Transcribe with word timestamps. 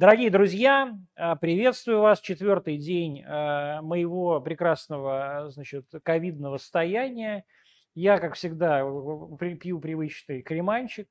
Дорогие 0.00 0.30
друзья, 0.30 0.96
э, 1.16 1.34
приветствую 1.40 2.00
вас. 2.00 2.20
Четвертый 2.20 2.76
день 2.76 3.20
э, 3.20 3.80
моего 3.80 4.40
прекрасного, 4.40 5.50
значит, 5.50 5.86
ковидного 6.04 6.58
состояния. 6.58 7.44
Я, 7.96 8.20
как 8.20 8.34
всегда, 8.34 8.84
пью 9.60 9.80
привычный 9.80 10.42
креманчик, 10.42 11.08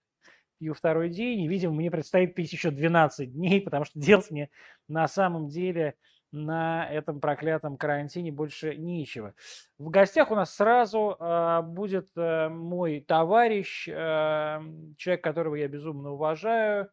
пью 0.58 0.73
второй 0.73 1.10
день, 1.10 1.42
и, 1.42 1.50
видимо, 1.50 1.73
мне 1.73 1.92
предстоит 1.92 2.34
пить 2.34 2.54
еще 2.54 2.71
12 2.71 3.34
дней, 3.34 3.60
потому 3.65 3.84
что 3.84 4.00
делать 4.00 4.31
мне 4.31 4.50
на 4.88 5.10
самом 5.10 5.49
деле 5.49 5.96
на 6.31 6.90
этом 6.90 7.19
проклятом 7.19 7.76
карантине 7.76 8.31
больше 8.31 8.78
нечего. 8.78 9.33
В 9.78 9.90
гостях 9.90 10.31
у 10.31 10.35
нас 10.35 10.56
сразу 10.56 11.17
э, 11.19 11.62
будет 11.62 12.08
э, 12.15 12.47
мой 12.47 13.01
товарищ, 13.01 13.90
э, 13.90 14.62
человек, 14.96 15.22
которого 15.22 15.56
я 15.56 15.67
безумно 15.67 16.12
уважаю, 16.12 16.85
Э, 16.85 16.88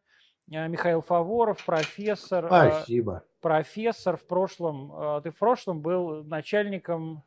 Михаил 0.47 1.01
Фаворов, 1.01 1.63
профессор. 1.65 2.45
Э, 2.45 2.47
Спасибо. 2.47 3.23
Профессор 3.41 4.17
в 4.17 4.25
прошлом. 4.27 4.91
Э, 4.95 5.21
ты 5.23 5.31
в 5.31 5.37
прошлом 5.37 5.81
был 5.81 6.23
начальником... 6.23 7.23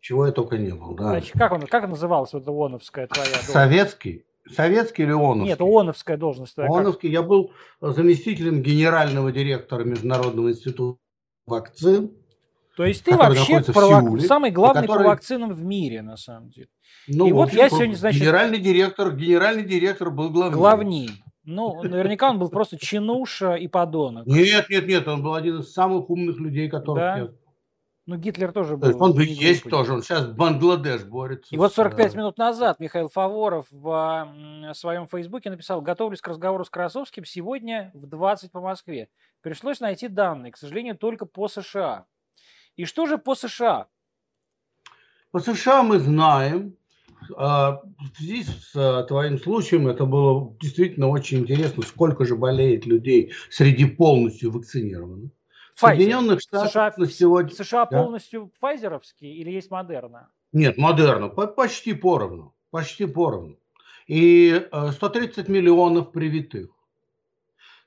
Чего 0.00 0.26
я 0.26 0.32
только 0.32 0.56
не 0.56 0.70
был, 0.70 0.94
да. 0.94 1.08
Значит, 1.08 1.32
как, 1.36 1.52
он, 1.52 1.62
как 1.62 1.88
называлась 1.88 2.32
вот 2.32 2.42
эта 2.42 2.52
ООНовская 2.52 3.08
твоя 3.08 3.26
должность? 3.26 3.52
Советский? 3.52 4.26
Советский 4.48 5.02
или 5.02 5.12
ООНовский? 5.12 5.48
Нет, 5.48 5.60
ООНовская 5.60 6.16
должность 6.16 6.54
твоя. 6.54 6.70
ООНовский. 6.70 7.08
Как? 7.08 7.12
Я 7.12 7.22
был 7.22 7.52
заместителем 7.80 8.62
генерального 8.62 9.32
директора 9.32 9.84
Международного 9.84 10.50
института 10.50 10.98
вакцин. 11.46 12.12
То 12.76 12.84
есть 12.84 13.04
ты 13.04 13.16
вообще 13.16 13.62
провак... 13.62 14.20
самый 14.20 14.50
главный 14.50 14.82
который... 14.82 15.04
по 15.04 15.08
вакцинам 15.08 15.52
в 15.52 15.62
мире, 15.62 16.02
на 16.02 16.16
самом 16.16 16.50
деле. 16.50 16.68
Ну, 17.08 17.26
и 17.26 17.32
вот 17.32 17.52
я 17.52 17.68
сегодня, 17.70 17.94
значит... 17.94 18.20
Генеральный 18.20 18.58
директор, 18.58 19.12
генеральный 19.12 19.64
директор 19.64 20.10
был 20.10 20.30
главнее. 20.30 20.56
Главней. 20.56 21.10
Ну, 21.46 21.82
наверняка 21.82 22.30
он 22.30 22.38
был 22.38 22.50
просто 22.50 22.76
чинуша 22.76 23.54
и 23.54 23.68
подонок. 23.68 24.26
Нет, 24.26 24.68
нет, 24.68 24.86
нет, 24.86 25.08
он 25.08 25.22
был 25.22 25.34
один 25.34 25.60
из 25.60 25.72
самых 25.72 26.10
умных 26.10 26.38
людей, 26.38 26.68
которых 26.68 27.00
да? 27.00 27.16
я 27.18 27.28
ну, 28.06 28.16
Гитлер 28.16 28.52
тоже 28.52 28.76
был. 28.76 29.02
он 29.02 29.14
бы 29.14 29.24
есть 29.24 29.64
глупый. 29.64 29.70
тоже, 29.70 29.92
он 29.94 30.02
сейчас 30.02 30.26
Бангладеш 30.26 31.02
борется. 31.02 31.52
И 31.52 31.58
вот 31.58 31.74
45 31.74 32.14
минут 32.14 32.38
назад 32.38 32.78
Михаил 32.78 33.08
Фаворов 33.08 33.66
в 33.72 34.72
своем 34.74 35.08
фейсбуке 35.08 35.50
написал, 35.50 35.80
готовлюсь 35.80 36.20
к 36.20 36.28
разговору 36.28 36.64
с 36.64 36.70
Красовским 36.70 37.24
сегодня 37.24 37.90
в 37.94 38.06
20 38.06 38.52
по 38.52 38.60
Москве. 38.60 39.08
Пришлось 39.40 39.80
найти 39.80 40.06
данные, 40.06 40.52
к 40.52 40.56
сожалению, 40.56 40.96
только 40.96 41.26
по 41.26 41.48
США. 41.48 42.06
И 42.76 42.84
что 42.84 43.06
же 43.06 43.18
по 43.18 43.34
США? 43.34 43.88
По 45.32 45.40
США 45.40 45.82
мы 45.82 45.98
знаем, 45.98 46.76
в 47.28 48.16
связи 48.16 48.44
с 48.44 48.72
а, 48.74 49.02
твоим 49.04 49.38
случаем 49.38 49.88
это 49.88 50.04
было 50.04 50.56
действительно 50.60 51.08
очень 51.08 51.38
интересно, 51.38 51.82
сколько 51.82 52.24
же 52.24 52.36
болеет 52.36 52.86
людей 52.86 53.32
среди 53.50 53.84
полностью 53.84 54.50
вакцинированных. 54.50 55.30
В 55.74 55.80
Соединенных 55.80 56.40
Штатах 56.40 56.70
США, 56.70 56.94
на 56.96 57.06
сегодня... 57.06 57.54
США 57.54 57.86
да? 57.86 58.02
полностью 58.02 58.52
файзеровские 58.60 59.34
или 59.34 59.50
есть 59.50 59.70
Модерна? 59.70 60.30
Нет, 60.52 60.78
Модерна. 60.78 61.28
Почти 61.28 61.92
поровну. 61.92 62.54
Почти 62.70 63.06
поровну. 63.06 63.58
И 64.06 64.68
130 64.92 65.48
а, 65.48 65.52
миллионов 65.52 66.12
привитых. 66.12 66.70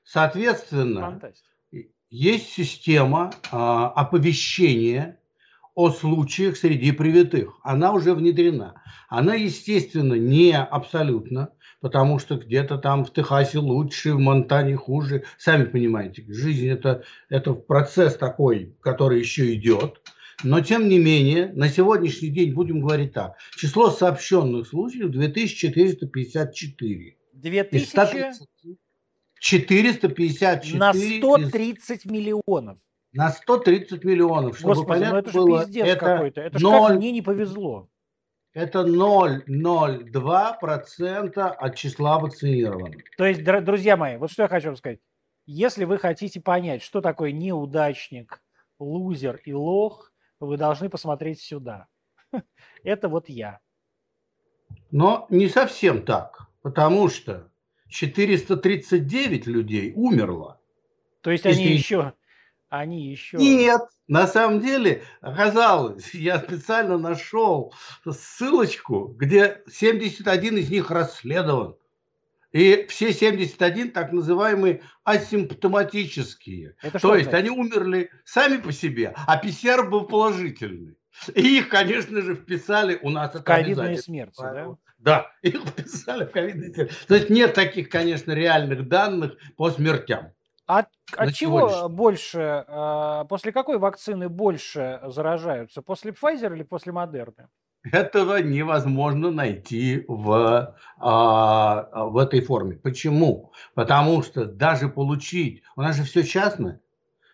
Соответственно, 0.04 1.00
Фантастика. 1.02 1.50
есть 2.10 2.50
система 2.50 3.32
оповещения 3.50 5.19
о 5.74 5.90
случаях 5.90 6.56
среди 6.56 6.92
привитых. 6.92 7.58
Она 7.62 7.92
уже 7.92 8.14
внедрена. 8.14 8.82
Она, 9.08 9.34
естественно, 9.34 10.14
не 10.14 10.56
абсолютно, 10.56 11.50
потому 11.80 12.18
что 12.18 12.36
где-то 12.36 12.78
там 12.78 13.04
в 13.04 13.12
Техасе 13.12 13.58
лучше, 13.58 14.14
в 14.14 14.18
Монтане 14.18 14.76
хуже. 14.76 15.24
Сами 15.38 15.64
понимаете, 15.64 16.24
жизнь 16.28 16.68
это, 16.68 17.04
это 17.28 17.52
процесс 17.54 18.16
такой, 18.16 18.74
который 18.80 19.20
еще 19.20 19.54
идет. 19.54 20.00
Но, 20.42 20.60
тем 20.60 20.88
не 20.88 20.98
менее, 20.98 21.52
на 21.54 21.68
сегодняшний 21.68 22.30
день 22.30 22.54
будем 22.54 22.80
говорить 22.80 23.12
так. 23.12 23.36
Число 23.56 23.90
сообщенных 23.90 24.66
случаев 24.66 25.10
2454. 25.10 27.16
2000? 27.34 28.32
454. 29.40 30.78
На 30.78 30.92
130 30.92 32.04
миллионов. 32.06 32.78
На 33.12 33.30
130 33.30 34.04
миллионов, 34.04 34.58
чтобы 34.58 34.74
Господи, 34.74 35.00
понятно 35.00 35.14
ну 35.14 35.18
это 35.18 35.32
же 35.32 35.38
было, 35.38 35.64
пиздец 35.64 35.86
это 35.86 36.06
какой-то. 36.06 36.40
Это 36.40 36.60
0, 36.60 36.72
же 36.72 36.88
как 36.88 36.96
мне 36.96 37.12
не 37.12 37.22
повезло. 37.22 37.88
Это 38.52 38.80
0,02% 38.80 41.38
от 41.38 41.76
числа 41.76 42.18
вакцинированных. 42.18 43.04
То 43.16 43.24
есть, 43.24 43.44
друзья 43.44 43.96
мои, 43.96 44.16
вот 44.16 44.30
что 44.30 44.42
я 44.42 44.48
хочу 44.48 44.68
вам 44.68 44.76
сказать. 44.76 45.00
Если 45.46 45.84
вы 45.84 45.98
хотите 45.98 46.40
понять, 46.40 46.82
что 46.82 47.00
такое 47.00 47.32
неудачник, 47.32 48.42
лузер 48.78 49.40
и 49.44 49.52
лох, 49.52 50.12
вы 50.38 50.56
должны 50.56 50.88
посмотреть 50.88 51.40
сюда. 51.40 51.88
Это 52.84 53.08
вот 53.08 53.28
я. 53.28 53.58
Но 54.90 55.26
не 55.30 55.48
совсем 55.48 56.04
так, 56.04 56.48
потому 56.62 57.08
что 57.08 57.50
439 57.88 59.46
людей 59.46 59.92
умерло. 59.94 60.60
То 61.20 61.30
есть 61.30 61.46
они 61.46 61.66
еще 61.66 62.14
они 62.70 63.10
еще... 63.10 63.36
Нет, 63.36 63.82
на 64.08 64.26
самом 64.26 64.60
деле 64.60 65.02
оказалось, 65.20 66.14
я 66.14 66.38
специально 66.38 66.96
нашел 66.96 67.74
ссылочку, 68.08 69.14
где 69.18 69.62
71 69.70 70.56
из 70.56 70.70
них 70.70 70.90
расследован. 70.90 71.76
И 72.52 72.86
все 72.88 73.12
71 73.12 73.92
так 73.92 74.10
называемые 74.10 74.82
асимптоматические. 75.04 76.74
Это 76.82 76.98
То 76.98 77.14
есть 77.14 77.30
значит? 77.30 77.46
они 77.46 77.50
умерли 77.50 78.10
сами 78.24 78.56
по 78.56 78.72
себе, 78.72 79.14
а 79.14 79.36
ПЦР 79.36 79.88
был 79.88 80.06
положительный. 80.06 80.96
И 81.34 81.58
их, 81.58 81.68
конечно 81.68 82.22
же, 82.22 82.34
вписали 82.34 82.98
у 83.02 83.10
нас. 83.10 83.34
В 83.34 83.42
ковидные 83.42 83.98
смерти, 83.98 84.40
да? 84.40 84.76
Да, 84.98 85.32
их 85.42 85.62
вписали 85.64 86.24
в 86.24 86.32
ковидные 86.32 86.74
смерти. 86.74 86.94
То 87.06 87.14
есть 87.14 87.30
нет 87.30 87.54
таких, 87.54 87.88
конечно, 87.88 88.32
реальных 88.32 88.88
данных 88.88 89.36
по 89.56 89.70
смертям. 89.70 90.32
От, 90.78 90.86
от 91.16 91.34
чего 91.34 91.88
больше, 91.88 92.64
э, 92.68 93.24
после 93.28 93.50
какой 93.50 93.78
вакцины 93.78 94.28
больше 94.28 95.00
заражаются? 95.06 95.82
После 95.82 96.12
Pfizer 96.12 96.54
или 96.54 96.62
после 96.62 96.92
Модерны? 96.92 97.48
Этого 97.82 98.40
невозможно 98.40 99.32
найти 99.32 100.04
в, 100.06 100.76
а, 100.98 102.06
в 102.06 102.18
этой 102.18 102.40
форме. 102.42 102.76
Почему? 102.76 103.50
Потому 103.74 104.22
что 104.22 104.44
даже 104.44 104.88
получить, 104.88 105.64
у 105.74 105.82
нас 105.82 105.96
же 105.96 106.04
все 106.04 106.22
частное, 106.22 106.80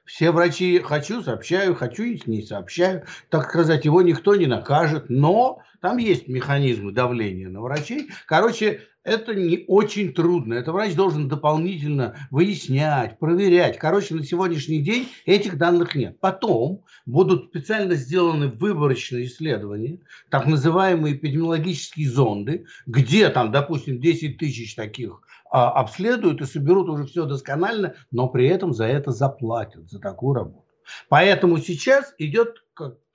все 0.07 0.31
врачи 0.31 0.79
хочу, 0.79 1.21
сообщаю, 1.23 1.75
хочу, 1.75 2.05
не 2.25 2.41
сообщаю. 2.41 3.05
Так 3.29 3.51
сказать, 3.51 3.85
его 3.85 4.01
никто 4.01 4.35
не 4.35 4.47
накажет, 4.47 5.11
но 5.11 5.59
там 5.83 5.99
есть 5.99 6.27
механизмы 6.27 6.93
давления 6.93 7.49
на 7.49 7.61
врачей. 7.61 8.09
Короче, 8.27 8.81
это 9.07 9.37
не 9.37 9.65
очень 9.69 10.13
трудно. 10.13 10.55
Это 10.55 10.73
врач 10.73 10.95
должен 10.95 11.29
дополнительно 11.29 12.17
выяснять, 12.31 13.19
проверять. 13.21 13.79
Короче, 13.79 14.15
на 14.17 14.25
сегодняшний 14.25 14.83
день 14.83 15.09
этих 15.25 15.57
данных 15.57 15.95
нет. 15.95 16.19
Потом 16.19 16.85
будут 17.07 17.47
специально 17.47 17.95
сделаны 17.95 18.49
выборочные 18.49 19.27
исследования, 19.27 20.01
так 20.29 20.47
называемые 20.47 21.15
эпидемиологические 21.15 22.11
зонды, 22.11 22.67
где 22.87 23.29
там, 23.29 23.53
допустим, 23.53 24.01
10 24.01 24.39
тысяч 24.39 24.75
таких 24.75 25.21
а, 25.53 25.71
обследуют 25.71 26.41
и 26.41 26.45
соберут 26.45 26.89
уже 26.89 27.05
все 27.05 27.27
досконально, 27.27 27.95
но 28.11 28.29
при 28.29 28.49
этом 28.49 28.73
за 28.73 28.87
это 28.87 29.13
заплатят, 29.13 29.89
за 29.89 30.01
такую 30.01 30.35
работу. 30.35 30.65
Поэтому 31.09 31.59
сейчас 31.59 32.13
идет, 32.19 32.57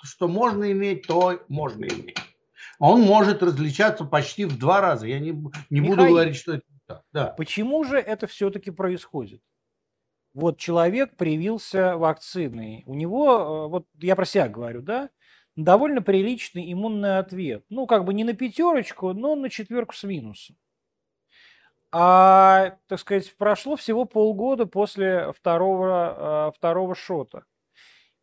что 0.01 0.27
можно 0.29 0.71
иметь, 0.71 1.05
то 1.07 1.41
можно 1.49 1.83
иметь 1.83 2.15
он 2.81 3.01
может 3.01 3.43
различаться 3.43 4.05
почти 4.05 4.45
в 4.45 4.57
два 4.57 4.81
раза. 4.81 5.05
Я 5.05 5.19
не, 5.19 5.39
не 5.69 5.81
буду 5.81 6.03
говорить, 6.03 6.35
что 6.35 6.53
это 6.53 6.63
так. 6.87 7.03
Да. 7.13 7.27
Почему 7.37 7.83
же 7.83 7.97
это 7.97 8.25
все-таки 8.25 8.71
происходит? 8.71 9.39
Вот 10.33 10.57
человек 10.57 11.15
привился 11.15 11.95
вакциной. 11.95 12.81
У 12.87 12.95
него, 12.95 13.27
э, 13.29 13.67
вот 13.67 13.87
я 13.99 14.15
про 14.15 14.25
себя 14.25 14.49
говорю, 14.49 14.81
да, 14.81 15.11
довольно 15.55 16.01
приличный 16.01 16.73
иммунный 16.73 17.19
ответ. 17.19 17.63
Ну, 17.69 17.85
как 17.85 18.03
бы 18.03 18.15
не 18.15 18.23
на 18.23 18.33
пятерочку, 18.33 19.13
но 19.13 19.35
на 19.35 19.51
четверку 19.51 19.93
с 19.93 20.03
минусом. 20.03 20.57
А, 21.91 22.77
так 22.87 22.99
сказать, 22.99 23.35
прошло 23.37 23.75
всего 23.75 24.05
полгода 24.05 24.65
после 24.65 25.31
второго, 25.33 26.47
э, 26.47 26.57
второго 26.57 26.95
шота. 26.95 27.43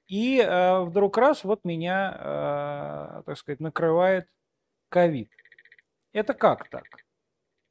И 0.09 0.41
э, 0.41 0.81
вдруг 0.81 1.17
раз 1.17 1.45
вот 1.45 1.65
меня, 1.65 3.23
так 3.25 3.39
сказать, 3.39 3.61
накрывает 3.61 4.27
ковид. 4.89 5.29
Это 6.13 6.35
как 6.35 6.69
так? 6.69 6.85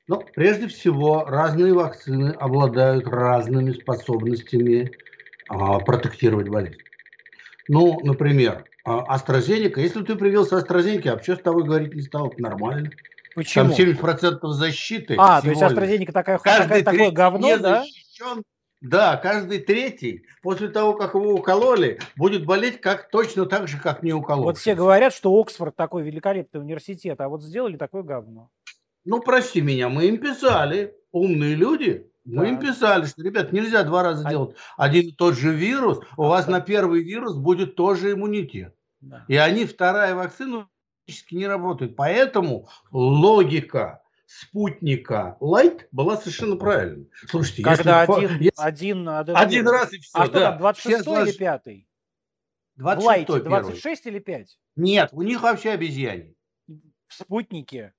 Ну, 0.07 0.23
прежде 0.35 0.67
всего, 0.67 1.25
разные 1.25 1.73
вакцины 1.73 2.31
обладают 2.31 3.07
разными 3.07 3.73
способностями 3.73 4.91
а, 5.49 5.79
протектировать 5.79 6.47
болезнь. 6.47 6.79
Ну, 7.67 7.99
например, 8.03 8.65
а, 8.85 9.17
AstraZeneca. 9.17 9.81
Если 9.81 10.03
ты 10.03 10.15
привился 10.15 10.59
AstraZeneca, 10.59 11.11
вообще 11.11 11.35
с 11.35 11.39
тобой 11.39 11.65
говорить 11.65 11.93
не 11.93 12.01
стало, 12.01 12.33
нормально. 12.37 12.91
Почему? 13.35 13.75
Там 13.75 13.77
70% 13.77 14.39
защиты. 14.51 15.15
А, 15.19 15.41
то 15.41 15.49
есть 15.49 15.61
AstraZeneca 15.61 16.11
такая, 16.13 16.37
такая, 16.39 16.83
такое 16.83 17.11
говно, 17.11 17.57
да? 17.57 17.81
Защищен, 17.81 18.43
Да, 18.81 19.17
каждый 19.17 19.59
третий 19.59 20.25
после 20.43 20.69
того, 20.69 20.93
как 20.93 21.15
его 21.15 21.33
укололи, 21.33 21.99
будет 22.15 22.45
болеть 22.45 22.79
как 22.79 23.09
точно 23.09 23.45
так 23.45 23.67
же, 23.67 23.79
как 23.79 24.03
не 24.03 24.13
укололи. 24.13 24.45
Вот 24.45 24.57
все 24.57 24.75
говорят, 24.75 25.13
что 25.13 25.33
Оксфорд 25.39 25.75
такой 25.75 26.03
великолепный 26.03 26.61
университет, 26.61 27.19
а 27.19 27.27
вот 27.27 27.41
сделали 27.41 27.77
такое 27.77 28.03
говно. 28.03 28.49
Ну, 29.03 29.21
прости 29.21 29.61
меня, 29.61 29.89
мы 29.89 30.05
им 30.05 30.19
писали, 30.19 30.95
умные 31.11 31.55
люди, 31.55 32.11
мы 32.25 32.43
да. 32.43 32.49
им 32.49 32.59
писали, 32.59 33.05
что, 33.05 33.23
ребят, 33.23 33.51
нельзя 33.51 33.83
два 33.83 34.03
раза 34.03 34.27
а... 34.27 34.29
делать 34.29 34.55
один 34.77 35.07
и 35.07 35.11
тот 35.11 35.35
же 35.35 35.53
вирус, 35.53 35.99
у 36.17 36.23
а 36.23 36.27
вас 36.27 36.47
на 36.47 36.59
первый 36.59 37.03
вирус 37.03 37.35
будет 37.35 37.75
тоже 37.75 38.11
иммунитет. 38.11 38.75
Да. 38.99 39.25
И 39.27 39.37
они, 39.37 39.65
вторая 39.65 40.13
вакцина, 40.13 40.67
практически 41.07 41.35
не 41.35 41.47
работают. 41.47 41.95
Поэтому 41.95 42.67
логика 42.91 44.01
спутника 44.27 45.37
Light 45.41 45.87
была 45.91 46.17
совершенно 46.17 46.57
правильной. 46.57 47.09
Слушайте, 47.27 47.63
Когда 47.63 48.01
если, 48.01 48.13
один, 48.13 48.39
если, 48.39 48.61
один, 48.61 49.09
один, 49.09 49.35
один 49.35 49.67
раз 49.67 49.93
и 49.93 49.99
все. 49.99 50.11
А 50.13 50.25
что 50.25 50.33
да. 50.33 50.49
там, 50.51 50.57
26 50.59 51.01
все 51.01 51.23
или 51.23 51.31
5? 51.31 51.63
26 52.75 52.77
В 52.77 53.05
Лайте 53.05 53.39
26 53.39 54.05
или 54.05 54.19
5? 54.19 54.59
Нет, 54.75 55.09
у 55.13 55.21
них 55.23 55.41
вообще 55.41 55.71
обезьяне. 55.71 56.35
В 57.07 57.13
спутнике? 57.13 57.93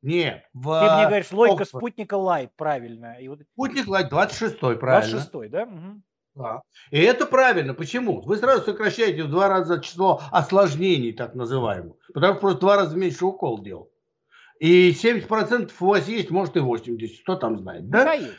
Нет. 0.00 0.44
В... 0.52 0.80
Ты 0.80 0.94
мне 0.96 1.06
говоришь, 1.06 1.32
логика 1.32 1.62
Оксфорд. 1.62 1.82
спутника 1.82 2.16
Light, 2.16 2.50
правильно. 2.56 3.16
И 3.20 3.28
вот... 3.28 3.40
Спутник 3.52 3.86
Light 3.86 4.08
26 4.08 4.58
правильно. 4.58 5.18
26 5.18 5.50
да? 5.50 5.62
Угу. 5.64 6.02
Да. 6.34 6.62
И 6.90 6.98
это 6.98 7.26
правильно. 7.26 7.74
Почему? 7.74 8.22
Вы 8.22 8.36
сразу 8.36 8.64
сокращаете 8.64 9.24
в 9.24 9.30
два 9.30 9.48
раза 9.48 9.80
число 9.80 10.22
осложнений, 10.30 11.12
так 11.12 11.34
называемых. 11.34 11.96
Потому 12.14 12.32
что 12.34 12.40
просто 12.40 12.56
в 12.56 12.60
два 12.60 12.76
раза 12.76 12.96
меньше 12.96 13.26
укол 13.26 13.62
делал. 13.62 13.91
И 14.62 14.92
70% 14.92 15.72
у 15.80 15.86
вас 15.86 16.06
есть, 16.06 16.30
может 16.30 16.56
и 16.56 16.60
80%. 16.60 17.08
Кто 17.24 17.34
там 17.34 17.58
знает, 17.58 17.90
да? 17.90 18.04
Михаил, 18.04 18.30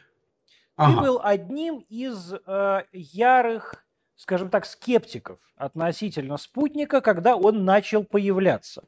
ага. 0.78 0.94
ты 0.96 1.02
был 1.02 1.20
одним 1.22 1.84
из 1.90 2.34
э, 2.48 2.84
ярых, 2.94 3.86
скажем 4.16 4.50
так, 4.50 4.66
скептиков 4.66 5.42
относительно 5.58 6.38
спутника, 6.38 7.02
когда 7.02 7.36
он 7.36 7.66
начал 7.66 8.06
появляться. 8.06 8.86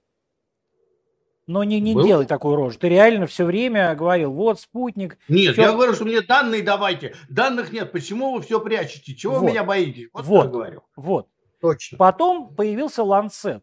Но 1.45 1.65
не, 1.65 1.81
не 1.81 1.93
Был? 1.93 2.05
делай 2.05 2.25
такую 2.25 2.55
рожу. 2.55 2.79
Ты 2.79 2.87
реально 2.87 3.27
все 3.27 3.43
время 3.43 3.93
говорил, 3.95 4.31
вот 4.31 4.61
спутник. 4.61 5.17
Нет, 5.27 5.55
все... 5.55 5.63
я 5.63 5.73
говорю, 5.73 5.93
что 5.93 6.05
мне 6.05 6.21
данные 6.21 6.63
давайте. 6.63 7.15
Данных 7.27 7.73
нет. 7.73 7.91
Почему 7.91 8.33
вы 8.33 8.43
все 8.43 8.61
прячете? 8.61 9.13
Чего 9.13 9.33
вот. 9.33 9.41
вы 9.41 9.47
меня 9.47 9.65
боитесь? 9.65 10.07
Вот, 10.13 10.25
вот. 10.25 10.45
я 10.45 10.51
говорю. 10.51 10.83
Вот. 10.95 11.27
Точно. 11.59 11.97
Потом 11.97 12.55
появился 12.55 13.03
Ланцет. 13.03 13.61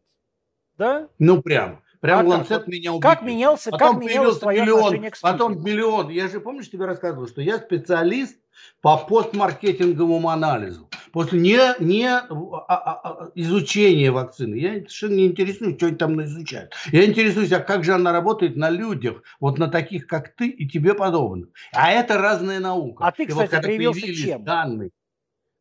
Да? 0.76 1.08
Ну, 1.18 1.40
прям. 1.40 1.80
Прям 2.02 2.26
а 2.26 2.30
Ланцет 2.30 2.66
меня 2.66 2.90
убил. 2.92 3.00
Как 3.00 3.22
менялся, 3.22 3.70
потом 3.70 4.00
как 4.00 4.04
менялось 4.04 4.38
твое 4.38 4.62
миллион, 4.62 4.78
отношение 4.80 5.10
к? 5.12 5.20
Потом 5.20 5.62
миллион. 5.62 6.08
Я 6.08 6.26
же, 6.26 6.40
помнишь, 6.40 6.68
тебе 6.68 6.84
рассказывал, 6.84 7.28
что 7.28 7.40
я 7.40 7.58
специалист 7.58 8.36
по 8.80 8.96
постмаркетинговому 8.96 10.28
анализу. 10.28 10.90
После 11.12 11.38
не, 11.38 11.58
не 11.78 12.08
а, 12.08 12.26
а, 12.28 13.00
а, 13.04 13.30
изучения 13.36 14.10
вакцины. 14.10 14.56
Я 14.56 14.72
совершенно 14.72 15.14
не 15.14 15.26
интересуюсь, 15.28 15.76
что 15.76 15.86
они 15.86 15.96
там 15.96 16.20
изучают. 16.24 16.74
Я 16.90 17.04
интересуюсь, 17.04 17.52
а 17.52 17.60
как 17.60 17.84
же 17.84 17.94
она 17.94 18.10
работает 18.10 18.56
на 18.56 18.68
людях, 18.68 19.22
вот 19.38 19.58
на 19.58 19.68
таких, 19.68 20.08
как 20.08 20.34
ты 20.34 20.48
и 20.48 20.68
тебе 20.68 20.94
подобных. 20.94 21.50
А 21.72 21.92
это 21.92 22.18
разная 22.18 22.58
наука. 22.58 23.06
А 23.06 23.12
ты, 23.12 23.26
кстати, 23.26 23.54
вот, 23.54 23.62
привился 23.62 24.12
чем? 24.12 24.42
Данные, 24.42 24.90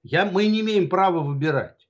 я, 0.02 0.26
мы 0.26 0.48
не 0.48 0.62
имеем 0.62 0.90
права 0.90 1.20
выбирать. 1.20 1.81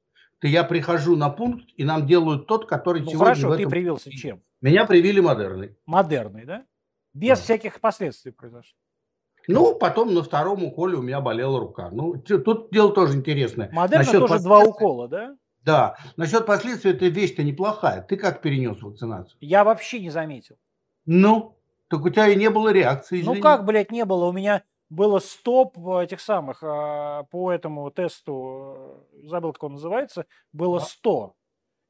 То 0.42 0.48
я 0.48 0.64
прихожу 0.64 1.16
на 1.16 1.30
пункт, 1.30 1.70
и 1.78 1.84
нам 1.84 2.08
делают 2.08 2.48
тот, 2.48 2.68
который 2.68 3.04
ну, 3.04 3.12
сегодня 3.12 3.26
хорошо, 3.26 3.54
этом... 3.54 3.64
ты 3.64 3.70
привился 3.70 4.10
чем? 4.10 4.42
Меня 4.60 4.86
привили 4.86 5.20
модерной. 5.20 5.78
Модерной, 5.86 6.46
да? 6.46 6.66
Без 7.14 7.38
да. 7.38 7.44
всяких 7.44 7.80
последствий 7.80 8.32
произошло. 8.32 8.76
Ну, 9.48 9.76
потом 9.76 10.14
на 10.16 10.24
втором 10.24 10.64
уколе 10.64 10.98
у 10.98 11.02
меня 11.04 11.22
болела 11.22 11.60
рука. 11.60 11.90
Ну, 11.92 12.18
тут 12.18 12.72
дело 12.72 12.92
тоже 12.92 13.18
интересное. 13.18 13.70
Модерна 13.72 14.04
Насчет 14.04 14.20
тоже 14.20 14.40
два 14.40 14.64
укола, 14.64 15.08
да? 15.08 15.36
Да. 15.64 15.96
Насчет 16.18 16.48
последствий, 16.48 16.92
эта 16.92 17.06
вещь-то 17.06 17.44
неплохая. 17.44 18.02
Ты 18.02 18.18
как 18.18 18.42
перенес 18.42 18.82
вакцинацию? 18.82 19.38
Я 19.42 19.64
вообще 19.64 20.00
не 20.00 20.10
заметил. 20.10 20.58
Ну, 21.06 21.56
так 21.88 22.04
у 22.04 22.10
тебя 22.10 22.28
и 22.28 22.36
не 22.36 22.50
было 22.50 22.70
реакции. 22.70 23.22
Извини. 23.22 23.36
Ну 23.36 23.42
как, 23.42 23.66
блядь, 23.66 23.92
не 23.92 24.06
было? 24.06 24.26
У 24.26 24.32
меня 24.32 24.64
было 24.92 25.20
стоп 25.20 25.78
этих 25.88 26.20
самых 26.20 26.62
а, 26.62 27.24
по 27.24 27.52
этому 27.52 27.90
тесту, 27.92 29.08
забыл, 29.24 29.54
как 29.54 29.64
он 29.64 29.74
называется, 29.74 30.26
было 30.52 30.80
100. 30.80 31.34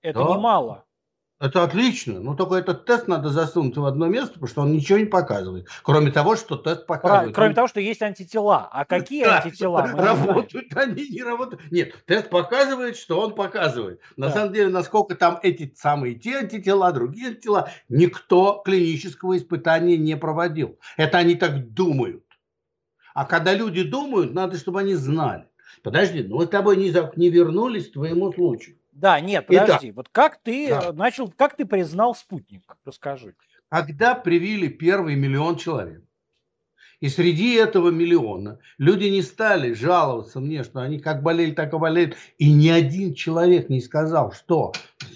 Это 0.04 0.20
да. 0.20 0.26
немало. 0.26 0.86
Это 1.40 1.64
отлично. 1.64 2.20
Но 2.20 2.36
только 2.36 2.54
этот 2.56 2.86
тест 2.86 3.08
надо 3.08 3.30
засунуть 3.30 3.76
в 3.76 3.84
одно 3.86 4.06
место, 4.06 4.34
потому 4.34 4.48
что 4.48 4.62
он 4.62 4.72
ничего 4.72 5.00
не 5.00 5.06
показывает. 5.06 5.68
Кроме 5.82 6.12
того, 6.12 6.36
что 6.36 6.56
тест 6.56 6.86
показывает. 6.86 7.34
Кроме 7.34 7.50
он... 7.50 7.56
того, 7.56 7.68
что 7.68 7.80
есть 7.80 8.04
антитела. 8.04 8.70
А 8.72 8.86
какие 8.86 9.24
да, 9.24 9.40
антитела? 9.40 9.90
Мы 9.92 10.00
работают 10.00 10.78
они, 10.78 11.10
не 11.10 11.24
работают. 11.24 11.64
Нет, 11.72 11.96
тест 12.06 12.30
показывает, 12.30 12.96
что 12.96 13.20
он 13.20 13.34
показывает. 13.34 14.00
На 14.18 14.28
да. 14.28 14.34
самом 14.34 14.54
деле, 14.54 14.70
насколько 14.70 15.16
там 15.16 15.40
эти 15.42 15.74
самые 15.76 16.14
те 16.14 16.38
антитела, 16.38 16.92
другие 16.92 17.30
антитела, 17.30 17.72
никто 17.90 18.62
клинического 18.64 19.36
испытания 19.36 19.98
не 19.98 20.16
проводил. 20.16 20.78
Это 20.98 21.18
они 21.18 21.34
так 21.34 21.74
думают. 21.74 22.24
А 23.14 23.26
когда 23.26 23.54
люди 23.54 23.84
думают, 23.84 24.34
надо, 24.34 24.58
чтобы 24.58 24.80
они 24.80 24.96
знали. 24.96 25.46
Подожди, 25.84 26.24
ну 26.24 26.38
мы 26.38 26.46
с 26.46 26.50
тобой 26.50 26.78
не, 26.78 26.94
не 27.18 27.30
вернулись 27.30 27.90
к 27.90 27.94
твоему 27.94 28.32
случаю. 28.34 28.78
Да, 28.92 29.20
нет, 29.20 29.48
подожди. 29.48 29.88
Итак, 29.88 29.96
вот 29.96 30.10
как 30.10 30.42
ты 30.42 30.70
да. 30.70 30.94
начал, 30.94 31.30
как 31.30 31.56
ты 31.56 31.66
признал 31.66 32.14
спутник? 32.14 32.76
Расскажи. 32.86 33.36
Когда 33.70 34.16
привили 34.16 34.68
первый 34.68 35.16
миллион 35.16 35.56
человек, 35.56 36.04
и 37.00 37.10
среди 37.10 37.56
этого 37.56 37.90
миллиона 37.90 38.60
люди 38.78 39.06
не 39.06 39.24
стали 39.24 39.74
жаловаться 39.74 40.40
мне, 40.40 40.64
что 40.64 40.82
они 40.82 41.00
как 41.00 41.24
болели, 41.24 41.52
так 41.52 41.74
и 41.74 41.78
болеют. 41.78 42.16
И 42.38 42.54
ни 42.54 42.70
один 42.70 43.16
человек 43.16 43.70
не 43.70 43.82
сказал, 43.82 44.32
что 44.34 44.74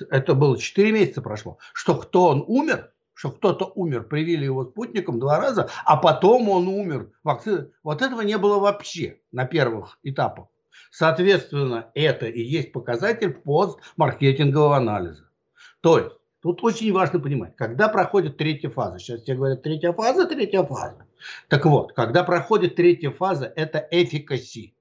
это 0.10 0.34
было 0.34 0.58
4 0.58 0.92
месяца 0.92 1.22
прошло, 1.22 1.60
что 1.74 1.96
кто 1.96 2.30
он 2.30 2.44
умер, 2.48 2.92
что 3.16 3.32
кто-то 3.32 3.72
умер, 3.74 4.04
привили 4.04 4.46
его 4.46 4.66
спутником 4.66 5.20
два 5.20 5.40
раза, 5.40 5.70
а 5.86 5.98
потом 5.98 6.50
он 6.50 6.68
умер. 6.68 7.12
Вакцина. 7.24 7.70
Вот 7.82 8.02
этого 8.02 8.22
не 8.22 8.38
было 8.38 8.60
вообще 8.60 9.20
на 9.32 9.46
первых 9.46 9.98
этапах. 10.04 10.48
Соответственно, 10.92 11.90
это 11.96 12.28
и 12.28 12.42
есть 12.42 12.72
показатель 12.72 13.32
постмаркетингового 13.32 14.78
анализа. 14.78 15.30
То 15.82 15.98
есть, 16.00 16.12
тут 16.42 16.64
очень 16.64 16.92
важно 16.92 17.20
понимать, 17.20 17.56
когда 17.56 17.88
проходит 17.88 18.38
третья 18.38 18.70
фаза, 18.70 19.00
сейчас 19.00 19.24
тебе 19.24 19.38
говорят 19.38 19.64
третья 19.64 19.94
фаза, 19.94 20.28
третья 20.28 20.64
фаза. 20.64 21.06
Так 21.48 21.66
вот, 21.66 21.94
когда 21.94 22.24
проходит 22.24 22.76
третья 22.76 23.12
фаза, 23.12 23.52
это 23.56 23.88
эффикаси. 23.92 24.75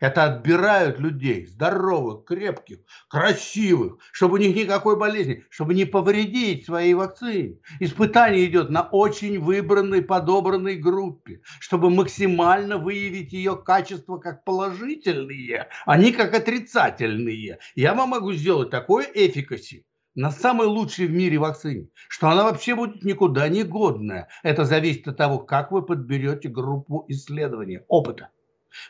Это 0.00 0.24
отбирают 0.24 0.98
людей 0.98 1.44
здоровых, 1.44 2.24
крепких, 2.24 2.78
красивых, 3.08 3.98
чтобы 4.12 4.34
у 4.34 4.38
них 4.38 4.56
никакой 4.56 4.98
болезни, 4.98 5.44
чтобы 5.50 5.74
не 5.74 5.84
повредить 5.84 6.64
своей 6.64 6.94
вакцине. 6.94 7.58
Испытание 7.80 8.46
идет 8.46 8.70
на 8.70 8.82
очень 8.82 9.38
выбранной, 9.38 10.00
подобранной 10.00 10.76
группе, 10.76 11.42
чтобы 11.60 11.90
максимально 11.90 12.78
выявить 12.78 13.34
ее 13.34 13.56
качества 13.56 14.16
как 14.16 14.42
положительные, 14.44 15.68
а 15.84 15.98
не 15.98 16.12
как 16.12 16.34
отрицательные. 16.34 17.58
Я 17.74 17.94
вам 17.94 18.08
могу 18.08 18.32
сделать 18.32 18.70
такое 18.70 19.06
эффикаси, 19.12 19.84
на 20.14 20.30
самой 20.30 20.66
лучшей 20.66 21.08
в 21.08 21.12
мире 21.12 21.36
вакцине, 21.36 21.88
что 22.08 22.30
она 22.30 22.44
вообще 22.44 22.74
будет 22.74 23.04
никуда 23.04 23.48
не 23.48 23.64
годная. 23.64 24.28
Это 24.42 24.64
зависит 24.64 25.06
от 25.08 25.18
того, 25.18 25.40
как 25.40 25.70
вы 25.72 25.82
подберете 25.82 26.48
группу 26.48 27.04
исследования, 27.08 27.84
опыта. 27.86 28.30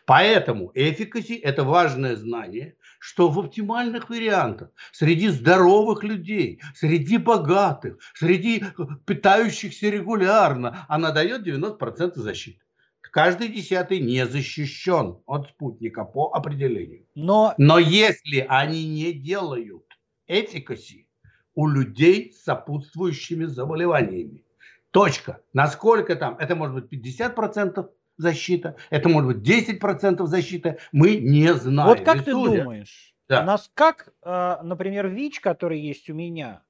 Поэтому 0.07 0.71
эффикаси– 0.75 1.35
это 1.43 1.65
важное 1.65 2.17
знание, 2.17 2.77
что 2.99 3.29
в 3.29 3.39
оптимальных 3.39 4.11
вариантах, 4.11 4.71
среди 4.93 5.29
здоровых 5.29 6.05
людей, 6.05 6.61
среди 6.75 7.17
богатых, 7.17 7.99
среди 8.15 8.65
питающихся 9.07 9.89
регулярно, 9.89 10.85
она 10.89 11.11
дает 11.11 11.47
90% 11.47 12.15
защиты. 12.17 12.61
Каждый 13.01 13.49
десятый 13.49 13.99
не 13.99 14.25
защищен 14.27 15.19
от 15.27 15.49
спутника 15.49 16.05
по 16.05 16.33
определению. 16.33 17.07
Но, 17.17 17.55
Но 17.59 17.79
если 17.79 18.47
они 18.49 18.87
не 18.87 19.13
делают 19.13 19.85
эффикаси 20.29 21.09
у 21.55 21.67
людей 21.67 22.33
с 22.33 22.45
сопутствующими 22.45 23.47
заболеваниями, 23.47 24.45
точка. 24.91 25.41
Насколько 25.53 26.15
там? 26.17 26.37
Это 26.39 26.55
может 26.55 26.75
быть 26.75 26.93
50%, 26.93 27.89
защита, 28.21 28.77
это 28.91 29.09
может 29.09 29.37
быть 29.37 29.49
10% 29.49 30.25
защиты, 30.27 30.79
мы 30.93 31.17
не 31.17 31.53
знаем. 31.55 31.89
Вот 31.89 32.01
как 32.01 32.17
И 32.17 32.25
ты 32.25 32.33
судя... 32.33 32.63
думаешь, 32.63 33.15
да. 33.29 33.43
у 33.43 33.45
нас 33.45 33.71
как, 33.75 34.13
а, 34.23 34.63
например, 34.63 35.09
ВИЧ, 35.09 35.41
который 35.41 35.81
есть 35.81 36.11
у 36.11 36.15
меня, 36.15 36.63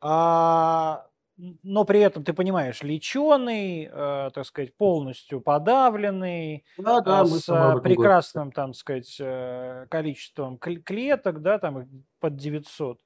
а, 0.00 1.06
но 1.62 1.84
при 1.84 2.00
этом, 2.00 2.24
ты 2.24 2.32
понимаешь, 2.32 2.82
леченый, 2.82 3.84
э, 3.84 4.30
так 4.34 4.44
сказать, 4.44 4.76
полностью 4.76 5.40
подавленный, 5.40 6.64
да, 6.76 7.00
да, 7.00 7.24
с 7.24 7.46
прекрасным, 7.80 8.50
там, 8.50 8.74
сказать, 8.74 9.16
э, 9.20 9.86
количеством 9.88 10.58
клеток, 10.58 11.40
да, 11.40 11.60
там 11.60 11.86
под 12.18 12.36
900. 12.36 13.00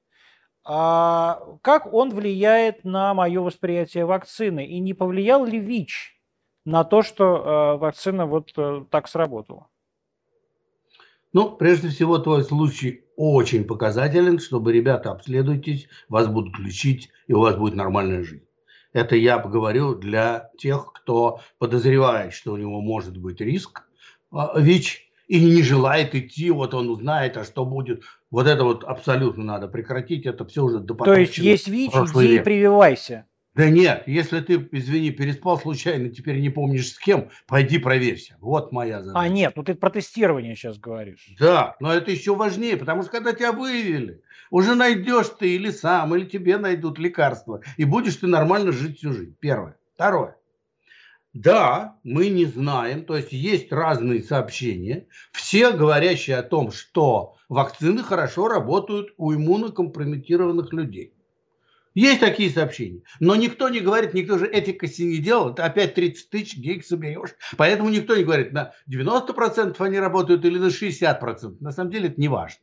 А 0.65 1.43
как 1.61 1.93
он 1.93 2.09
влияет 2.09 2.83
на 2.83 3.13
мое 3.13 3.41
восприятие 3.41 4.05
вакцины? 4.05 4.65
И 4.65 4.79
не 4.79 4.95
повлиял 4.95 5.45
ли 5.45 5.59
ВИЧ 5.59 6.12
на 6.65 6.83
то, 6.83 7.01
что 7.01 7.75
э, 7.75 7.77
вакцина 7.77 8.25
вот 8.25 8.51
э, 8.57 8.85
так 8.89 9.07
сработала? 9.07 9.67
Ну, 11.33 11.51
прежде 11.51 11.89
всего, 11.89 12.19
твой 12.19 12.43
случай 12.43 13.05
очень 13.15 13.65
показателен, 13.65 14.39
чтобы, 14.39 14.71
ребята, 14.71 15.11
обследуйтесь, 15.11 15.87
вас 16.07 16.27
будут 16.27 16.57
лечить, 16.59 17.09
и 17.27 17.33
у 17.33 17.39
вас 17.39 17.55
будет 17.55 17.75
нормальная 17.75 18.23
жизнь. 18.23 18.45
Это 18.93 19.15
я 19.15 19.39
поговорю 19.39 19.95
для 19.95 20.51
тех, 20.59 20.93
кто 20.93 21.39
подозревает, 21.57 22.33
что 22.33 22.53
у 22.53 22.57
него 22.57 22.79
может 22.81 23.17
быть 23.17 23.41
риск 23.41 23.83
а, 24.31 24.59
ВИЧ 24.59 25.09
и 25.27 25.43
не 25.43 25.63
желает 25.63 26.13
идти, 26.13 26.51
вот 26.51 26.75
он 26.75 26.89
узнает, 26.89 27.37
а 27.37 27.43
что 27.43 27.65
будет. 27.65 28.03
Вот 28.29 28.45
это 28.45 28.63
вот 28.63 28.83
абсолютно 28.83 29.43
надо 29.43 29.67
прекратить, 29.67 30.27
это 30.27 30.45
все 30.45 30.63
уже 30.63 30.79
до 30.79 30.93
То 30.93 31.15
есть 31.15 31.39
есть 31.39 31.67
ВИЧ, 31.67 31.93
иди 31.95 32.35
и 32.35 32.39
прививайся. 32.39 33.25
Да 33.55 33.69
нет, 33.69 34.03
если 34.07 34.39
ты, 34.39 34.67
извини, 34.71 35.11
переспал 35.11 35.59
случайно, 35.59 36.09
теперь 36.09 36.39
не 36.39 36.49
помнишь 36.49 36.93
с 36.93 36.97
кем, 36.97 37.29
пойди 37.45 37.77
проверься. 37.77 38.35
Вот 38.41 38.71
моя 38.71 39.03
задача. 39.03 39.19
А 39.19 39.29
нет, 39.29 39.53
ну 39.55 39.63
ты 39.63 39.75
про 39.75 39.91
тестирование 39.91 40.55
сейчас 40.55 40.79
говоришь. 40.79 41.27
Да, 41.39 41.75
но 41.79 41.93
это 41.93 42.09
еще 42.09 42.35
важнее, 42.35 42.77
потому 42.77 43.03
что 43.03 43.11
когда 43.11 43.31
тебя 43.33 43.51
выявили, 43.51 44.23
уже 44.49 44.73
найдешь 44.73 45.29
ты 45.39 45.55
или 45.55 45.69
сам, 45.69 46.15
или 46.15 46.25
тебе 46.25 46.57
найдут 46.57 46.97
лекарства, 46.97 47.61
и 47.77 47.85
будешь 47.85 48.15
ты 48.15 48.25
нормально 48.25 48.71
жить 48.71 48.97
всю 48.97 49.13
жизнь. 49.13 49.35
Первое. 49.39 49.77
Второе. 49.93 50.35
Да, 51.33 51.97
мы 52.03 52.29
не 52.29 52.45
знаем, 52.45 53.05
то 53.05 53.15
есть 53.17 53.31
есть 53.31 53.71
разные 53.71 54.21
сообщения, 54.21 55.07
все 55.31 55.71
говорящие 55.71 56.37
о 56.37 56.43
том, 56.43 56.71
что 56.71 57.35
вакцины 57.49 58.03
хорошо 58.03 58.47
работают 58.47 59.13
у 59.17 59.33
иммунокомпрометированных 59.33 60.71
людей. 60.73 61.12
Есть 61.93 62.21
такие 62.21 62.49
сообщения. 62.49 63.01
Но 63.19 63.35
никто 63.35 63.69
не 63.69 63.79
говорит, 63.79 64.13
никто 64.13 64.37
же 64.37 64.49
этикоси 64.51 65.03
не 65.03 65.17
делал. 65.17 65.53
Ты 65.53 65.61
опять 65.61 65.93
30 65.93 66.29
тысяч 66.29 66.57
гиг 66.57 66.85
соберешь. 66.85 67.35
Поэтому 67.55 67.89
никто 67.89 68.15
не 68.15 68.23
говорит, 68.23 68.51
на 68.51 68.73
90% 68.89 69.75
они 69.79 69.99
работают 69.99 70.43
или 70.45 70.57
на 70.57 70.67
60%. 70.67 71.57
На 71.59 71.71
самом 71.71 71.91
деле 71.91 72.09
это 72.09 72.19
не 72.19 72.27
важно. 72.27 72.59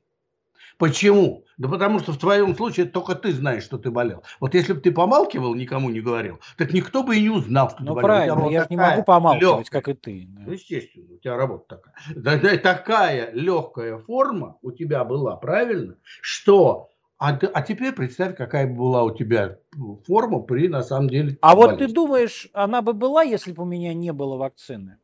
Почему? 0.80 1.44
Да 1.58 1.68
потому 1.68 1.98
что 1.98 2.12
в 2.12 2.18
твоем 2.18 2.56
случае 2.56 2.86
только 2.86 3.14
ты 3.14 3.32
знаешь, 3.32 3.64
что 3.64 3.76
ты 3.76 3.90
болел. 3.90 4.24
Вот 4.40 4.54
если 4.54 4.72
бы 4.72 4.80
ты 4.80 4.90
помалкивал, 4.90 5.54
никому 5.54 5.90
не 5.90 6.00
говорил, 6.00 6.40
так 6.56 6.72
никто 6.72 7.02
бы 7.02 7.18
и 7.18 7.20
не 7.20 7.28
узнал, 7.28 7.68
что 7.68 7.84
ну, 7.84 7.94
ты 7.94 8.00
правильно, 8.00 8.34
болел. 8.34 8.50
я 8.50 8.62
же 8.62 8.66
не 8.70 8.76
могу 8.78 9.02
помалкивать, 9.02 9.58
легкая. 9.58 9.82
как 9.82 9.88
и 9.90 9.92
ты. 9.92 10.26
Да. 10.30 10.42
Ну, 10.46 10.52
естественно, 10.52 11.14
у 11.14 11.18
тебя 11.18 11.36
работа 11.36 11.82
такая. 12.14 12.58
Такая 12.58 13.30
легкая 13.32 13.98
форма 13.98 14.56
у 14.62 14.72
тебя 14.72 15.04
была, 15.04 15.36
правильно, 15.36 15.96
что 16.22 16.88
а, 17.20 17.38
а 17.52 17.60
теперь 17.60 17.92
представь, 17.92 18.34
какая 18.34 18.66
была 18.66 19.04
у 19.04 19.14
тебя 19.14 19.58
форма 20.06 20.40
при, 20.40 20.68
на 20.68 20.82
самом 20.82 21.10
деле, 21.10 21.36
А 21.42 21.54
болезни. 21.54 21.70
вот 21.70 21.78
ты 21.78 21.92
думаешь, 21.92 22.48
она 22.54 22.80
бы 22.80 22.94
была, 22.94 23.22
если 23.22 23.52
бы 23.52 23.64
у 23.64 23.66
меня 23.66 23.92
не 23.92 24.10
было 24.14 24.38
вакцины? 24.38 24.96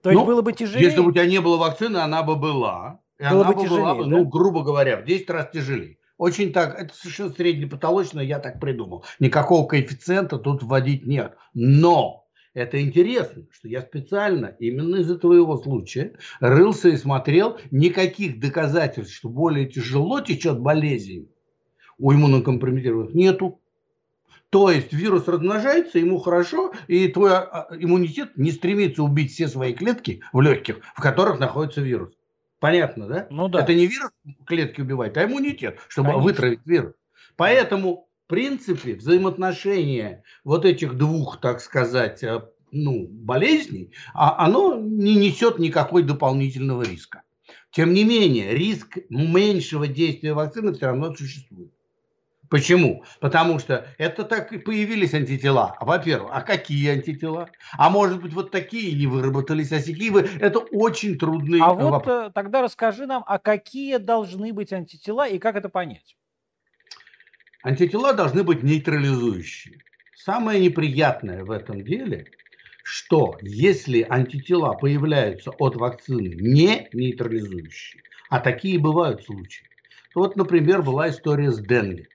То 0.00 0.10
есть 0.10 0.20
ну, 0.20 0.26
было 0.26 0.40
бы 0.40 0.54
тяжелее? 0.54 0.86
Если 0.86 1.02
бы 1.02 1.08
у 1.08 1.12
тебя 1.12 1.26
не 1.26 1.38
было 1.38 1.58
вакцины, 1.58 1.98
она 1.98 2.22
бы 2.22 2.36
была. 2.36 3.00
И 3.18 3.24
было 3.24 3.42
она 3.42 3.52
бы 3.52 3.62
тяжелее, 3.62 3.82
была, 3.82 3.94
да? 3.94 4.06
ну, 4.06 4.24
грубо 4.24 4.62
говоря, 4.62 4.96
в 4.96 5.04
10 5.04 5.28
раз 5.28 5.50
тяжелее. 5.52 5.98
Очень 6.16 6.54
так, 6.54 6.80
это 6.80 6.94
совершенно 6.94 7.30
среднепатологично, 7.30 8.20
я 8.20 8.38
так 8.38 8.60
придумал. 8.60 9.04
Никакого 9.18 9.66
коэффициента 9.66 10.38
тут 10.38 10.62
вводить 10.62 11.06
нет. 11.06 11.36
Но 11.52 12.23
это 12.54 12.80
интересно, 12.80 13.44
что 13.50 13.68
я 13.68 13.82
специально 13.82 14.54
именно 14.60 14.96
из-за 14.96 15.18
твоего 15.18 15.56
случая 15.56 16.12
рылся 16.40 16.88
и 16.88 16.96
смотрел, 16.96 17.58
никаких 17.72 18.38
доказательств, 18.38 19.14
что 19.14 19.28
более 19.28 19.66
тяжело 19.66 20.20
течет 20.20 20.60
болезнь 20.60 21.28
у 21.98 22.12
иммунокомпрометированных 22.12 23.14
нету. 23.14 23.60
То 24.50 24.70
есть 24.70 24.92
вирус 24.92 25.26
размножается, 25.26 25.98
ему 25.98 26.18
хорошо, 26.18 26.72
и 26.86 27.08
твой 27.08 27.32
а, 27.32 27.40
а, 27.40 27.76
иммунитет 27.76 28.36
не 28.36 28.52
стремится 28.52 29.02
убить 29.02 29.32
все 29.32 29.48
свои 29.48 29.74
клетки 29.74 30.22
в 30.32 30.40
легких, 30.40 30.78
в 30.94 31.02
которых 31.02 31.40
находится 31.40 31.80
вирус. 31.80 32.14
Понятно, 32.60 33.08
да? 33.08 33.26
Ну 33.30 33.48
да. 33.48 33.62
Это 33.62 33.74
не 33.74 33.88
вирус 33.88 34.12
клетки 34.46 34.80
убивает, 34.80 35.16
а 35.16 35.24
иммунитет, 35.24 35.80
чтобы 35.88 36.10
Конечно. 36.10 36.24
вытравить 36.24 36.60
вирус. 36.64 36.94
Поэтому 37.36 38.06
принципе, 38.26 38.94
взаимоотношение 38.94 40.22
вот 40.44 40.64
этих 40.64 40.96
двух, 40.96 41.40
так 41.40 41.60
сказать, 41.60 42.22
э, 42.22 42.42
ну, 42.70 43.06
болезней, 43.08 43.92
а 44.14 44.44
оно 44.44 44.76
не 44.76 45.14
несет 45.14 45.58
никакой 45.58 46.02
дополнительного 46.02 46.82
риска. 46.82 47.22
Тем 47.70 47.92
не 47.92 48.04
менее, 48.04 48.54
риск 48.54 48.98
меньшего 49.08 49.86
действия 49.86 50.32
вакцины 50.32 50.72
все 50.72 50.86
равно 50.86 51.14
существует. 51.14 51.72
Почему? 52.50 53.04
Потому 53.20 53.58
что 53.58 53.88
это 53.98 54.22
так 54.22 54.52
и 54.52 54.58
появились 54.58 55.14
антитела. 55.14 55.76
Во-первых, 55.80 56.30
а 56.32 56.40
какие 56.42 56.90
антитела? 56.90 57.48
А 57.76 57.90
может 57.90 58.22
быть, 58.22 58.32
вот 58.32 58.52
такие 58.52 58.94
не 58.94 59.06
выработались, 59.08 59.72
а 59.72 59.80
сякие 59.80 60.12
вы... 60.12 60.20
Это 60.40 60.60
очень 60.60 61.18
трудный 61.18 61.58
А 61.60 61.72
вопрос. 61.72 61.90
вот 62.04 62.06
э, 62.06 62.30
тогда 62.32 62.62
расскажи 62.62 63.06
нам, 63.06 63.24
а 63.26 63.38
какие 63.38 63.96
должны 63.96 64.52
быть 64.52 64.72
антитела 64.72 65.26
и 65.26 65.38
как 65.38 65.56
это 65.56 65.68
понять? 65.68 66.16
Антитела 67.64 68.12
должны 68.12 68.44
быть 68.44 68.62
нейтрализующие. 68.62 69.78
Самое 70.14 70.60
неприятное 70.60 71.44
в 71.44 71.50
этом 71.50 71.82
деле, 71.82 72.26
что 72.82 73.38
если 73.40 74.06
антитела 74.08 74.74
появляются 74.74 75.50
от 75.50 75.74
вакцины 75.76 76.34
не 76.34 76.88
нейтрализующие, 76.92 78.02
а 78.28 78.40
такие 78.40 78.78
бывают 78.78 79.24
случаи, 79.24 79.64
то 80.12 80.20
вот, 80.20 80.36
например, 80.36 80.82
была 80.82 81.08
история 81.08 81.50
с 81.50 81.58
Денге. 81.58 82.06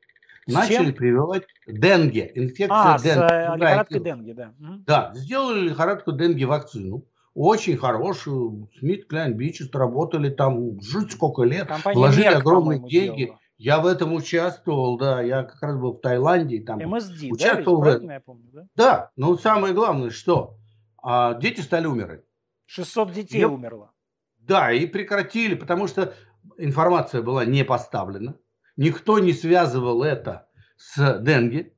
С 0.46 0.54
Начали 0.54 0.86
чем? 0.86 0.94
прививать 0.94 1.44
Денге, 1.66 2.32
инфекция 2.36 2.70
а, 2.70 3.00
Денге. 3.00 3.22
э, 3.22 3.58
лихорадкой 3.58 4.00
Денге, 4.02 4.34
да. 4.36 4.54
Да, 4.86 5.12
сделали 5.16 5.62
лихорадку 5.70 6.12
Денге 6.12 6.46
вакцину. 6.46 7.06
Очень 7.34 7.78
хорошую. 7.78 8.70
Смит, 8.80 9.08
Кляйн, 9.08 9.34
Бичест 9.34 9.76
работали 9.76 10.30
там 10.30 10.80
жуть 10.82 11.14
сколько 11.14 11.44
лет. 11.44 11.68
Компания 11.68 11.98
вложили 11.98 12.26
Мерк, 12.26 12.40
огромные 12.40 12.80
деньги. 12.80 13.26
Делала. 13.26 13.39
Я 13.60 13.82
в 13.82 13.88
этом 13.88 14.14
участвовал, 14.14 14.98
да, 14.98 15.22
я 15.22 15.44
как 15.44 15.62
раз 15.62 15.76
был 15.76 15.92
в 15.92 16.00
Таиланде. 16.00 16.62
Там 16.62 16.80
МСД, 16.80 17.26
участвовал 17.30 17.84
да, 17.84 18.00
в... 18.00 18.04
я 18.04 18.20
помню, 18.22 18.50
да? 18.54 18.68
Да, 18.76 19.12
но 19.18 19.36
самое 19.38 19.74
главное, 19.74 20.12
что 20.12 20.56
а, 21.04 21.34
дети 21.34 21.60
стали 21.60 21.86
умирать. 21.86 22.24
600 22.68 23.12
детей 23.12 23.42
и, 23.42 23.44
умерло. 23.44 23.92
Да, 24.38 24.72
и 24.72 24.86
прекратили, 24.86 25.56
потому 25.56 25.88
что 25.88 26.14
информация 26.58 27.22
была 27.22 27.44
не 27.44 27.66
поставлена. 27.66 28.38
Никто 28.78 29.20
не 29.20 29.34
связывал 29.34 30.04
это 30.04 30.48
с 30.78 31.20
денге. 31.20 31.74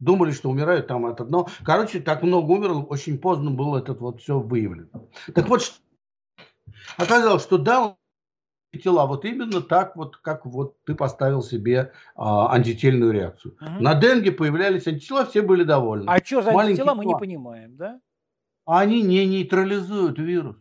Думали, 0.00 0.32
что 0.32 0.50
умирают 0.50 0.88
там 0.88 1.06
от 1.06 1.20
одного. 1.20 1.48
Короче, 1.62 2.00
так 2.00 2.24
много 2.24 2.50
умерло, 2.50 2.82
очень 2.82 3.18
поздно 3.18 3.52
было 3.52 3.78
это 3.78 3.92
вот 3.92 4.20
все 4.20 4.40
выявлено. 4.40 4.88
Так 5.32 5.48
вот, 5.48 5.80
оказалось, 6.96 7.44
что 7.44 7.56
да, 7.56 7.96
тела 8.78 9.06
вот 9.06 9.24
именно 9.24 9.60
так 9.60 9.96
вот, 9.96 10.16
как 10.16 10.46
вот 10.46 10.82
ты 10.84 10.94
поставил 10.94 11.42
себе 11.42 11.92
а, 12.14 12.52
антительную 12.52 13.12
реакцию. 13.12 13.56
Угу. 13.60 13.82
На 13.82 13.94
денге 13.94 14.32
появлялись 14.32 14.86
антитела, 14.86 15.26
все 15.26 15.42
были 15.42 15.64
довольны. 15.64 16.08
А 16.08 16.18
что 16.24 16.42
за 16.42 16.52
Маленькие 16.52 16.82
антитела, 16.82 16.94
мы 16.94 17.04
не 17.06 17.18
понимаем, 17.18 17.76
да? 17.76 18.00
Они 18.64 19.02
не 19.02 19.26
нейтрализуют 19.26 20.18
вирус. 20.18 20.56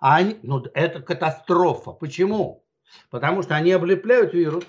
Они, 0.00 0.36
ну, 0.42 0.62
это 0.74 1.00
катастрофа. 1.00 1.92
Почему? 1.92 2.64
Потому 3.10 3.42
что 3.42 3.54
они 3.54 3.72
облепляют 3.72 4.34
вирус. 4.34 4.64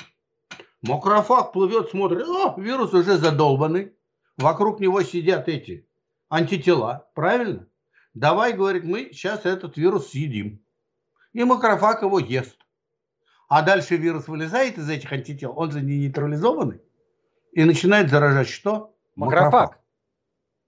Макрофаг 0.82 1.52
плывет, 1.54 1.90
смотрит, 1.90 2.28
о, 2.28 2.56
вирус 2.58 2.94
уже 2.94 3.18
задолбанный. 3.18 3.94
Вокруг 4.38 4.80
него 4.80 5.02
сидят 5.02 5.48
эти 5.50 5.88
антитела. 6.30 7.10
Правильно? 7.16 7.68
Давай, 8.14 8.54
говорит, 8.54 8.84
мы 8.84 9.10
сейчас 9.12 9.46
этот 9.46 9.76
вирус 9.76 10.12
съедим 10.12 10.63
и 11.34 11.44
макрофаг 11.44 12.02
его 12.02 12.20
ест. 12.20 12.58
А 13.50 13.62
дальше 13.62 13.98
вирус 13.98 14.28
вылезает 14.28 14.78
из 14.78 14.90
этих 14.90 15.12
антител, 15.12 15.54
он 15.56 15.72
же 15.72 15.82
не 15.82 15.98
нейтрализованный, 15.98 16.82
и 17.52 17.64
начинает 17.66 18.10
заражать 18.10 18.50
что? 18.50 18.96
Макрофаг. 19.16 19.54
макрофаг. 19.54 19.80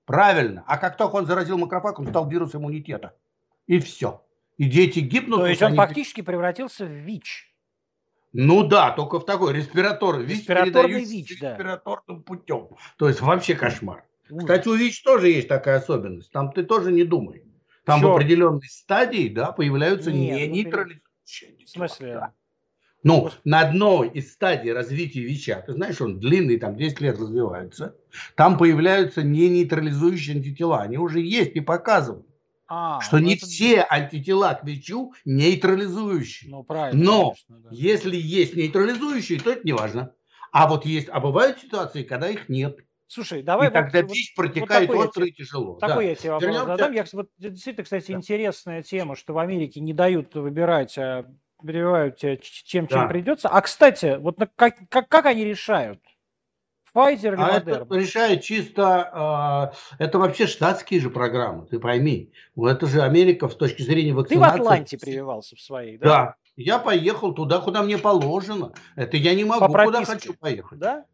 Правильно. 0.05 0.63
А 0.67 0.77
как 0.77 0.97
только 0.97 1.15
он 1.15 1.25
заразил 1.25 1.57
макрофаг, 1.57 1.99
он 1.99 2.07
стал 2.07 2.29
вирус 2.29 2.53
иммунитета. 2.53 3.15
И 3.65 3.79
все. 3.79 4.23
И 4.57 4.65
дети 4.65 4.99
гибнут. 4.99 5.39
То 5.39 5.47
есть 5.47 5.61
он 5.61 5.69
они... 5.69 5.77
фактически 5.77 6.21
превратился 6.21 6.85
в 6.85 6.91
ВИЧ. 6.91 7.51
Ну 8.33 8.67
да, 8.67 8.91
только 8.91 9.19
в 9.19 9.25
такой 9.25 9.53
респиратор. 9.53 10.19
ВИЧ 10.19 10.39
Респираторный 10.39 11.03
ВИЧ, 11.03 11.39
да. 11.39 11.51
Респираторным 11.51 12.23
путем. 12.23 12.69
То 12.97 13.07
есть 13.07 13.21
вообще 13.21 13.55
кошмар. 13.55 14.05
Ужас. 14.29 14.43
Кстати, 14.43 14.67
у 14.67 14.75
ВИЧ 14.75 15.03
тоже 15.03 15.29
есть 15.29 15.47
такая 15.47 15.77
особенность. 15.77 16.31
Там 16.31 16.51
ты 16.51 16.63
тоже 16.63 16.91
не 16.91 17.03
думай. 17.03 17.43
Там 17.85 17.99
Все. 17.99 18.09
в 18.09 18.15
определенной 18.15 18.67
стадии 18.67 19.29
да, 19.29 19.51
появляются 19.51 20.11
Нет, 20.11 20.35
не 20.35 20.47
ну, 20.47 20.53
нейтрализующие. 20.55 21.65
В 21.65 21.69
смысле? 21.69 22.13
Да. 22.15 22.33
Ну, 23.03 23.21
Господи. 23.21 23.41
на 23.45 23.59
одной 23.59 24.09
из 24.09 24.33
стадий 24.33 24.73
развития 24.73 25.21
ВИЧа, 25.21 25.63
ты 25.67 25.73
знаешь, 25.73 26.01
он 26.01 26.19
длинный, 26.19 26.57
там 26.57 26.75
10 26.75 27.01
лет 27.01 27.19
развивается, 27.19 27.95
там 28.35 28.57
появляются 28.57 29.21
не 29.21 29.47
нейтрализующие 29.47 30.37
антитела. 30.37 30.81
Они 30.81 30.97
уже 30.97 31.21
есть 31.21 31.55
и 31.55 31.59
показывают. 31.59 32.25
А, 32.67 32.99
что 33.01 33.17
ну 33.17 33.25
не 33.25 33.35
это... 33.35 33.45
все 33.45 33.85
антитела 33.87 34.55
к 34.55 34.63
ВИЧу 34.63 35.13
нейтрализующие. 35.23 36.49
Ну, 36.49 36.63
правильно. 36.63 37.03
Но 37.03 37.21
конечно, 37.21 37.59
да. 37.59 37.69
если 37.71 38.15
есть 38.15 38.55
нейтрализующие, 38.55 39.39
то 39.39 39.51
это 39.51 39.63
не 39.63 39.73
важно. 39.73 40.11
А 40.51 40.67
вот 40.67 40.85
есть, 40.85 41.07
а 41.11 41.19
бывают 41.19 41.59
ситуации, 41.59 42.01
когда 42.01 42.27
их 42.27 42.49
нет. 42.49 42.79
Слушай, 43.07 43.43
давай 43.43 43.67
и 43.67 43.71
вот, 43.71 43.83
тогда 43.83 44.01
вот, 44.01 44.09
пища 44.11 44.33
вот 44.35 44.43
протекает 44.43 44.89
я 44.89 44.95
остро 44.97 45.25
и 45.25 45.31
тяжело. 45.31 45.77
такой 45.79 46.05
Да. 46.05 46.09
я 46.09 46.15
тебе 46.15 46.31
вопрос 46.31 46.45
Вернемся. 46.47 46.65
задам. 46.71 46.91
Я, 46.93 47.05
вот, 47.13 47.29
действительно, 47.37 47.83
кстати, 47.83 48.11
Да. 48.11 48.17
интересная 48.17 48.81
тема, 48.83 49.15
что 49.15 49.33
в 49.33 49.37
Америке 49.37 49.79
не 49.79 49.93
дают 49.93 50.33
выбирать, 50.35 50.97
а 50.97 51.25
прививают 51.61 52.17
тебя 52.17 52.37
чем, 52.37 52.87
чем 52.87 53.01
Да. 53.01 53.07
придется. 53.07 53.47
А, 53.49 53.61
кстати, 53.61 54.17
вот 54.19 54.37
как, 54.55 54.75
как, 54.89 55.07
как 55.07 55.25
они 55.25 55.45
решают? 55.45 56.01
Pfizer 56.95 57.33
или 57.33 57.37
А 57.37 57.57
это 57.57 57.71
Moderna? 57.71 57.95
решает 57.95 58.41
чисто, 58.43 59.71
э, 59.99 60.03
это 60.03 60.19
вообще 60.19 60.47
штатские 60.47 61.01
же 61.01 61.09
программы, 61.09 61.65
ты 61.67 61.79
пойми. 61.79 62.31
Это 62.57 62.87
же 62.87 63.01
Америка 63.01 63.49
с 63.49 63.55
точки 63.55 63.81
зрения 63.81 64.13
Ты 64.13 64.15
в 64.15 64.17
вакцинации. 64.19 64.61
Атланте 64.61 64.97
прививался 64.97 65.55
в 65.55 65.61
своей, 65.61 65.97
да? 65.97 66.07
Да. 66.07 66.35
Я 66.55 66.79
поехал 66.79 67.33
туда, 67.33 67.59
куда 67.59 67.83
мне 67.83 67.97
положено. 67.97 68.71
Это 68.95 69.17
я 69.17 69.35
не 69.35 69.43
могу, 69.43 69.73
По 69.73 69.83
куда 69.83 70.05
хочу 70.05 70.33
поехать. 70.39 70.79
Да? 70.79 71.05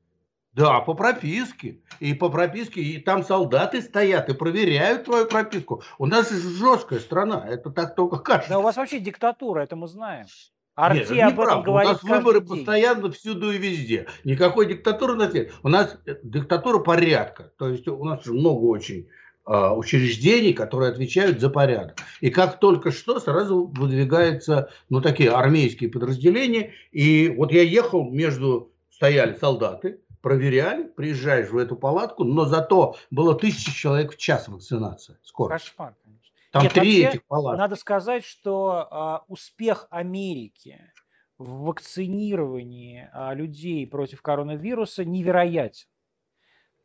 Да, 0.54 0.82
по 0.82 0.94
прописке. 0.94 1.82
И 2.00 2.14
по 2.14 2.30
прописке, 2.30 2.82
и 2.82 3.00
там 3.00 3.24
солдаты 3.24 3.82
стоят 3.82 4.30
и 4.30 4.34
проверяют 4.34 5.06
твою 5.06 5.26
прописку. 5.26 5.82
У 5.98 6.06
нас 6.06 6.30
же 6.30 6.40
жесткая 6.40 7.00
страна, 7.00 7.46
это 7.48 7.70
так 7.70 7.96
только 7.96 8.18
кажется. 8.20 8.50
Да, 8.50 8.60
у 8.60 8.64
вас 8.64 8.76
вообще 8.76 9.00
диктатура, 9.00 9.62
это 9.62 9.76
мы 9.76 9.88
знаем. 9.88 10.26
Нет, 10.26 10.30
Арти 10.76 11.00
это 11.00 11.12
об 11.12 11.18
этом 11.18 11.30
неправда. 11.30 11.60
У 11.60 11.64
говорит 11.64 11.92
нас 11.92 12.04
выборы 12.04 12.40
день. 12.40 12.50
постоянно 12.50 13.12
всюду 13.12 13.52
и 13.52 13.58
везде. 13.58 14.08
Никакой 14.24 14.68
диктатуры 14.68 15.14
у 15.14 15.18
нас 15.18 15.34
нет. 15.34 15.54
У 15.64 15.70
нас 15.70 15.98
диктатура 16.24 16.80
порядка. 16.80 17.52
То 17.58 17.70
есть 17.70 17.88
у 17.88 18.04
нас 18.04 18.24
же 18.24 18.34
много 18.34 18.66
очень 18.66 19.08
а, 19.44 19.76
учреждений, 19.76 20.54
которые 20.54 20.92
отвечают 20.92 21.40
за 21.40 21.50
порядок. 21.50 21.98
И 22.20 22.30
как 22.30 22.60
только 22.60 22.92
что 22.92 23.20
сразу 23.20 23.68
выдвигаются 23.68 24.70
ну, 24.90 25.02
такие 25.02 25.32
армейские 25.32 25.90
подразделения. 25.90 26.72
И 26.92 27.30
вот 27.30 27.52
я 27.52 27.64
ехал 27.64 28.10
между, 28.10 28.72
стояли 28.90 29.36
солдаты, 29.36 30.00
проверяли, 30.22 30.84
приезжаешь 30.84 31.50
в 31.50 31.58
эту 31.58 31.76
палатку, 31.76 32.24
но 32.24 32.46
зато 32.46 32.96
было 33.10 33.36
тысяча 33.36 33.72
человек 33.72 34.14
в 34.14 34.18
час 34.18 34.48
вакцинация. 34.48 35.20
Скоро. 35.24 35.54
Кошмар, 35.54 35.96
конечно. 36.04 36.36
Там 36.52 36.64
Нет, 36.64 36.74
три 36.74 36.82
вообще, 36.82 37.08
этих 37.08 37.26
палатки. 37.26 37.60
Надо 37.60 37.76
сказать, 37.76 38.26
что 38.26 38.88
а, 38.90 39.24
успех 39.28 39.88
Америки 39.90 40.92
в 41.38 41.64
вакцинировании 41.64 43.10
а, 43.14 43.34
людей 43.34 43.88
против 43.88 44.22
коронавируса 44.22 45.06
невероятен. 45.06 45.88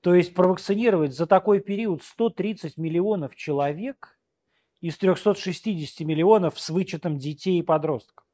То 0.01 0.15
есть 0.15 0.35
провакцинировать 0.35 1.17
за 1.17 1.27
такой 1.27 1.61
период 1.61 2.03
130 2.05 2.77
миллионов 2.77 3.35
человек 3.35 4.19
из 4.81 4.97
360 4.99 6.07
миллионов 6.07 6.61
с 6.61 6.71
вычетом 6.71 7.19
детей 7.19 7.59
и 7.59 7.63
подростков. 7.63 8.26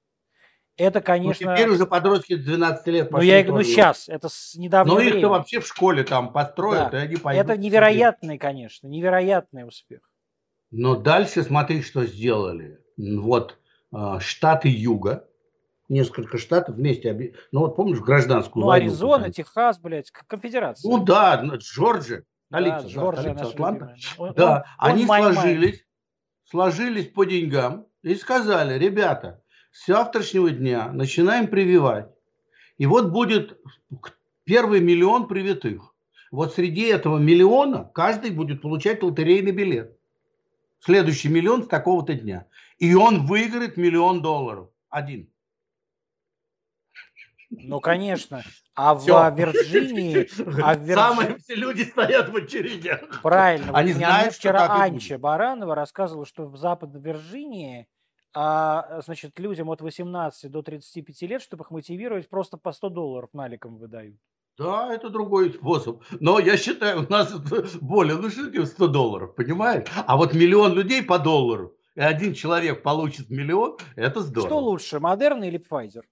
Это, 0.83 0.99
Ну, 0.99 1.05
конечно... 1.05 1.55
теперь 1.57 1.69
уже 1.71 1.87
подростки 1.87 2.35
12 2.37 2.87
лет 2.89 3.11
ну, 3.11 3.17
пошли 3.19 3.29
я, 3.29 3.45
ну, 3.45 3.51
тоже. 3.57 3.65
сейчас, 3.65 4.09
это 4.09 4.29
с 4.29 4.55
недавнего 4.57 4.95
Но 4.95 5.01
их-то 5.01 5.13
времени. 5.15 5.31
вообще 5.31 5.61
в 5.61 5.67
школе 5.67 6.03
там 6.03 6.33
построят, 6.33 6.91
Да. 6.93 6.99
и 7.03 7.07
они 7.07 7.17
пойдут. 7.17 7.45
Это 7.45 7.57
невероятный, 7.57 8.39
конечно, 8.39 8.87
невероятный 8.89 9.67
успех. 9.67 10.01
Но 10.71 10.97
дальше 10.97 11.43
смотри, 11.43 11.83
что 11.83 12.05
сделали. 12.07 12.79
Вот 12.97 13.59
а, 13.93 14.21
штаты 14.21 14.69
Юга, 14.69 15.29
несколько 15.89 16.39
штатов 16.39 16.77
вместе, 16.77 17.35
ну 17.53 17.61
вот 17.61 17.77
помнишь 17.77 18.01
гражданскую 18.01 18.63
Ну, 18.63 18.67
войну? 18.69 18.87
Аризона, 18.87 19.17
когда- 19.25 19.31
Техас, 19.33 19.79
блядь, 19.79 20.11
конфедерация. 20.11 20.91
Ну 20.91 21.05
да, 21.05 21.41
ну, 21.43 21.57
Джорджия, 21.59 22.25
столица, 22.49 22.83
да, 22.83 22.89
Джорджия 22.89 23.35
столица 23.35 23.45
Атланта. 23.53 23.95
Он- 24.17 24.33
Да, 24.35 24.51
он- 24.79 24.87
он 24.89 24.91
они 24.97 25.05
май-май. 25.05 25.33
сложились, 25.35 25.85
сложились 26.45 27.09
по 27.09 27.25
деньгам 27.25 27.87
и 28.03 28.15
сказали, 28.15 28.79
ребята, 28.79 29.42
с 29.73 29.87
завтрашнего 29.87 30.51
дня 30.51 30.93
начинаем 30.93 31.49
прививать. 31.49 32.09
И 32.79 32.87
вот 32.87 33.11
будет 33.11 33.59
первый 34.45 34.81
миллион 34.81 35.27
привитых. 35.27 35.95
Вот 36.31 36.55
среди 36.55 36.83
этого 36.83 37.19
миллиона 37.19 37.91
каждый 37.95 38.31
будет 38.31 38.63
получать 38.63 39.03
лотерейный 39.03 39.53
билет. 39.53 39.97
Следующий 40.81 41.29
миллион 41.29 41.65
с 41.65 41.69
такого-то 41.69 42.15
дня. 42.15 42.47
И 42.79 42.95
он 42.95 43.27
выиграет 43.27 43.77
миллион 43.77 44.23
долларов. 44.23 44.69
Один. 44.89 45.29
Ну, 47.51 47.81
конечно. 47.81 48.43
А 48.75 48.95
в 48.95 49.01
Всё. 49.03 49.19
а, 49.19 49.31
Вирджинии, 49.31 50.27
а 50.63 50.75
в 50.75 50.81
Вирджи- 50.81 50.95
Самые 50.95 51.37
все 51.39 51.55
люди 51.55 51.83
стоят 51.83 52.31
в 52.31 52.37
очередях. 52.37 53.21
правильно, 53.23 53.67
вот 53.73 53.77
Они 53.77 53.93
мне 53.93 54.07
знают, 54.07 54.35
вчера 54.35 54.83
Анча 54.83 55.19
Баранова 55.19 55.75
рассказывала, 55.75 56.25
что 56.25 56.45
в 56.47 56.57
Западной 56.57 57.03
Вирджинии, 57.03 57.87
а, 58.35 59.01
значит, 59.03 59.39
людям 59.39 59.71
от 59.71 59.81
18 59.81 60.51
до 60.51 60.63
35 60.63 61.23
лет, 61.23 61.43
чтобы 61.43 61.65
их 61.65 61.71
мотивировать, 61.71 62.29
просто 62.29 62.57
по 62.57 62.73
100 62.73 62.89
долларов 62.89 63.31
наликом 63.33 63.79
выдают. 63.79 64.17
Да, 64.59 64.95
это 64.95 65.09
другой 65.09 65.53
способ. 65.53 66.03
Но 66.21 66.39
я 66.39 66.57
считаю, 66.57 67.07
у 67.07 67.11
нас 67.11 67.33
более 67.81 68.17
внушительно 68.17 68.67
100 68.67 68.87
долларов, 68.89 69.35
понимаешь? 69.35 69.87
А 70.07 70.17
вот 70.17 70.35
миллион 70.35 70.75
людей 70.75 71.03
по 71.03 71.19
доллару, 71.19 71.75
и 71.95 72.01
один 72.01 72.35
человек 72.35 72.83
получит 72.83 73.31
миллион, 73.31 73.79
это 73.97 74.21
здорово. 74.21 74.49
Что 74.49 74.59
лучше, 74.59 75.01
Модерна 75.01 75.45
или 75.45 75.59
Pfizer? 75.59 76.03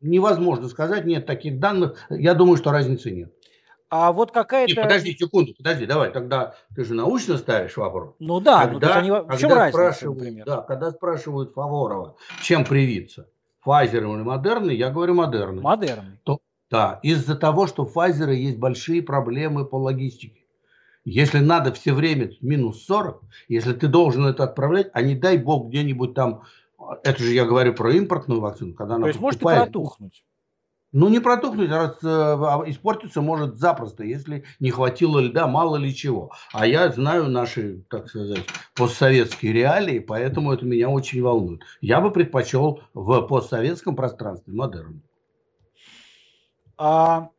Невозможно 0.00 0.68
сказать, 0.68 1.04
нет 1.04 1.26
таких 1.26 1.60
данных. 1.60 1.96
Я 2.10 2.34
думаю, 2.34 2.56
что 2.56 2.72
разницы 2.72 3.12
нет. 3.12 3.32
А 3.94 4.10
вот 4.10 4.30
какая-то... 4.30 4.74
подожди 4.80 5.14
секунду, 5.14 5.52
подожди, 5.54 5.84
давай, 5.84 6.10
тогда 6.10 6.54
ты 6.74 6.82
же 6.82 6.94
научно 6.94 7.36
ставишь 7.36 7.76
вопрос. 7.76 8.14
Ну 8.20 8.40
да, 8.40 8.66
ну 8.66 8.80
то 8.80 8.86
есть 8.86 8.94
Когда- 8.94 8.96
они... 8.96 9.10
в 9.10 9.38
чем 9.38 9.52
разница, 9.52 9.78
спрашивают- 9.78 10.18
например? 10.18 10.46
Да, 10.46 10.62
когда 10.62 10.90
спрашивают 10.92 11.52
Фаворова, 11.52 12.16
чем 12.40 12.64
привиться, 12.64 13.28
Pfizer 13.62 13.98
или 13.98 14.22
Модерна, 14.22 14.70
я 14.70 14.88
говорю 14.88 15.12
Модерна. 15.12 15.60
Модерна. 15.60 16.18
Да, 16.70 17.00
из-за 17.02 17.36
того, 17.36 17.66
что 17.66 17.82
у 17.82 17.86
Pfizer 17.86 18.32
есть 18.32 18.56
большие 18.58 19.02
проблемы 19.02 19.66
по 19.66 19.76
логистике. 19.76 20.40
Если 21.04 21.40
надо 21.40 21.70
все 21.74 21.92
время 21.92 22.30
минус 22.40 22.86
40, 22.86 23.20
если 23.48 23.74
ты 23.74 23.88
должен 23.88 24.24
это 24.24 24.44
отправлять, 24.44 24.88
а 24.94 25.02
не 25.02 25.14
дай 25.14 25.36
бог 25.36 25.68
где-нибудь 25.68 26.14
там, 26.14 26.44
это 27.04 27.22
же 27.22 27.34
я 27.34 27.44
говорю 27.44 27.74
про 27.74 27.92
импортную 27.92 28.40
вакцину, 28.40 28.72
когда 28.72 28.94
она 28.94 29.02
То 29.02 29.08
есть 29.08 29.20
может 29.20 29.42
и 29.42 29.44
протухнуть. 29.44 30.24
Ну, 30.92 31.08
не 31.08 31.20
протухнуть, 31.20 31.70
раз, 31.70 31.96
э, 32.02 32.06
а 32.06 32.62
испортиться 32.66 33.22
может 33.22 33.56
запросто, 33.56 34.04
если 34.04 34.44
не 34.60 34.70
хватило 34.70 35.20
льда, 35.20 35.46
мало 35.46 35.76
ли 35.76 35.94
чего. 35.94 36.32
А 36.52 36.66
я 36.66 36.90
знаю 36.92 37.30
наши, 37.30 37.82
так 37.88 38.10
сказать, 38.10 38.44
постсоветские 38.74 39.54
реалии, 39.54 40.00
поэтому 40.00 40.52
это 40.52 40.66
меня 40.66 40.90
очень 40.90 41.22
волнует. 41.22 41.62
Я 41.80 42.02
бы 42.02 42.10
предпочел 42.10 42.82
в 42.92 43.22
постсоветском 43.22 43.96
пространстве 43.96 44.52
модерн. 44.52 45.00
А, 46.76 47.30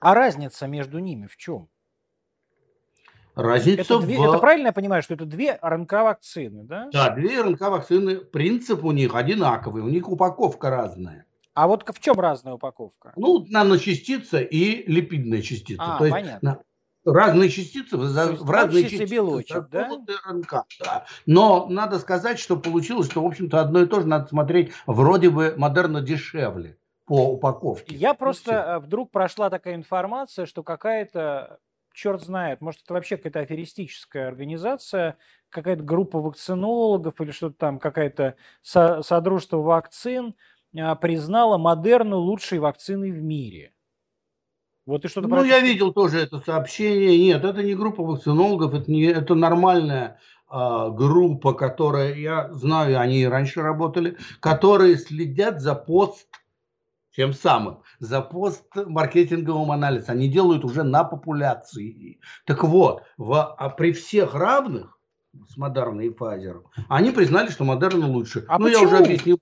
а 0.00 0.14
разница 0.14 0.66
между 0.66 1.00
ними 1.00 1.26
в 1.26 1.36
чем? 1.36 1.68
Разница 3.34 3.80
Это, 3.82 3.98
две, 4.00 4.18
в... 4.18 4.22
это 4.22 4.38
правильно 4.38 4.68
я 4.68 4.72
понимаю, 4.72 5.02
что 5.02 5.12
это 5.12 5.26
две 5.26 5.58
РНК-вакцины, 5.60 6.64
да? 6.64 6.88
Да, 6.92 7.10
две 7.10 7.42
РНК-вакцины, 7.42 8.16
принцип 8.16 8.84
у 8.84 8.92
них 8.92 9.14
одинаковый, 9.14 9.82
у 9.82 9.88
них 9.88 10.08
упаковка 10.08 10.70
разная. 10.70 11.26
А 11.54 11.66
вот 11.66 11.84
в 11.86 12.00
чем 12.00 12.18
разная 12.18 12.54
упаковка? 12.54 13.12
Ну, 13.16 13.44
наночастица 13.48 14.40
и 14.40 14.90
липидная 14.90 15.42
частица. 15.42 15.82
А, 15.82 15.98
То 15.98 16.08
понятно. 16.08 16.62
разные 17.04 17.50
частицы 17.50 17.96
в, 17.96 18.50
разные 18.50 18.84
частицы 18.84 19.12
белочек, 19.12 19.68
да? 19.68 19.90
РНК. 20.26 20.64
Да. 20.80 21.06
Но 21.26 21.66
надо 21.68 21.98
сказать, 21.98 22.38
что 22.38 22.56
получилось, 22.56 23.10
что, 23.10 23.22
в 23.22 23.26
общем-то, 23.26 23.60
одно 23.60 23.82
и 23.82 23.86
то 23.86 24.00
же 24.00 24.06
надо 24.06 24.28
смотреть 24.28 24.72
вроде 24.86 25.28
бы 25.28 25.54
модерно 25.56 26.00
дешевле 26.00 26.78
по 27.04 27.32
упаковке. 27.32 27.94
Я 27.96 28.14
просто 28.14 28.52
э, 28.52 28.78
вдруг 28.78 29.10
прошла 29.10 29.50
такая 29.50 29.74
информация, 29.74 30.46
что 30.46 30.62
какая-то, 30.62 31.58
черт 31.92 32.22
знает, 32.22 32.62
может 32.62 32.82
это 32.82 32.94
вообще 32.94 33.16
какая-то 33.18 33.40
аферистическая 33.40 34.28
организация, 34.28 35.18
какая-то 35.50 35.82
группа 35.82 36.18
вакцинологов 36.20 37.20
или 37.20 37.30
что-то 37.32 37.56
там, 37.58 37.78
какая-то 37.78 38.36
со- 38.62 39.02
содружество 39.02 39.58
вакцин 39.58 40.34
признала 41.00 41.58
Модерну 41.58 42.18
лучшей 42.18 42.58
вакциной 42.58 43.10
в 43.10 43.22
мире. 43.22 43.72
Вот 44.84 45.02
ты 45.02 45.08
что-то 45.08 45.28
Ну, 45.28 45.44
я 45.44 45.60
видел 45.60 45.92
тоже 45.92 46.18
это 46.18 46.38
сообщение. 46.40 47.18
Нет, 47.18 47.44
это 47.44 47.62
не 47.62 47.74
группа 47.74 48.02
вакцинологов, 48.02 48.74
это, 48.74 48.90
не, 48.90 49.04
это 49.04 49.34
нормальная 49.34 50.18
а, 50.48 50.90
группа, 50.90 51.52
которая, 51.54 52.14
я 52.14 52.52
знаю, 52.52 52.98
они 52.98 53.22
и 53.22 53.26
раньше 53.26 53.62
работали, 53.62 54.18
которые 54.40 54.96
следят 54.96 55.60
за 55.60 55.74
пост, 55.74 56.26
тем 57.14 57.32
самым, 57.32 57.82
за 58.00 58.22
пост 58.22 58.64
маркетинговым 58.74 59.70
анализом. 59.70 60.16
Они 60.16 60.28
делают 60.28 60.64
уже 60.64 60.82
на 60.82 61.04
популяции. 61.04 62.20
Так 62.44 62.64
вот, 62.64 63.02
в, 63.16 63.54
а 63.54 63.68
при 63.68 63.92
всех 63.92 64.34
равных 64.34 64.98
с 65.48 65.56
Модерной 65.56 66.06
и 66.06 66.10
Pfizer, 66.10 66.62
они 66.88 67.10
признали, 67.10 67.48
что 67.50 67.64
Модерна 67.64 68.06
лучше. 68.06 68.44
А 68.48 68.58
ну, 68.58 68.66
я 68.66 68.80
уже 68.80 68.98
почему? 68.98 69.38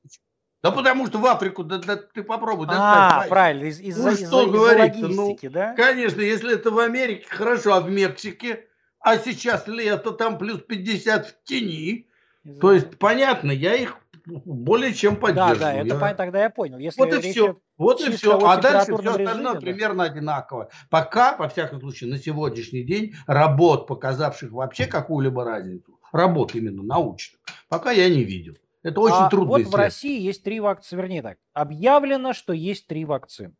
Да 0.62 0.70
потому 0.72 1.06
что 1.06 1.18
в 1.18 1.26
Африку, 1.26 1.64
да, 1.64 1.78
да 1.78 1.96
ты 1.96 2.22
попробуй 2.22 2.66
достать 2.66 2.82
А, 2.84 3.22
Pfizer. 3.24 3.28
правильно, 3.28 3.64
из- 3.64 3.80
из-за 3.80 4.08
Ну, 4.08 4.12
из-за- 4.12 4.26
что 4.26 4.42
из-за 4.42 4.52
говорить-то, 4.52 5.08
ну, 5.08 5.26
логистики, 5.26 5.48
да? 5.48 5.74
Конечно, 5.74 6.20
если 6.20 6.54
это 6.54 6.70
в 6.70 6.78
Америке, 6.78 7.26
хорошо, 7.28 7.74
а 7.74 7.80
в 7.80 7.90
Мексике, 7.90 8.66
а 9.00 9.16
сейчас 9.16 9.66
лето, 9.66 10.10
там 10.10 10.36
плюс 10.36 10.60
50 10.60 11.26
в 11.28 11.44
тени. 11.44 12.08
Из-за- 12.44 12.60
То 12.60 12.72
есть, 12.72 12.98
понятно, 12.98 13.50
я 13.50 13.74
их 13.74 13.96
более 14.26 14.92
чем 14.92 15.16
поддерживаю. 15.16 15.58
Да, 15.58 15.72
да, 15.72 15.96
это 15.96 16.06
я... 16.06 16.14
тогда 16.14 16.42
я 16.42 16.50
понял. 16.50 16.78
Если 16.78 17.00
вот 17.00 17.12
и 17.12 17.30
все. 17.30 17.58
Вот 17.78 18.00
и 18.02 18.10
все. 18.12 18.38
А 18.38 18.58
дальше 18.58 18.94
все 18.98 19.10
остальное 19.10 19.54
да. 19.54 19.60
примерно 19.60 20.04
одинаково. 20.04 20.68
Пока, 20.90 21.36
во 21.36 21.48
всяком 21.48 21.80
случае, 21.80 22.10
на 22.10 22.18
сегодняшний 22.18 22.82
день 22.82 23.14
работ, 23.26 23.86
показавших 23.86 24.52
вообще 24.52 24.84
какую-либо 24.84 25.44
разницу, 25.44 25.98
работ 26.12 26.54
именно 26.54 26.82
научных, 26.82 27.40
пока 27.70 27.90
я 27.92 28.10
не 28.10 28.24
видел. 28.24 28.56
Это 28.82 29.00
очень 29.00 29.16
а 29.16 29.28
трудно. 29.28 29.58
Вот 29.58 29.66
в 29.66 29.74
России 29.74 30.20
есть 30.20 30.42
три 30.42 30.60
вакцины, 30.60 31.00
вернее 31.00 31.22
так, 31.22 31.38
объявлено, 31.52 32.32
что 32.32 32.52
есть 32.52 32.86
три 32.86 33.04
вакцины. 33.04 33.54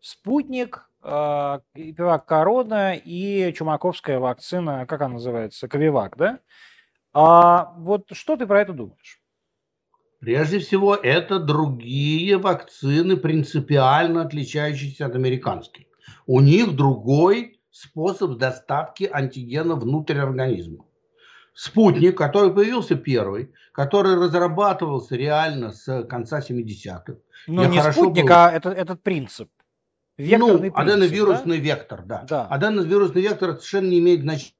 Спутник, 0.00 0.90
э, 1.02 1.60
Пивак 1.74 2.26
Корона 2.26 2.94
и 2.96 3.52
Чумаковская 3.52 4.18
вакцина, 4.18 4.86
как 4.86 5.02
она 5.02 5.14
называется, 5.14 5.68
Ковивак, 5.68 6.16
да? 6.16 6.40
А 7.12 7.74
вот 7.76 8.06
что 8.12 8.36
ты 8.36 8.46
про 8.46 8.62
это 8.62 8.72
думаешь? 8.72 9.20
Прежде 10.20 10.58
всего, 10.58 10.94
это 10.94 11.38
другие 11.38 12.36
вакцины, 12.36 13.16
принципиально 13.16 14.22
отличающиеся 14.22 15.06
от 15.06 15.14
американских. 15.14 15.86
У 16.26 16.40
них 16.40 16.76
другой 16.76 17.60
способ 17.70 18.36
доставки 18.36 19.08
антигена 19.10 19.76
внутрь 19.76 20.18
организма. 20.18 20.84
Спутник, 21.60 22.16
который 22.16 22.54
появился 22.54 22.94
первый, 22.94 23.52
который 23.72 24.14
разрабатывался 24.14 25.14
реально 25.14 25.72
с 25.72 26.04
конца 26.04 26.40
70-х. 26.40 27.16
Но 27.48 27.66
не 27.66 27.82
спутник, 27.82 28.24
был... 28.24 28.32
а 28.32 28.50
это, 28.50 28.70
этот 28.70 29.02
принцип. 29.02 29.50
Векторный 30.16 30.70
ну, 30.70 30.74
принцип, 30.74 30.78
аденовирусный 30.78 31.58
да? 31.58 31.62
вектор, 31.62 32.02
да. 32.06 32.26
да. 32.26 32.46
Аденовирусный 32.46 33.20
вектор 33.20 33.50
совершенно 33.50 33.88
не 33.88 33.98
имеет 33.98 34.22
значения 34.22 34.54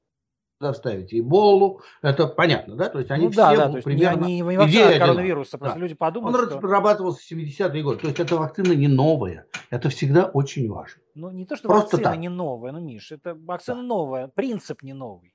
вставить 0.73 1.11
Эболу, 1.11 1.81
это 2.03 2.27
понятно, 2.27 2.75
да? 2.75 2.87
То 2.87 2.99
есть 2.99 3.09
они 3.09 3.25
ну, 3.25 3.31
все 3.31 3.41
да, 3.41 3.55
да, 3.55 3.69
то 3.69 3.77
есть 3.77 3.85
примерно... 3.85 4.25
Не, 4.25 4.41
не, 4.41 4.55
не 4.55 4.83
от 4.83 4.99
коронавируса, 4.99 5.57
просто 5.57 5.79
да. 5.79 5.81
люди 5.81 5.95
подумают, 5.95 6.37
Он 6.37 6.45
что... 6.45 6.61
разрабатывался 6.61 7.19
в 7.19 7.31
70-е 7.31 7.81
годы, 7.81 7.97
то 7.97 8.07
есть 8.09 8.19
эта 8.19 8.35
вакцина 8.35 8.73
не 8.73 8.87
новая, 8.87 9.47
это 9.71 9.89
всегда 9.89 10.25
очень 10.25 10.69
важно. 10.69 11.01
Ну 11.15 11.31
не 11.31 11.47
то, 11.47 11.55
что 11.55 11.67
просто 11.67 11.97
вакцина 11.97 12.11
так. 12.11 12.19
не 12.19 12.29
новая, 12.29 12.71
ну 12.73 12.79
Миш, 12.79 13.11
это 13.11 13.33
вакцина 13.33 13.77
да. 13.77 13.87
новая, 13.87 14.27
принцип 14.27 14.83
не 14.83 14.93
новый. 14.93 15.30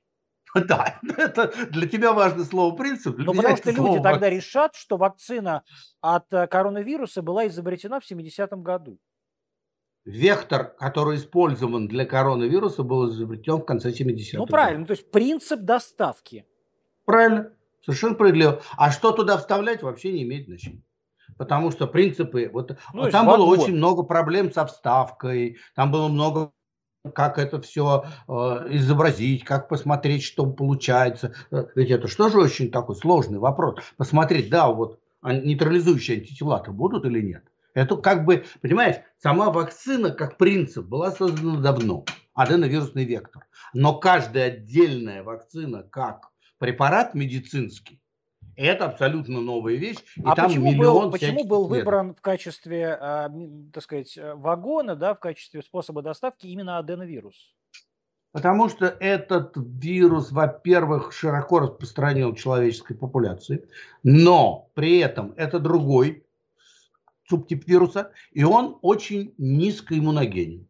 Да, 0.67 0.99
это 1.17 1.51
для 1.71 1.87
тебя 1.87 2.13
важно 2.13 2.43
слово 2.43 2.75
принцип. 2.75 3.17
Ну, 3.17 3.33
потому 3.33 3.57
что 3.57 3.71
люди 3.71 4.01
тогда 4.01 4.29
решат, 4.29 4.75
что 4.75 4.97
вакцина 4.97 5.63
от 6.01 6.31
э, 6.33 6.47
коронавируса 6.47 7.21
была 7.21 7.47
изобретена 7.47 7.99
в 7.99 8.09
70-м 8.09 8.63
году. 8.63 8.99
Вектор, 10.05 10.73
который 10.79 11.17
использован 11.17 11.87
для 11.87 12.05
коронавируса, 12.05 12.83
был 12.83 13.09
изобретен 13.09 13.57
в 13.57 13.65
конце 13.65 13.91
70-х. 13.91 14.37
Ну, 14.37 14.45
правильно, 14.45 14.85
то 14.85 14.91
есть 14.91 15.11
принцип 15.11 15.61
доставки. 15.61 16.45
Правильно, 17.05 17.51
совершенно 17.83 18.13
справедливо. 18.13 18.61
А 18.77 18.91
что 18.91 19.11
туда 19.11 19.37
вставлять, 19.37 19.83
вообще 19.83 20.13
не 20.13 20.23
имеет 20.23 20.45
значения. 20.45 20.83
Потому 21.37 21.71
что 21.71 21.87
принципы... 21.87 22.49
Вот, 22.51 22.77
ну, 22.93 23.11
там 23.11 23.25
было 23.25 23.45
очень 23.45 23.75
много 23.75 24.03
проблем 24.03 24.51
со 24.51 24.65
вставкой, 24.65 25.57
там 25.75 25.91
было 25.91 26.07
много 26.07 26.53
как 27.13 27.37
это 27.37 27.61
все 27.61 28.05
э, 28.27 28.31
изобразить, 28.71 29.43
как 29.43 29.69
посмотреть, 29.69 30.23
что 30.23 30.45
получается. 30.45 31.33
Э, 31.51 31.65
ведь 31.75 31.91
это 31.91 32.07
что 32.07 32.29
же 32.29 32.39
очень 32.39 32.71
такой 32.71 32.95
сложный 32.95 33.39
вопрос. 33.39 33.79
Посмотреть, 33.97 34.49
да, 34.49 34.69
вот 34.69 34.99
нейтрализующие 35.23 36.17
антитела 36.17 36.63
будут 36.67 37.05
или 37.05 37.21
нет. 37.21 37.43
Это 37.73 37.95
как 37.97 38.25
бы, 38.25 38.45
понимаешь, 38.61 38.97
сама 39.19 39.51
вакцина 39.51 40.11
как 40.11 40.37
принцип 40.37 40.85
была 40.85 41.11
создана 41.11 41.59
давно. 41.59 42.05
Аденовирусный 42.33 43.05
вектор. 43.05 43.45
Но 43.73 43.99
каждая 43.99 44.47
отдельная 44.47 45.23
вакцина 45.23 45.83
как 45.83 46.29
препарат 46.57 47.13
медицинский, 47.13 48.01
это 48.65 48.85
абсолютно 48.85 49.39
новая 49.39 49.75
вещь. 49.75 49.99
И 50.15 50.21
а 50.25 50.35
там 50.35 50.47
почему 50.47 50.75
был, 50.75 51.11
почему 51.11 51.43
был 51.45 51.67
выбран 51.67 52.15
в 52.15 52.21
качестве, 52.21 52.97
э, 52.99 53.29
так 53.73 53.83
сказать, 53.83 54.17
вагона, 54.35 54.95
да, 54.95 55.13
в 55.13 55.19
качестве 55.19 55.61
способа 55.61 56.01
доставки 56.01 56.47
именно 56.47 56.77
аденовирус? 56.77 57.55
Потому 58.31 58.69
что 58.69 58.85
этот 58.85 59.53
вирус, 59.55 60.31
во-первых, 60.31 61.11
широко 61.11 61.59
распространен 61.59 62.35
в 62.35 62.37
человеческой 62.37 62.95
популяции, 62.95 63.67
но 64.03 64.69
при 64.73 64.99
этом 64.99 65.33
это 65.37 65.59
другой 65.59 66.23
субтип 67.27 67.67
вируса, 67.67 68.11
и 68.31 68.43
он 68.43 68.77
очень 68.81 69.33
низкоиммуногенен. 69.37 70.67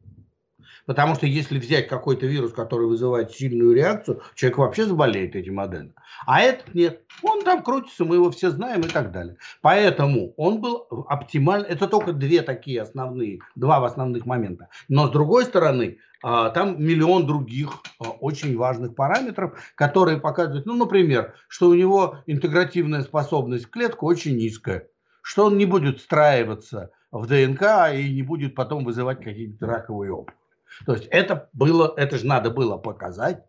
Потому 0.87 1.15
что 1.15 1.27
если 1.27 1.59
взять 1.59 1.89
какой-то 1.89 2.25
вирус, 2.25 2.53
который 2.53 2.87
вызывает 2.87 3.31
сильную 3.31 3.75
реакцию, 3.75 4.21
человек 4.35 4.57
вообще 4.57 4.85
заболеет 4.85 5.35
этим 5.35 5.59
аденом. 5.59 5.93
А 6.25 6.39
этот 6.39 6.73
нет. 6.73 7.01
Он 7.21 7.43
там 7.43 7.61
крутится, 7.61 8.05
мы 8.05 8.15
его 8.15 8.31
все 8.31 8.49
знаем 8.51 8.81
и 8.81 8.87
так 8.87 9.11
далее. 9.11 9.35
Поэтому 9.61 10.33
он 10.37 10.61
был 10.61 10.87
оптимально. 11.09 11.65
Это 11.65 11.87
только 11.87 12.13
две 12.13 12.41
такие 12.41 12.81
основные, 12.81 13.39
два 13.55 13.85
основных 13.85 14.25
момента. 14.25 14.69
Но 14.87 15.07
с 15.07 15.11
другой 15.11 15.43
стороны, 15.43 15.97
а, 16.23 16.51
там 16.51 16.81
миллион 16.81 17.27
других 17.27 17.81
а, 17.99 18.11
очень 18.11 18.55
важных 18.55 18.95
параметров, 18.95 19.59
которые 19.75 20.21
показывают, 20.21 20.65
ну, 20.65 20.73
например, 20.73 21.35
что 21.49 21.67
у 21.67 21.73
него 21.73 22.19
интегративная 22.27 23.01
способность 23.01 23.65
в 23.65 23.69
клетку 23.69 24.05
очень 24.05 24.37
низкая, 24.37 24.87
что 25.21 25.47
он 25.47 25.57
не 25.57 25.65
будет 25.65 25.99
встраиваться 25.99 26.91
в 27.11 27.27
ДНК 27.27 27.93
и 27.93 28.09
не 28.09 28.21
будет 28.23 28.55
потом 28.55 28.85
вызывать 28.85 29.21
какие-то 29.21 29.67
раковые 29.67 30.13
опухоли. 30.13 30.37
То 30.85 30.93
есть 30.93 31.07
это 31.11 31.49
было, 31.53 31.93
это 31.97 32.17
же 32.17 32.25
надо 32.25 32.51
было 32.51 32.77
показать, 32.77 33.43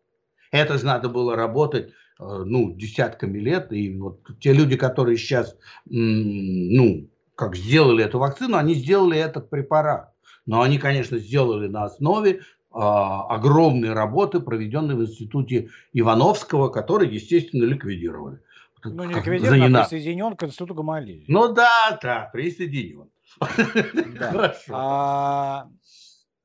это 0.51 0.79
же 0.79 0.87
надо 0.87 1.09
было 1.09 1.37
работать, 1.37 1.89
э, 1.89 1.93
ну, 2.19 2.73
десятками 2.75 3.39
лет, 3.39 3.73
и 3.73 3.97
вот 3.99 4.21
те 4.41 4.53
люди, 4.53 4.77
которые 4.77 5.17
сейчас, 5.17 5.57
ну, 5.87 7.09
как 7.35 7.55
сделали 7.55 8.05
эту 8.05 8.19
вакцину, 8.19 8.57
они 8.57 8.75
сделали 8.75 9.19
этот 9.19 9.51
препарат. 9.51 10.13
Но 10.45 10.63
они, 10.63 10.79
конечно, 10.79 11.19
сделали 11.19 11.69
на 11.69 11.85
основе 11.85 12.41
а, 12.73 13.27
огромной 13.29 13.93
работы, 13.93 14.41
проведенной 14.41 14.95
в 14.95 15.03
институте 15.03 15.69
Ивановского, 15.93 16.69
который, 16.69 17.09
естественно, 17.09 17.65
ликвидировали. 17.65 18.41
Ну, 18.85 19.05
не 19.05 19.15
ликвидирован, 19.15 19.77
а 19.77 19.83
присоединен 19.83 20.37
к 20.37 20.43
институту 20.45 20.75
Гамалеи. 20.75 21.25
Ну 21.29 21.53
да, 21.53 21.99
да, 22.03 22.31
присоединен. 22.33 23.11
Да. 23.41 23.47
Хорошо. 24.31 24.73
А, 24.73 25.69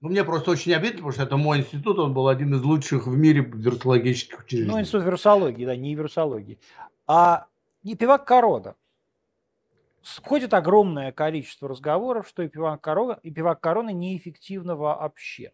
ну, 0.03 0.09
мне 0.09 0.25
просто 0.25 0.51
очень 0.51 0.73
обидно, 0.73 0.97
потому 0.97 1.13
что 1.13 1.23
это 1.23 1.37
мой 1.37 1.59
институт, 1.59 1.97
он 1.97 2.13
был 2.13 2.27
один 2.27 2.53
из 2.53 2.61
лучших 2.61 3.07
в 3.07 3.15
мире 3.15 3.39
вирусологических 3.39 4.43
учреждений. 4.43 4.69
Ну, 4.69 4.81
институт 4.81 5.05
вирусологии, 5.05 5.65
да, 5.65 5.77
не 5.77 5.95
вирусологии. 5.95 6.59
А 7.07 7.47
и 7.83 7.95
пивак 7.95 8.25
Корода. 8.25 8.75
Ходит 10.21 10.53
огромное 10.53 11.13
количество 11.13 11.69
разговоров, 11.69 12.27
что 12.27 12.43
и 12.43 12.49
пивак 12.49 12.81
Корона, 12.81 13.17
и 13.23 13.31
пивак 13.31 13.61
Корона 13.61 13.91
неэффективно 13.91 14.75
вообще. 14.75 15.53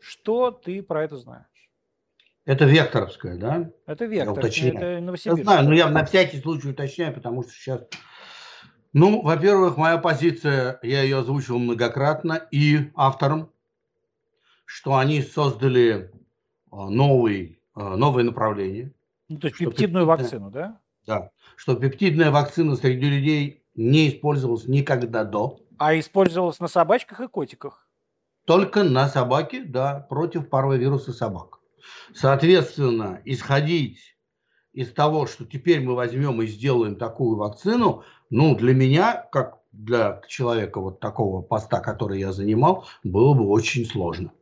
Что 0.00 0.50
ты 0.50 0.82
про 0.82 1.04
это 1.04 1.16
знаешь? 1.16 1.46
Это 2.46 2.64
векторовская, 2.64 3.36
да? 3.36 3.70
Это 3.86 4.06
векторовская, 4.06 4.72
это 4.72 5.00
Новосибирск. 5.04 5.38
Я 5.38 5.44
знаю, 5.44 5.68
но 5.68 5.74
я 5.76 5.88
на 5.88 6.04
всякий 6.04 6.40
случай 6.40 6.70
уточняю, 6.70 7.14
потому 7.14 7.44
что 7.44 7.52
сейчас 7.52 7.82
ну, 8.92 9.22
во-первых, 9.22 9.76
моя 9.76 9.98
позиция, 9.98 10.80
я 10.82 11.02
ее 11.02 11.18
озвучивал 11.18 11.58
многократно 11.60 12.34
и 12.50 12.90
авторам, 12.94 13.50
что 14.64 14.96
они 14.96 15.22
создали 15.22 16.10
а, 16.70 16.88
новый, 16.88 17.60
а, 17.74 17.96
новое 17.96 18.24
направление. 18.24 18.92
Ну, 19.28 19.38
то 19.38 19.46
есть 19.46 19.58
пептидную 19.58 20.06
вакцину, 20.06 20.50
да? 20.50 20.80
Да, 21.06 21.30
что 21.56 21.76
пептидная 21.76 22.30
вакцина 22.30 22.74
среди 22.76 23.08
людей 23.08 23.64
не 23.74 24.08
использовалась 24.08 24.66
никогда 24.66 25.24
до. 25.24 25.60
А 25.78 25.98
использовалась 25.98 26.60
на 26.60 26.68
собачках 26.68 27.20
и 27.20 27.28
котиках? 27.28 27.86
Только 28.44 28.82
на 28.82 29.08
собаке, 29.08 29.62
да, 29.64 30.06
против 30.08 30.48
паровируса 30.48 31.12
собак. 31.12 31.60
Соответственно, 32.12 33.20
исходить 33.24 34.16
из 34.72 34.92
того, 34.92 35.26
что 35.26 35.44
теперь 35.44 35.80
мы 35.80 35.94
возьмем 35.94 36.42
и 36.42 36.46
сделаем 36.46 36.96
такую 36.96 37.36
вакцину, 37.36 38.04
ну, 38.30 38.56
для 38.56 38.74
меня, 38.74 39.26
как 39.30 39.58
для 39.72 40.22
человека 40.28 40.80
вот 40.80 41.00
такого 41.00 41.42
поста, 41.42 41.80
который 41.80 42.20
я 42.20 42.32
занимал, 42.32 42.86
было 43.04 43.34
бы 43.34 43.46
очень 43.48 43.84
сложно. 43.84 44.32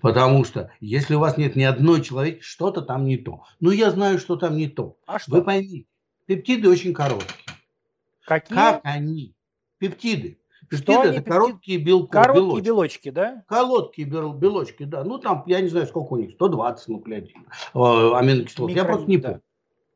Потому 0.00 0.44
что 0.44 0.70
если 0.80 1.14
у 1.14 1.18
вас 1.18 1.36
нет 1.36 1.56
ни 1.56 1.62
одной 1.62 2.02
человек, 2.02 2.42
что-то 2.42 2.82
там 2.82 3.04
не 3.04 3.16
то. 3.16 3.44
Ну, 3.60 3.70
я 3.70 3.90
знаю, 3.90 4.18
что 4.18 4.36
там 4.36 4.56
не 4.56 4.68
то. 4.68 4.96
А 5.06 5.18
что? 5.18 5.32
Вы 5.32 5.42
поймите, 5.42 5.86
пептиды 6.26 6.68
очень 6.68 6.94
короткие. 6.94 7.56
Какие? 8.24 8.54
Как 8.54 8.80
они? 8.84 9.34
Пептиды. 9.78 10.38
Пептиды 10.68 11.00
это 11.00 11.12
пептид... 11.16 11.32
короткие 11.32 11.78
белки. 11.78 12.10
Короткие 12.12 12.62
белочки. 12.62 12.64
белочки, 12.64 13.10
да? 13.10 13.44
Короткие 13.48 14.08
белочки, 14.08 14.84
да. 14.84 15.04
Ну, 15.04 15.18
там, 15.18 15.42
я 15.46 15.60
не 15.60 15.68
знаю, 15.68 15.86
сколько 15.86 16.12
у 16.12 16.16
них, 16.16 16.32
120 16.32 16.88
нуклеотидов, 16.88 17.42
э, 17.74 17.78
аминокислот. 17.78 18.68
Микро... 18.70 18.82
Я 18.82 18.88
просто 18.88 19.10
не 19.10 19.18
помню. 19.18 19.42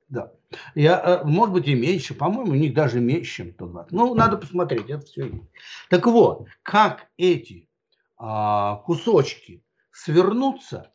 Да. 0.08 0.32
Я, 0.74 1.00
э, 1.00 1.24
может 1.24 1.52
быть, 1.52 1.66
и 1.68 1.74
меньше. 1.74 2.14
По-моему, 2.14 2.52
у 2.52 2.54
них 2.54 2.74
даже 2.74 3.00
меньше, 3.00 3.36
чем 3.36 3.52
120. 3.52 3.92
Ну, 3.92 4.14
надо 4.14 4.36
посмотреть, 4.36 4.88
это 4.88 5.04
все 5.04 5.26
есть. 5.26 5.50
Так 5.90 6.06
вот, 6.06 6.46
как 6.62 7.08
эти 7.16 7.68
а, 8.18 8.76
кусочки 8.76 9.62
свернутся 9.90 10.90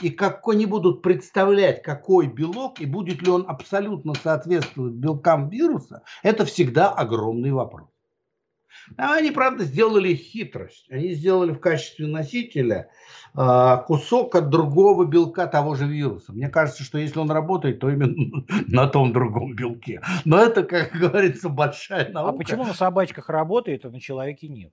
и 0.00 0.10
как 0.10 0.46
они 0.48 0.66
будут 0.66 1.02
представлять, 1.02 1.82
какой 1.82 2.26
белок 2.26 2.80
и 2.80 2.86
будет 2.86 3.22
ли 3.22 3.30
он 3.30 3.44
абсолютно 3.48 4.14
соответствовать 4.14 4.94
белкам 4.94 5.48
вируса, 5.48 6.02
это 6.22 6.44
всегда 6.44 6.90
огромный 6.90 7.52
вопрос. 7.52 7.91
А 8.96 9.14
они, 9.14 9.30
правда, 9.30 9.64
сделали 9.64 10.14
хитрость. 10.14 10.90
Они 10.90 11.14
сделали 11.14 11.52
в 11.52 11.60
качестве 11.60 12.06
носителя 12.06 12.90
э, 13.34 13.76
кусок 13.86 14.34
от 14.34 14.50
другого 14.50 15.04
белка 15.04 15.46
того 15.46 15.74
же 15.74 15.86
вируса. 15.86 16.32
Мне 16.32 16.48
кажется, 16.48 16.82
что 16.82 16.98
если 16.98 17.18
он 17.18 17.30
работает, 17.30 17.80
то 17.80 17.90
именно 17.90 18.44
на 18.68 18.86
том 18.88 19.12
другом 19.12 19.54
белке. 19.54 20.00
Но 20.24 20.38
это, 20.38 20.62
как 20.64 20.92
говорится, 20.94 21.48
большая 21.48 22.08
а 22.08 22.12
наука. 22.12 22.34
А 22.34 22.38
почему 22.38 22.64
на 22.64 22.74
собачках 22.74 23.28
работает, 23.28 23.84
а 23.84 23.90
на 23.90 24.00
человеке 24.00 24.48
нет? 24.48 24.72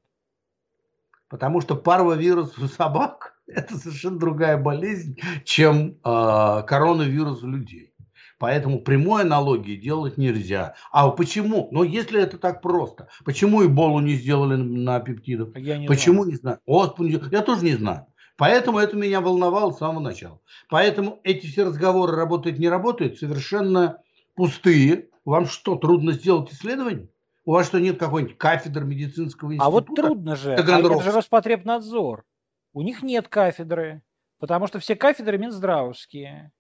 Потому 1.30 1.62
что 1.62 1.76
парвовирус 1.76 2.58
у 2.58 2.68
собак– 2.68 3.40
это 3.48 3.78
совершенно 3.78 4.18
другая 4.18 4.58
болезнь, 4.58 5.20
чем 5.46 6.00
э, 6.04 6.64
коронавирус 6.66 7.44
у 7.44 7.48
людей. 7.48 7.94
Поэтому 8.40 8.80
прямой 8.80 9.24
аналогии 9.24 9.76
делать 9.76 10.18
нельзя. 10.18 10.74
А 10.92 11.10
почему? 11.10 11.68
Но 11.72 11.84
если 11.84 12.22
это 12.22 12.38
так 12.38 12.62
просто, 12.62 13.10
почему 13.26 13.66
Эболу 13.66 14.00
не 14.00 14.14
сделали 14.14 14.56
на 14.56 15.02
пептидах? 15.02 15.56
Я 15.58 15.78
не 15.78 15.88
почему 15.88 16.24
знаю. 16.24 16.30
не 16.30 16.36
знаю? 16.38 16.60
Вот, 16.66 17.00
я 17.00 17.42
тоже 17.42 17.66
не 17.66 17.74
знаю. 17.74 18.08
Поэтому 18.38 18.80
это 18.80 18.96
меня 18.96 19.20
волновало 19.20 19.72
с 19.72 19.80
самого 19.80 20.00
начала. 20.00 20.40
Поэтому 20.70 21.20
эти 21.26 21.48
все 21.48 21.66
разговоры 21.66 22.16
работают, 22.16 22.58
не 22.58 22.70
работают, 22.70 23.20
совершенно 23.20 24.02
пустые. 24.36 25.10
Вам 25.26 25.46
что, 25.46 25.76
трудно 25.76 26.14
сделать 26.14 26.54
исследование? 26.54 27.10
У 27.44 27.52
вас 27.52 27.68
что, 27.68 27.82
нет 27.82 28.00
какой-нибудь 28.00 28.38
кафедры 28.38 28.86
медицинского 28.86 29.50
института? 29.50 29.68
А 29.68 29.70
вот 29.70 29.88
трудно 29.94 30.38
же. 30.38 30.54
А 30.54 30.60
это 30.60 31.02
же 31.04 31.12
Роспотребнадзор. 31.12 32.24
У 32.72 32.82
них 32.84 33.04
нет 33.04 33.28
кафедры, 33.28 34.02
потому 34.40 34.68
что 34.68 34.80
все 34.80 34.96
кафедры 34.96 35.38
Минздравовские. 35.38 36.54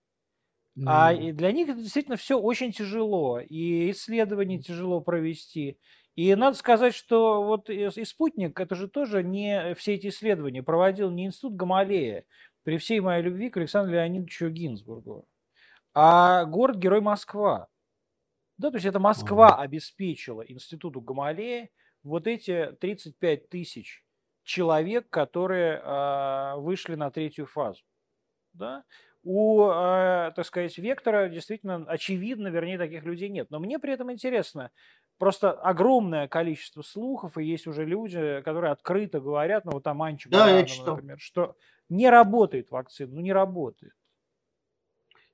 Mm. 0.79 0.83
А 0.87 1.13
для 1.33 1.51
них 1.51 1.75
действительно 1.75 2.15
все 2.15 2.39
очень 2.39 2.71
тяжело. 2.71 3.39
И 3.39 3.91
исследования 3.91 4.59
тяжело 4.59 5.01
провести. 5.01 5.77
И 6.15 6.33
надо 6.35 6.57
сказать, 6.57 6.93
что 6.95 7.43
вот 7.43 7.69
и, 7.69 7.89
спутник, 8.05 8.59
это 8.59 8.75
же 8.75 8.87
тоже 8.87 9.23
не 9.23 9.73
все 9.75 9.95
эти 9.95 10.07
исследования 10.07 10.63
проводил 10.63 11.11
не 11.11 11.25
институт 11.25 11.55
Гамалея, 11.55 12.25
при 12.63 12.77
всей 12.77 12.99
моей 12.99 13.23
любви 13.23 13.49
к 13.49 13.57
Александру 13.57 13.93
Леонидовичу 13.93 14.49
Гинзбургу, 14.49 15.27
а 15.93 16.45
город-герой 16.45 17.01
Москва. 17.01 17.67
Да, 18.57 18.69
то 18.69 18.77
есть 18.77 18.85
это 18.85 18.99
Москва 18.99 19.53
ага. 19.53 19.61
обеспечила 19.61 20.41
институту 20.41 20.99
Гамалея 20.99 21.69
вот 22.03 22.27
эти 22.27 22.75
35 22.81 23.49
тысяч 23.49 24.03
человек, 24.43 25.09
которые 25.09 25.79
э, 25.79 26.55
вышли 26.57 26.95
на 26.95 27.11
третью 27.11 27.45
фазу. 27.45 27.81
Да? 28.53 28.83
У, 29.23 29.65
э, 29.69 30.32
так 30.36 30.45
сказать, 30.45 30.77
Вектора 30.77 31.27
действительно 31.27 31.86
очевидно, 31.88 32.47
вернее, 32.47 32.77
таких 32.77 33.03
людей 33.03 33.29
нет. 33.29 33.47
Но 33.49 33.60
мне 33.60 33.77
при 33.77 33.93
этом 33.93 34.12
интересно, 34.12 34.71
просто 35.17 35.51
огромное 35.51 36.27
количество 36.27 36.82
слухов, 36.82 37.38
и 37.38 37.43
есть 37.43 37.67
уже 37.67 37.86
люди, 37.86 38.41
которые 38.41 38.71
открыто 38.71 39.19
говорят, 39.19 39.65
ну 39.65 39.71
вот 39.73 39.84
там 39.84 40.01
Анчи 40.01 40.29
да, 40.29 40.45
Баранова, 40.45 40.91
например, 40.91 41.19
что 41.19 41.55
не 41.89 42.10
работает 42.10 42.71
вакцина, 42.71 43.13
ну 43.13 43.21
не 43.21 43.34
работает. 43.34 43.93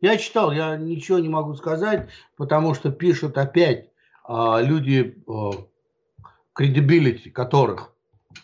Я 0.01 0.17
читал, 0.17 0.51
я 0.51 0.75
ничего 0.75 1.19
не 1.19 1.29
могу 1.29 1.53
сказать, 1.55 2.09
потому 2.35 2.73
что 2.73 2.91
пишут 2.91 3.37
опять 3.37 3.89
а, 4.23 4.59
люди, 4.61 5.23
кредибилити 6.53 7.29
которых, 7.29 7.95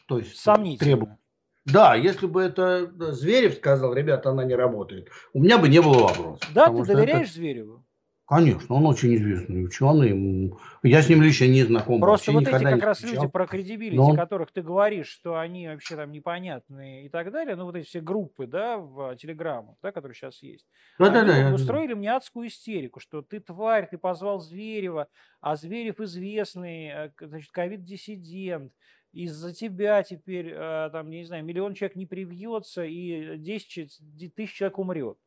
то 0.07 0.19
есть 0.19 0.41
требуют. 0.79 1.20
Да, 1.65 1.95
если 1.95 2.25
бы 2.27 2.41
это 2.41 2.91
Зверев 3.11 3.55
сказал, 3.55 3.93
ребята, 3.93 4.31
она 4.31 4.43
не 4.43 4.55
работает, 4.55 5.09
у 5.33 5.41
меня 5.41 5.57
бы 5.57 5.69
не 5.69 5.81
было 5.81 6.07
вопросов. 6.07 6.49
Да, 6.53 6.69
ты 6.69 6.85
доверяешь 6.85 7.29
это... 7.29 7.35
Звереву? 7.35 7.85
Конечно, 8.31 8.75
он 8.75 8.85
очень 8.85 9.13
известный 9.15 9.65
ученый. 9.65 10.53
Я 10.83 11.01
с 11.01 11.09
ним 11.09 11.21
лично 11.21 11.47
не 11.47 11.63
знаком. 11.63 11.99
Просто 11.99 12.31
вот 12.31 12.47
эти 12.47 12.63
как 12.63 12.81
раз 12.81 13.03
люди 13.03 13.27
про 13.27 13.45
кредибилити, 13.45 13.97
Но... 13.97 14.15
которых 14.15 14.53
ты 14.53 14.61
говоришь, 14.61 15.09
что 15.09 15.37
они 15.37 15.67
вообще 15.67 15.97
там 15.97 16.13
непонятные 16.13 17.07
и 17.07 17.09
так 17.09 17.29
далее, 17.33 17.57
ну 17.57 17.65
вот 17.65 17.75
эти 17.75 17.85
все 17.85 17.99
группы, 17.99 18.47
да, 18.47 18.77
в 18.77 19.17
Телеграму, 19.17 19.77
да, 19.83 19.91
которые 19.91 20.15
сейчас 20.15 20.41
есть, 20.41 20.65
да, 20.97 21.07
они 21.07 21.27
да, 21.27 21.49
да, 21.49 21.53
устроили 21.53 21.93
мне 21.93 22.15
адскую 22.15 22.47
истерику, 22.47 23.01
что 23.01 23.21
ты 23.21 23.41
тварь, 23.41 23.89
ты 23.91 23.97
позвал 23.97 24.39
Зверева, 24.39 25.09
а 25.41 25.57
Зверев 25.57 25.99
известный, 25.99 26.87
э, 26.87 27.11
значит, 27.19 27.51
ковид-диссидент, 27.51 28.71
из-за 29.13 29.53
тебя 29.53 30.03
теперь, 30.03 30.51
э, 30.53 30.89
там, 30.91 31.09
не 31.09 31.23
знаю, 31.25 31.43
миллион 31.43 31.73
человек 31.73 31.95
не 31.95 32.05
привьется 32.05 32.83
и 32.83 33.37
10 33.37 34.35
тысяч 34.35 34.53
человек 34.53 34.79
умрет. 34.79 35.17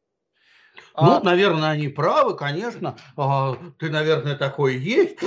Ну, 0.96 1.12
а... 1.12 1.20
наверное, 1.22 1.70
они 1.70 1.88
правы, 1.88 2.36
конечно. 2.36 2.96
А, 3.16 3.56
ты, 3.78 3.90
наверное, 3.90 4.36
такой 4.36 4.76
есть. 4.76 5.18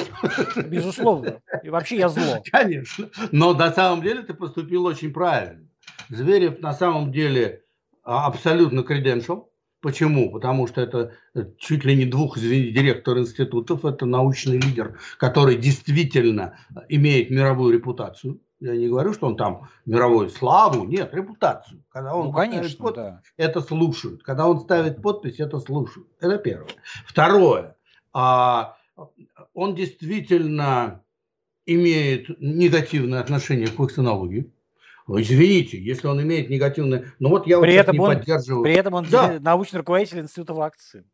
Безусловно. 0.67 1.41
И 1.63 1.69
вообще 1.69 1.97
я 1.97 2.09
зло. 2.09 2.41
Конечно. 2.51 3.09
Но 3.31 3.53
на 3.53 3.71
самом 3.71 4.01
деле 4.01 4.23
ты 4.23 4.33
поступил 4.33 4.85
очень 4.85 5.13
правильно. 5.13 5.67
Зверев 6.09 6.59
на 6.59 6.73
самом 6.73 7.11
деле 7.11 7.63
а, 8.03 8.27
абсолютно 8.27 8.83
креденшал. 8.83 9.51
Почему? 9.81 10.31
Потому 10.31 10.67
что 10.67 10.81
это 10.81 11.13
э, 11.35 11.45
чуть 11.59 11.85
ли 11.85 11.95
не 11.95 12.05
двух 12.05 12.39
директор 12.39 13.17
институтов, 13.19 13.85
это 13.85 14.05
научный 14.05 14.57
лидер, 14.57 14.99
который 15.19 15.55
действительно 15.55 16.57
имеет 16.89 17.29
мировую 17.29 17.73
репутацию. 17.73 18.39
Я 18.59 18.75
не 18.75 18.87
говорю, 18.87 19.13
что 19.13 19.27
он 19.27 19.37
там 19.37 19.69
мировую 19.85 20.29
славу, 20.29 20.85
нет, 20.85 21.13
репутацию. 21.13 21.83
Когда 21.89 22.15
он 22.15 22.27
ну, 22.27 22.33
конечно, 22.33 22.83
подпись, 22.83 23.03
да. 23.03 23.21
это 23.37 23.61
слушают. 23.61 24.23
Когда 24.23 24.47
он 24.47 24.61
ставит 24.61 25.01
подпись, 25.01 25.39
это 25.39 25.59
слушают. 25.59 26.07
Это 26.19 26.37
первое. 26.39 26.69
Второе. 27.05 27.77
А, 28.13 28.77
он 29.53 29.75
действительно 29.75 31.03
имеет 31.67 32.39
негативное 32.39 33.19
отношение 33.19 33.67
к 33.67 33.77
вакцинологии. 33.77 34.51
Извините, 35.07 35.79
если 35.79 36.07
он 36.07 36.21
имеет 36.21 36.49
негативное... 36.49 37.13
Ну 37.19 37.29
вот 37.29 37.47
я 37.47 37.59
при 37.59 37.71
вот 37.71 37.79
этом 37.79 37.93
не 37.93 37.99
он, 37.99 38.15
поддерживаю... 38.15 38.63
При 38.63 38.73
этом 38.73 38.93
он 38.95 39.05
да. 39.09 39.37
научный 39.39 39.77
руководитель 39.77 40.19
Института 40.19 40.53
вакцин. 40.53 41.05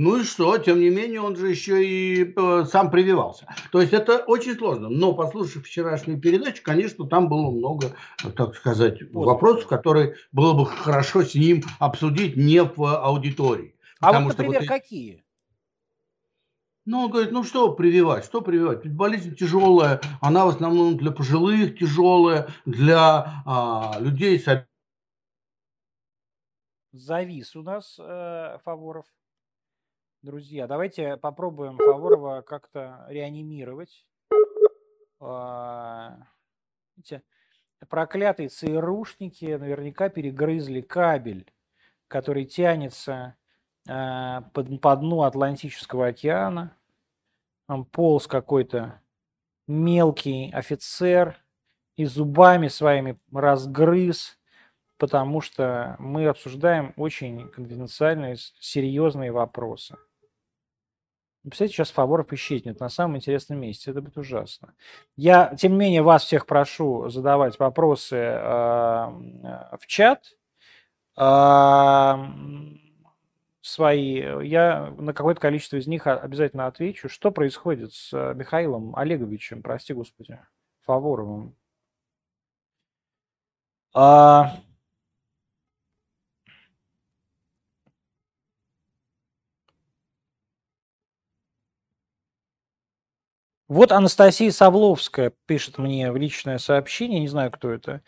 Ну 0.00 0.20
и 0.20 0.22
что? 0.22 0.56
Тем 0.58 0.78
не 0.78 0.90
менее, 0.90 1.20
он 1.20 1.34
же 1.34 1.48
еще 1.48 1.84
и 1.84 2.32
э, 2.36 2.64
сам 2.70 2.88
прививался. 2.88 3.48
То 3.72 3.80
есть 3.80 3.92
это 3.92 4.18
очень 4.18 4.54
сложно. 4.54 4.88
Но 4.88 5.12
послушав 5.12 5.64
вчерашнюю 5.64 6.20
передачу, 6.20 6.62
конечно, 6.62 7.04
там 7.08 7.28
было 7.28 7.50
много, 7.50 7.96
так 8.36 8.54
сказать, 8.54 9.00
Поздно. 9.00 9.32
вопросов, 9.32 9.66
которые 9.66 10.14
было 10.30 10.52
бы 10.52 10.66
хорошо 10.66 11.24
с 11.24 11.34
ним 11.34 11.64
обсудить 11.80 12.36
не 12.36 12.62
в 12.62 12.80
аудитории. 12.80 13.74
А 14.00 14.20
вот, 14.20 14.28
например, 14.28 14.60
вот... 14.60 14.68
какие? 14.68 15.24
Ну, 16.84 17.06
он 17.06 17.10
говорит, 17.10 17.32
ну 17.32 17.42
что 17.42 17.72
прививать, 17.72 18.24
что 18.24 18.40
прививать? 18.40 18.84
Ведь 18.84 18.94
болезнь 18.94 19.34
тяжелая, 19.34 20.00
она 20.20 20.44
в 20.44 20.50
основном 20.50 20.96
для 20.96 21.10
пожилых 21.10 21.76
тяжелая, 21.76 22.46
для 22.66 23.42
а, 23.44 23.96
людей 23.98 24.38
с... 24.38 24.64
Завис 26.92 27.56
у 27.56 27.62
нас 27.62 27.98
э, 27.98 28.58
Фаворов. 28.62 29.04
Друзья, 30.22 30.66
давайте 30.66 31.16
попробуем 31.16 31.76
Фаворова 31.76 32.42
как-то 32.42 33.06
реанимировать. 33.08 34.04
А, 35.20 36.16
эти 36.98 37.22
проклятые 37.88 38.48
ЦРУшники 38.48 39.44
наверняка 39.44 40.08
перегрызли 40.08 40.80
кабель, 40.80 41.48
который 42.08 42.46
тянется 42.46 43.36
а, 43.88 44.42
под, 44.54 44.80
по 44.80 44.96
дну 44.96 45.22
Атлантического 45.22 46.08
океана. 46.08 46.76
Там 47.68 47.84
полз 47.84 48.26
какой-то 48.26 49.00
мелкий 49.68 50.50
офицер 50.50 51.36
и 51.94 52.06
зубами 52.06 52.66
своими 52.66 53.20
разгрыз 53.32 54.36
потому 54.98 55.40
что 55.40 55.94
мы 56.00 56.26
обсуждаем 56.26 56.92
очень 56.96 57.48
конфиденциальные, 57.48 58.36
серьезные 58.58 59.30
вопросы. 59.30 59.96
Представляете, 61.42 61.76
сейчас 61.76 61.90
Фаворов 61.90 62.32
исчезнет 62.32 62.80
на 62.80 62.88
самом 62.88 63.16
интересном 63.16 63.60
месте. 63.60 63.90
Это 63.90 64.02
будет 64.02 64.18
ужасно. 64.18 64.74
Я, 65.16 65.54
тем 65.56 65.72
не 65.72 65.78
менее, 65.78 66.02
вас 66.02 66.24
всех 66.24 66.46
прошу 66.46 67.08
задавать 67.08 67.58
вопросы 67.58 68.16
э, 68.16 68.38
в 68.40 69.86
чат. 69.86 70.24
Э, 71.16 72.16
свои. 73.68 74.46
Я 74.46 74.92
на 74.96 75.12
какое-то 75.12 75.40
количество 75.40 75.76
из 75.76 75.86
них 75.86 76.06
обязательно 76.06 76.66
отвечу. 76.66 77.08
Что 77.08 77.30
происходит 77.30 77.92
с 77.92 78.12
Михаилом 78.34 78.96
Олеговичем, 78.96 79.62
прости 79.62 79.92
господи, 79.92 80.40
Фаворовым? 80.84 81.54
А, 83.94 84.56
Вот 93.68 93.92
Анастасия 93.92 94.50
Савловская 94.50 95.32
пишет 95.46 95.76
мне 95.76 96.10
в 96.10 96.16
личное 96.16 96.56
сообщение, 96.56 97.20
не 97.20 97.28
знаю, 97.28 97.50
кто 97.50 97.70
это. 97.70 98.00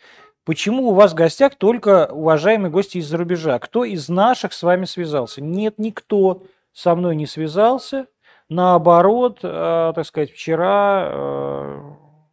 Почему 0.43 0.89
у 0.89 0.93
вас 0.95 1.11
в 1.11 1.15
гостях 1.15 1.53
только 1.55 2.07
уважаемые 2.07 2.71
гости 2.71 2.97
из-за 2.97 3.17
рубежа? 3.17 3.59
Кто 3.59 3.85
из 3.85 4.09
наших 4.09 4.53
с 4.53 4.63
вами 4.63 4.85
связался? 4.85 5.39
Нет, 5.39 5.75
никто 5.77 6.43
со 6.73 6.95
мной 6.95 7.15
не 7.15 7.27
связался. 7.27 8.07
Наоборот, 8.49 9.39
э, 9.43 9.93
так 9.95 10.03
сказать, 10.03 10.31
вчера 10.31 11.09
э, 11.11 11.81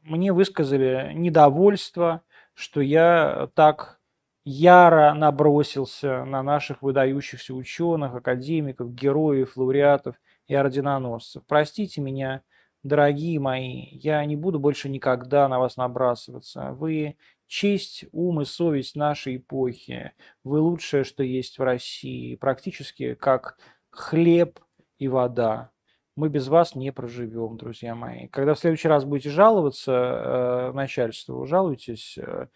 мне 0.05 0.33
высказали 0.33 1.13
недовольство, 1.15 2.23
что 2.55 2.81
я 2.81 3.51
так 3.55 4.01
яро 4.43 5.13
набросился 5.13 6.25
на 6.25 6.43
наших 6.43 6.81
выдающихся 6.81 7.55
ученых, 7.55 8.15
академиков, 8.15 8.95
героев, 8.95 9.53
лауреатов 9.57 10.17
и 10.47 10.55
орденоносцев. 10.55 11.43
Простите 11.47 12.01
меня, 12.01 12.41
дорогие 12.83 13.39
мои, 13.41 13.87
я 13.93 14.25
не 14.25 14.37
буду 14.37 14.59
больше 14.59 14.89
никогда 14.89 15.49
на 15.49 15.59
вас 15.59 15.77
набрасываться. 15.77 16.73
Вы 16.73 17.17
честь, 17.47 18.05
ум 18.13 18.41
и 18.43 18.45
совесть 18.45 18.97
нашей 18.97 19.37
эпохи. 19.37 20.13
Вы 20.45 20.61
лучшее, 20.61 21.05
что 21.05 21.23
есть 21.23 21.59
в 21.59 21.63
России. 21.63 22.37
Практически 22.37 23.15
как 23.15 23.59
хлеб 23.91 24.61
и 24.99 25.09
вода 25.09 25.71
мы 26.19 26.29
без 26.31 26.49
вас 26.49 26.75
не 26.75 26.91
проживем, 26.91 27.57
друзья 27.57 27.95
мои. 27.95 28.27
Когда 28.27 28.55
в 28.55 28.59
следующий 28.59 28.89
раз 28.89 29.05
будете 29.05 29.31
жаловаться 29.31 29.93
э, 29.93 30.73
начальству, 30.73 31.47
жалуйтесь 31.47 32.19
э, 32.19 32.49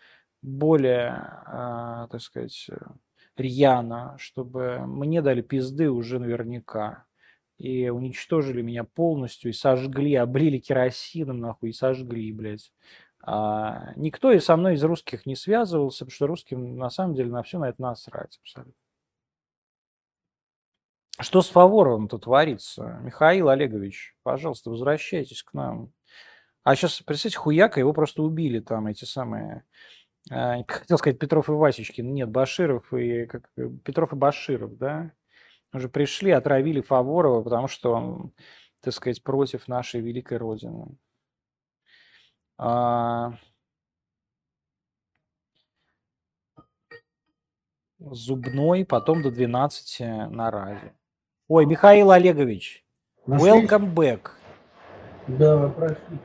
более, 0.43 1.31
э, 1.47 2.09
так 2.11 2.21
сказать, 2.21 2.69
рьяно, 3.37 4.17
чтобы 4.19 4.81
мне 4.85 5.23
дали 5.23 5.43
пизды 5.43 5.89
уже 5.93 6.19
наверняка. 6.19 7.05
И 7.62 7.88
уничтожили 7.90 8.61
меня 8.61 8.83
полностью, 8.83 9.51
и 9.51 9.55
сожгли, 9.55 10.16
облили 10.16 10.59
керосином, 10.59 11.38
нахуй, 11.38 11.70
и 11.70 11.72
сожгли, 11.72 12.33
блядь. 12.33 12.72
А, 13.25 13.92
никто 13.94 14.33
и 14.33 14.40
со 14.40 14.57
мной 14.57 14.75
из 14.75 14.83
русских 14.83 15.27
не 15.27 15.37
связывался, 15.37 16.05
потому 16.05 16.11
что 16.12 16.27
русским 16.27 16.77
на 16.77 16.90
самом 16.90 17.14
деле 17.14 17.31
на 17.31 17.44
все 17.44 17.61
на 17.61 17.68
это 17.68 17.81
насрать 17.81 18.40
абсолютно. 18.42 18.75
Что 21.20 21.40
с 21.40 21.51
Фаворовым-то 21.51 22.18
творится? 22.18 22.98
Михаил 23.05 23.48
Олегович, 23.48 24.16
пожалуйста, 24.25 24.70
возвращайтесь 24.70 25.44
к 25.44 25.53
нам. 25.53 25.92
А 26.64 26.75
сейчас, 26.75 27.01
представьте, 27.01 27.38
хуяка, 27.38 27.79
его 27.79 27.92
просто 27.92 28.25
убили 28.25 28.59
там 28.59 28.88
эти 28.88 29.05
самые... 29.05 29.62
А, 30.33 30.64
хотел 30.66 30.98
сказать 30.98 31.20
Петров 31.20 31.48
и 31.48 31.53
Васечкин. 31.53 32.12
Нет, 32.12 32.29
Баширов 32.29 32.92
и... 32.92 33.27
Как, 33.27 33.48
Петров 33.85 34.12
и 34.12 34.16
Баширов, 34.16 34.77
да? 34.79 35.12
Уже 35.73 35.89
пришли, 35.89 36.31
отравили 36.31 36.83
Фаворова, 36.83 37.43
потому 37.43 37.67
что 37.67 37.93
он, 37.93 38.33
так 38.83 38.93
сказать, 38.93 39.23
против 39.23 39.69
нашей 39.69 40.01
великой 40.01 40.39
Родины. 40.39 40.99
А... 42.59 43.33
Зубной, 47.99 48.85
потом 48.85 49.23
до 49.23 49.31
12 49.31 50.01
на 50.31 50.51
разе. 50.51 50.95
Ой, 51.49 51.67
Михаил 51.67 52.11
Олегович, 52.11 52.85
Нашли? 53.27 53.51
welcome 53.51 53.95
back. 53.95 54.31
Да, 55.29 55.69
простите. 55.69 56.19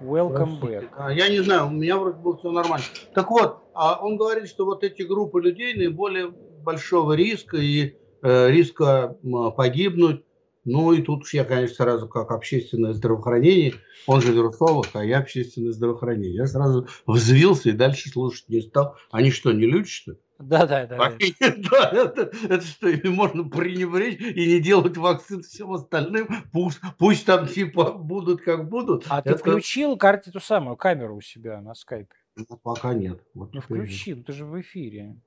Welcome 0.00 0.58
простите. 0.60 0.86
back. 0.86 0.88
А, 0.98 1.12
я 1.12 1.28
не 1.30 1.40
знаю, 1.40 1.68
у 1.68 1.70
меня 1.70 1.96
вроде 1.96 2.18
было 2.18 2.36
все 2.36 2.50
нормально. 2.50 2.84
Так 3.14 3.30
вот, 3.30 3.70
а 3.72 4.04
он 4.04 4.16
говорит, 4.18 4.48
что 4.48 4.66
вот 4.66 4.84
эти 4.84 5.02
группы 5.02 5.40
людей 5.40 5.74
наиболее 5.74 6.28
большого 6.28 7.14
риска 7.14 7.56
и 7.56 7.96
риска 8.24 9.16
погибнуть. 9.56 10.24
Ну 10.64 10.92
и 10.92 11.02
тут 11.02 11.28
я, 11.34 11.44
конечно, 11.44 11.76
сразу 11.76 12.08
как 12.08 12.30
общественное 12.30 12.94
здравоохранение, 12.94 13.74
он 14.06 14.22
же 14.22 14.32
вирусолог, 14.32 14.86
а 14.94 15.04
я 15.04 15.18
общественное 15.18 15.72
здравоохранение. 15.72 16.34
Я 16.34 16.46
сразу 16.46 16.88
взвился 17.06 17.68
и 17.68 17.72
дальше 17.72 18.08
слушать 18.08 18.48
не 18.48 18.62
стал. 18.62 18.96
Они 19.10 19.30
что, 19.30 19.52
не 19.52 19.66
люди, 19.66 19.88
что 19.88 20.12
ли? 20.12 20.18
Да, 20.38 20.66
да, 20.66 20.86
да. 20.86 20.96
да 21.70 21.90
это, 21.92 22.32
это 22.48 22.60
что, 22.62 22.88
можно 23.10 23.44
пренебречь 23.44 24.20
и 24.20 24.54
не 24.54 24.60
делать 24.60 24.96
вакцин 24.96 25.42
всем 25.42 25.72
остальным, 25.72 26.28
пусть, 26.52 26.80
пусть 26.98 27.24
там 27.24 27.46
типа 27.46 27.92
будут 27.92 28.40
как 28.40 28.68
будут. 28.68 29.06
А 29.08 29.20
это... 29.20 29.34
ты 29.34 29.38
включил 29.38 29.96
карте 29.96 30.32
ту 30.32 30.40
самую 30.40 30.76
камеру 30.76 31.16
у 31.16 31.20
себя 31.20 31.60
на 31.60 31.74
скайпе? 31.74 32.16
Ну, 32.36 32.46
пока 32.62 32.94
нет. 32.94 33.22
Вот 33.34 33.54
ну 33.54 33.60
включи, 33.60 34.14
ну 34.14 34.24
ты 34.24 34.32
же 34.32 34.44
в 34.44 34.60
эфире. 34.60 35.20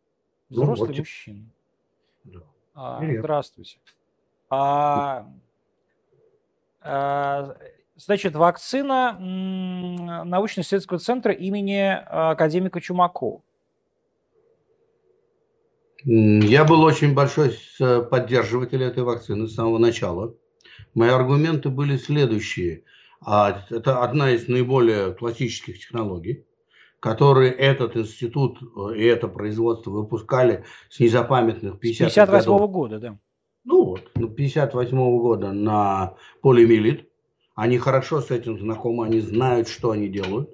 Ну, 0.50 0.64
Взрослый 0.64 0.90
ну, 0.90 0.94
вот. 0.94 1.00
мужчина. 1.00 1.50
Да. 2.26 2.40
А, 2.80 3.02
здравствуйте. 3.02 3.80
А, 4.52 5.26
а, 6.80 7.58
значит, 7.96 8.36
вакцина 8.36 9.18
научно-исследовательского 9.20 11.00
центра 11.00 11.34
имени 11.34 11.90
а, 11.90 12.32
академика 12.32 12.80
Чумакова. 12.80 13.42
Я 16.04 16.66
был 16.66 16.84
очень 16.84 17.16
большой 17.16 17.58
поддерживатель 17.80 18.84
этой 18.84 19.02
вакцины 19.02 19.48
с 19.48 19.56
самого 19.56 19.80
начала. 19.80 20.36
Мои 20.94 21.10
аргументы 21.10 21.70
были 21.70 21.98
следующие. 21.98 22.84
Это 23.26 24.04
одна 24.04 24.30
из 24.30 24.48
наиболее 24.48 25.16
классических 25.16 25.80
технологий, 25.80 26.46
которые 27.00 27.52
этот 27.52 27.96
институт 27.96 28.60
э, 28.62 28.98
и 28.98 29.04
это 29.04 29.28
производство 29.28 29.92
выпускали 29.92 30.64
с 30.90 31.00
незапамятных 31.00 31.80
50 31.80 32.08
58 32.08 32.52
-го 32.52 32.68
года, 32.68 33.00
да. 33.00 33.20
Ну 33.64 33.86
вот, 33.86 34.12
58 34.36 34.98
-го 34.98 35.20
года 35.20 35.52
на 35.52 36.16
полимелит. 36.42 37.08
Они 37.56 37.78
хорошо 37.78 38.22
с 38.22 38.32
этим 38.32 38.60
знакомы, 38.60 39.06
они 39.06 39.20
знают, 39.20 39.68
что 39.68 39.92
они 39.92 40.08
делают. 40.08 40.50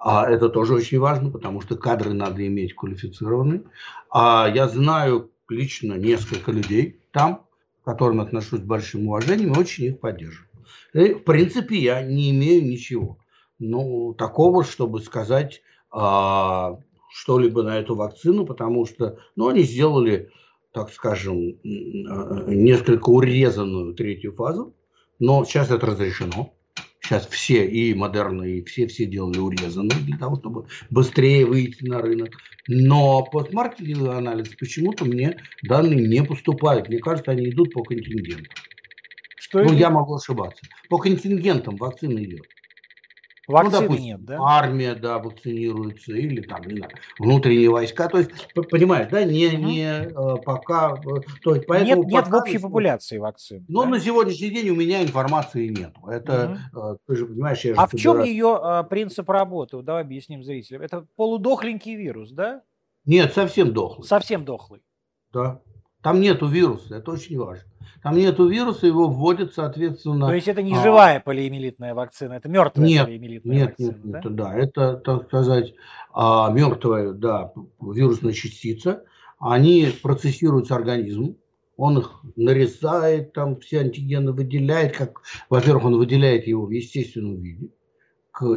А 0.00 0.30
это 0.30 0.48
тоже 0.48 0.74
очень 0.74 1.00
важно, 1.00 1.30
потому 1.30 1.60
что 1.60 1.76
кадры 1.76 2.12
надо 2.12 2.46
иметь 2.46 2.74
квалифицированные. 2.74 3.64
А 4.10 4.48
я 4.48 4.68
знаю 4.68 5.30
лично 5.48 5.94
несколько 5.94 6.52
людей 6.52 7.00
там, 7.10 7.46
к 7.82 7.86
которым 7.86 8.20
отношусь 8.20 8.60
с 8.60 8.64
большим 8.64 9.08
уважением 9.08 9.54
и 9.54 9.58
очень 9.58 9.86
их 9.86 10.00
поддерживаю. 10.00 10.48
И, 10.94 11.14
в 11.14 11.24
принципе, 11.24 11.76
я 11.76 12.02
не 12.02 12.30
имею 12.30 12.64
ничего. 12.64 13.18
Ну, 13.58 14.14
такого, 14.14 14.62
чтобы 14.62 15.00
сказать 15.00 15.62
что-либо 15.90 17.62
на 17.62 17.78
эту 17.78 17.94
вакцину, 17.94 18.44
потому 18.46 18.86
что 18.86 19.18
ну, 19.36 19.48
они 19.48 19.62
сделали, 19.62 20.30
так 20.72 20.90
скажем, 20.90 21.58
несколько 21.62 23.08
урезанную 23.08 23.94
третью 23.94 24.32
фазу, 24.34 24.74
но 25.18 25.44
сейчас 25.44 25.70
это 25.70 25.86
разрешено. 25.86 26.54
Сейчас 27.00 27.26
все, 27.26 27.66
и 27.66 27.94
модерны, 27.94 28.58
и 28.58 28.64
все-все 28.64 29.06
делали 29.06 29.38
урезанные 29.38 29.98
для 30.00 30.18
того, 30.18 30.36
чтобы 30.36 30.66
быстрее 30.90 31.46
выйти 31.46 31.82
на 31.84 32.02
рынок. 32.02 32.34
Но 32.66 33.24
постмаркетинговый 33.24 34.18
анализ 34.18 34.48
почему-то 34.60 35.06
мне 35.06 35.38
данные 35.62 36.06
не 36.06 36.22
поступают. 36.22 36.88
Мне 36.88 36.98
кажется, 36.98 37.30
они 37.30 37.48
идут 37.48 37.72
по 37.72 37.82
контингенту. 37.82 38.50
Что 39.36 39.60
ну, 39.60 39.68
идет? 39.68 39.78
я 39.78 39.90
могу 39.90 40.16
ошибаться. 40.16 40.60
По 40.90 40.98
контингентам 40.98 41.76
вакцина 41.76 42.22
идет. 42.22 42.46
Ну, 43.48 43.54
Вакцины 43.54 43.80
ну, 43.80 43.80
допустим, 43.80 44.04
нет, 44.04 44.24
да? 44.24 44.38
Армия, 44.40 44.94
да, 44.94 45.18
вакцинируется, 45.18 46.12
или 46.12 46.42
там, 46.42 46.62
не 46.64 46.76
знаю, 46.76 46.92
внутренние 47.18 47.70
войска. 47.70 48.08
То 48.08 48.18
есть, 48.18 48.30
понимаешь, 48.70 49.08
да, 49.10 49.24
не, 49.24 49.46
угу. 49.46 49.56
не 49.56 49.84
э, 49.84 50.36
пока... 50.44 50.94
Э, 50.94 51.20
то 51.42 51.54
есть, 51.54 51.66
поэтому 51.66 52.02
нет, 52.04 52.12
нет 52.12 52.28
в 52.28 52.34
общей 52.34 52.58
популяции 52.58 53.16
вакцин. 53.16 53.64
Но 53.68 53.84
да? 53.84 53.90
на 53.90 54.00
сегодняшний 54.00 54.50
день 54.50 54.68
у 54.68 54.74
меня 54.74 55.02
информации 55.02 55.68
нет. 55.68 55.94
Это, 56.06 56.58
угу. 56.72 56.98
ты 57.06 57.16
же 57.16 57.26
понимаешь... 57.26 57.64
Я 57.64 57.74
а 57.74 57.86
в 57.86 57.96
чем 57.96 58.22
ее 58.22 58.86
принцип 58.90 59.30
работы? 59.30 59.80
Давай 59.80 60.02
объясним 60.02 60.42
зрителям. 60.42 60.82
Это 60.82 61.06
полудохленький 61.16 61.94
вирус, 61.94 62.30
да? 62.30 62.62
Нет, 63.06 63.32
совсем 63.32 63.72
дохлый. 63.72 64.06
Совсем 64.06 64.44
дохлый. 64.44 64.82
Да. 65.32 65.62
Там 66.02 66.20
нету 66.20 66.46
вируса, 66.46 66.96
это 66.96 67.12
очень 67.12 67.38
важно. 67.38 67.64
Там 68.02 68.16
нету 68.16 68.48
вируса, 68.48 68.86
его 68.86 69.08
вводят, 69.08 69.54
соответственно... 69.54 70.26
То 70.26 70.34
есть 70.34 70.48
это 70.48 70.62
не 70.62 70.74
а... 70.74 70.82
живая 70.82 71.20
полиэмилитная 71.20 71.94
вакцина, 71.94 72.34
это 72.34 72.48
мертвая 72.48 72.86
нет, 72.86 73.06
полиэмилитная 73.06 73.56
нет, 73.56 73.68
вакцина, 73.68 73.90
нет, 73.90 74.02
да? 74.04 74.20
Нет, 74.20 74.34
да, 74.34 74.54
это, 74.54 74.96
так 74.96 75.26
сказать, 75.26 75.74
а, 76.12 76.50
мертвая, 76.50 77.12
да, 77.12 77.52
вирусная 77.80 78.32
частица. 78.32 79.04
Они 79.40 79.92
процессируются 80.02 80.74
организмом, 80.74 81.36
он 81.76 81.98
их 81.98 82.20
нарезает, 82.36 83.32
там 83.32 83.60
все 83.60 83.80
антигены 83.80 84.32
выделяет, 84.32 84.96
как, 84.96 85.22
во-первых, 85.48 85.84
он 85.84 85.96
выделяет 85.96 86.46
его 86.46 86.66
в 86.66 86.70
естественном 86.70 87.40
виде, 87.40 87.68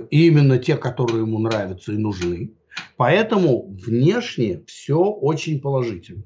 именно 0.09 0.57
те, 0.57 0.75
которые 0.75 1.21
ему 1.21 1.39
нравятся 1.39 1.91
и 1.93 1.97
нужны. 1.97 2.53
Поэтому 2.97 3.67
внешне 3.73 4.63
все 4.65 5.03
очень 5.03 5.61
положительно. 5.61 6.23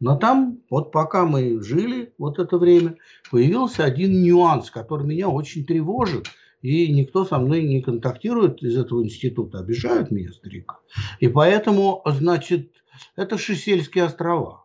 Но 0.00 0.16
там, 0.16 0.60
вот 0.70 0.92
пока 0.92 1.24
мы 1.24 1.60
жили 1.62 2.14
вот 2.18 2.38
это 2.38 2.56
время, 2.56 2.96
появился 3.30 3.84
один 3.84 4.22
нюанс, 4.22 4.70
который 4.70 5.06
меня 5.06 5.28
очень 5.28 5.64
тревожит. 5.64 6.28
И 6.62 6.92
никто 6.92 7.24
со 7.24 7.38
мной 7.38 7.62
не 7.62 7.82
контактирует 7.82 8.62
из 8.62 8.76
этого 8.76 9.02
института, 9.04 9.60
обижают 9.60 10.10
меня 10.10 10.32
старика. 10.32 10.78
И 11.20 11.28
поэтому, 11.28 12.02
значит, 12.04 12.72
это 13.16 13.38
Шесельские 13.38 14.04
острова. 14.04 14.64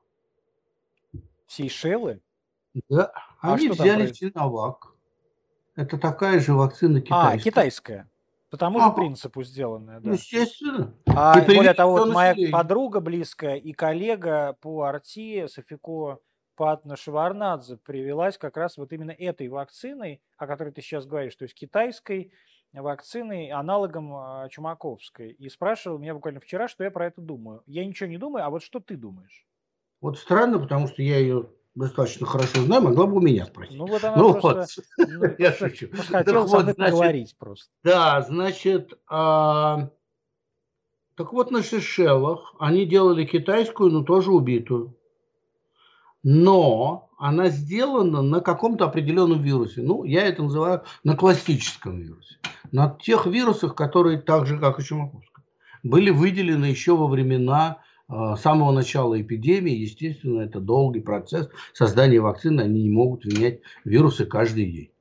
Сейшелы? 1.48 2.22
Да. 2.90 3.12
А 3.40 3.54
Они 3.54 3.70
взяли 3.70 4.12
Синовак. 4.12 4.94
Это 5.76 5.98
такая 5.98 6.40
же 6.40 6.54
вакцина 6.54 7.02
китайская. 7.02 7.40
А, 7.40 7.44
китайская. 7.44 8.10
По 8.54 8.58
тому 8.58 8.80
же 8.82 8.92
принципу 8.92 9.42
сделанное, 9.42 10.00
да. 10.00 10.12
Естественно. 10.12 10.94
А 11.08 11.42
более 11.42 11.74
того, 11.74 11.94
вот 11.94 12.14
моя 12.14 12.36
подруга 12.52 13.00
близкая 13.00 13.56
и 13.56 13.74
коллега 13.74 14.56
по 14.62 14.84
Арти, 14.84 15.48
Софико 15.48 16.20
Патна 16.56 16.96
Шеварнадзе, 16.96 17.78
привелась 17.78 18.38
как 18.38 18.56
раз 18.58 18.78
вот 18.78 18.94
именно 18.94 19.10
этой 19.10 19.48
вакциной, 19.48 20.22
о 20.38 20.46
которой 20.46 20.72
ты 20.72 20.84
сейчас 20.84 21.08
говоришь, 21.08 21.36
то 21.36 21.46
есть 21.46 21.56
китайской 21.56 22.32
вакциной, 22.74 23.50
аналогом 23.50 24.14
а, 24.14 24.48
Чумаковской. 24.50 25.32
И 25.32 25.50
спрашивал 25.50 25.98
меня 25.98 26.14
буквально 26.14 26.40
вчера, 26.40 26.68
что 26.68 26.84
я 26.84 26.92
про 26.92 27.08
это 27.08 27.22
думаю. 27.22 27.64
Я 27.66 27.84
ничего 27.84 28.08
не 28.08 28.20
думаю, 28.20 28.46
а 28.46 28.52
вот 28.52 28.62
что 28.62 28.80
ты 28.80 28.96
думаешь? 28.96 29.48
Вот 30.00 30.20
странно, 30.20 30.60
потому 30.60 30.88
что 30.88 31.02
я 31.02 31.18
ее 31.18 31.50
достаточно 31.76 32.26
хорошо 32.26 32.62
знаю, 32.62 32.84
могла 32.84 33.08
бы 33.08 33.18
у 33.18 33.22
меня 33.22 33.46
спросить. 33.46 33.78
Ну 33.78 33.86
вот 33.86 34.04
она 34.04 34.16
ну, 34.16 34.34
просто, 34.34 34.82
вот. 34.98 35.08
Ну, 35.10 35.36
я 35.38 35.54
шучу. 35.54 35.88
Хотела 36.10 36.48
со 36.48 36.60
мной 36.60 36.74
поговорить 36.74 37.36
просто. 37.38 37.72
Да, 37.84 38.22
значит, 38.22 38.94
а, 39.10 39.90
так 41.16 41.34
вот 41.34 41.52
на 41.52 41.64
Шишелах 41.64 42.56
они 42.60 42.86
делали 42.86 43.26
китайскую, 43.26 43.92
но 43.92 44.04
тоже 44.04 44.32
убитую. 44.32 44.96
Но 46.24 47.10
она 47.18 47.50
сделана 47.50 48.22
на 48.22 48.40
каком-то 48.40 48.86
определенном 48.86 49.42
вирусе. 49.42 49.82
Ну, 49.82 50.04
я 50.04 50.26
это 50.26 50.44
называю 50.44 50.84
на 51.04 51.18
классическом 51.18 52.00
вирусе. 52.00 52.38
На 52.72 52.90
тех 52.90 53.26
вирусах, 53.26 53.76
которые 53.76 54.20
так 54.20 54.46
же, 54.46 54.60
как 54.60 54.80
и 54.80 54.84
Чумаковская, 54.84 55.44
были 55.84 56.12
выделены 56.12 56.66
еще 56.66 56.96
во 56.96 57.08
времена 57.08 57.80
с 58.36 58.42
самого 58.42 58.72
начала 58.72 59.20
эпидемии, 59.20 59.74
естественно, 59.74 60.42
это 60.42 60.60
долгий 60.60 61.02
процесс 61.02 61.50
создания 61.74 62.20
вакцины, 62.20 62.62
они 62.62 62.84
не 62.84 62.90
могут 62.90 63.26
менять 63.26 63.62
вирусы 63.86 64.26
каждый 64.26 64.72
день. 64.72 64.92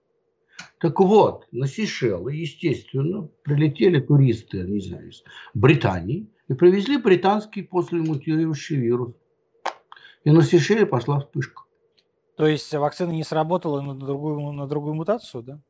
Так 0.79 0.99
вот, 1.01 1.47
на 1.53 1.67
Сейшелы, 1.67 2.35
естественно, 2.35 3.29
прилетели 3.43 4.01
туристы, 4.01 4.59
не 4.59 4.81
знаю, 4.81 5.11
из 5.11 5.23
Британии 5.55 6.31
и 6.49 6.55
привезли 6.55 6.97
британский 6.97 7.63
послемутирующий 7.63 8.77
вирус. 8.77 9.15
И 10.25 10.31
на 10.31 10.43
Сейшеле 10.43 10.87
пошла 10.87 11.21
вспышка. 11.21 11.63
То 12.37 12.47
есть 12.47 12.73
вакцина 12.75 13.11
не 13.11 13.25
сработала 13.25 13.81
на 13.81 13.95
другую, 13.95 14.53
на 14.53 14.67
другую 14.67 14.95
мутацию, 14.95 15.43
да? 15.43 15.61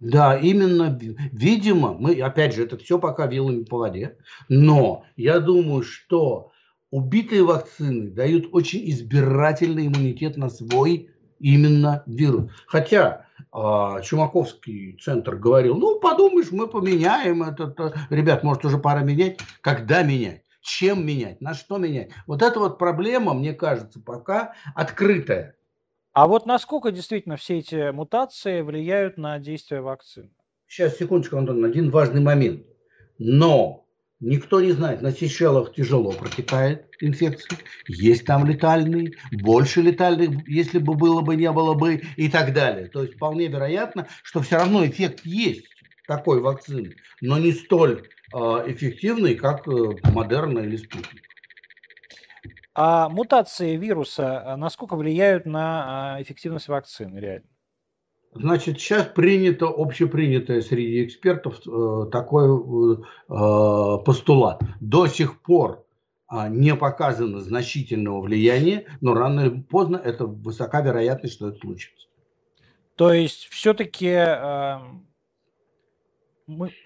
Да, 0.00 0.36
именно, 0.36 0.98
видимо, 1.30 1.92
мы, 1.92 2.18
опять 2.20 2.54
же, 2.54 2.64
это 2.64 2.78
все 2.78 2.98
пока 2.98 3.26
вилами 3.26 3.64
по 3.64 3.78
воде, 3.78 4.16
но 4.48 5.04
я 5.16 5.40
думаю, 5.40 5.82
что 5.82 6.49
убитые 6.90 7.42
вакцины 7.44 8.10
дают 8.10 8.48
очень 8.52 8.88
избирательный 8.90 9.86
иммунитет 9.86 10.36
на 10.36 10.50
свой 10.50 11.10
именно 11.38 12.02
вирус. 12.06 12.50
Хотя 12.66 13.26
э, 13.38 14.02
Чумаковский 14.02 14.98
центр 15.00 15.36
говорил, 15.36 15.76
ну, 15.76 15.98
подумаешь, 15.98 16.50
мы 16.50 16.68
поменяем 16.68 17.42
этот. 17.42 17.78
Ребят, 18.10 18.42
может, 18.42 18.64
уже 18.64 18.78
пора 18.78 19.00
менять. 19.00 19.38
Когда 19.60 20.02
менять? 20.02 20.42
Чем 20.60 21.06
менять? 21.06 21.40
На 21.40 21.54
что 21.54 21.78
менять? 21.78 22.10
Вот 22.26 22.42
эта 22.42 22.58
вот 22.58 22.78
проблема, 22.78 23.32
мне 23.32 23.54
кажется, 23.54 24.00
пока 24.00 24.52
открытая. 24.74 25.56
А 26.12 26.26
вот 26.26 26.44
насколько 26.44 26.90
действительно 26.90 27.36
все 27.36 27.58
эти 27.58 27.92
мутации 27.92 28.60
влияют 28.60 29.16
на 29.16 29.38
действие 29.38 29.80
вакцины? 29.80 30.30
Сейчас, 30.66 30.98
секундочку, 30.98 31.36
Антон, 31.36 31.64
один 31.64 31.90
важный 31.90 32.20
момент. 32.20 32.66
Но 33.18 33.86
Никто 34.20 34.60
не 34.60 34.72
знает, 34.72 35.00
на 35.00 35.12
Сейшелах 35.12 35.72
тяжело 35.72 36.12
протекает 36.12 36.94
инфекция, 37.00 37.58
есть 37.88 38.26
там 38.26 38.44
летальный, 38.44 39.16
больше 39.32 39.80
летальных, 39.80 40.46
если 40.46 40.78
бы 40.78 40.94
было 40.94 41.22
бы, 41.22 41.36
не 41.36 41.50
было 41.50 41.72
бы 41.72 42.02
и 42.16 42.28
так 42.28 42.52
далее. 42.52 42.88
То 42.88 43.02
есть 43.02 43.14
вполне 43.14 43.48
вероятно, 43.48 44.08
что 44.22 44.42
все 44.42 44.56
равно 44.56 44.84
эффект 44.84 45.20
есть 45.24 45.64
такой 46.06 46.40
вакцины, 46.40 46.96
но 47.22 47.38
не 47.38 47.52
столь 47.52 48.08
э, 48.34 48.36
эффективный, 48.66 49.36
как 49.36 49.66
э, 49.66 49.96
Модерна 50.12 50.58
или 50.60 50.76
Спутник. 50.76 51.22
А 52.74 53.08
мутации 53.08 53.76
вируса 53.76 54.42
э, 54.44 54.56
насколько 54.56 54.96
влияют 54.96 55.46
на 55.46 56.18
э, 56.18 56.22
эффективность 56.22 56.68
вакцины 56.68 57.18
реально? 57.18 57.46
Значит, 58.32 58.78
сейчас 58.78 59.06
принято, 59.06 59.66
общепринятое 59.66 60.60
среди 60.60 61.04
экспертов 61.04 61.60
э, 61.66 62.06
такой 62.12 63.02
э, 63.28 64.04
постулат. 64.04 64.62
До 64.80 65.08
сих 65.08 65.42
пор 65.42 65.84
э, 66.30 66.48
не 66.48 66.76
показано 66.76 67.40
значительного 67.40 68.20
влияния, 68.20 68.86
но 69.00 69.14
рано 69.14 69.40
или 69.40 69.60
поздно 69.60 69.96
это 69.96 70.26
высока 70.26 70.80
вероятность, 70.80 71.34
что 71.34 71.48
это 71.48 71.58
случится. 71.58 72.06
То 72.94 73.12
есть 73.12 73.48
все-таки 73.48 74.06
э, 74.06 74.76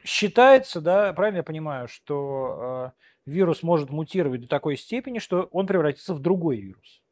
считается, 0.03 0.81
да, 0.81 1.13
правильно 1.13 1.39
я 1.39 1.43
понимаю, 1.43 1.89
что 1.89 2.93
э, 3.27 3.31
вирус 3.31 3.63
может 3.63 3.91
мутировать 3.91 4.41
до 4.41 4.49
такой 4.49 4.79
степени, 4.79 5.19
что 5.19 5.49
он 5.53 5.67
превратится 5.67 6.15
в 6.15 6.21
другой 6.21 6.57
вирус? 6.57 7.03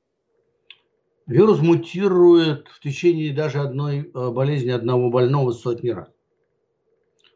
Вирус 1.27 1.61
мутирует 1.61 2.69
в 2.69 2.81
течение 2.81 3.33
даже 3.33 3.61
одной 3.61 4.11
э, 4.13 4.31
болезни 4.31 4.71
одного 4.71 5.11
больного 5.11 5.53
сотни 5.53 5.91
раз. 5.91 6.09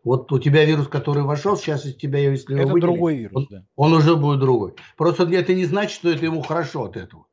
Вот 0.02 0.30
у 0.30 0.38
тебя 0.38 0.64
вирус, 0.64 0.86
который 0.86 1.24
вошел, 1.24 1.56
сейчас 1.56 1.84
из 1.84 1.96
тебя, 1.96 2.18
если 2.18 2.52
его 2.52 2.62
Это 2.62 2.72
выделить, 2.72 2.92
другой 2.92 3.16
вирус, 3.16 3.34
он, 3.34 3.46
да. 3.50 3.64
Он 3.74 3.92
уже 3.92 4.16
будет 4.16 4.38
другой. 4.38 4.74
Просто 4.96 5.24
это 5.24 5.52
не 5.54 5.64
значит, 5.64 5.92
что 5.92 6.10
это 6.10 6.24
ему 6.24 6.42
хорошо 6.42 6.84
от 6.84 6.96
этого. 6.96 7.26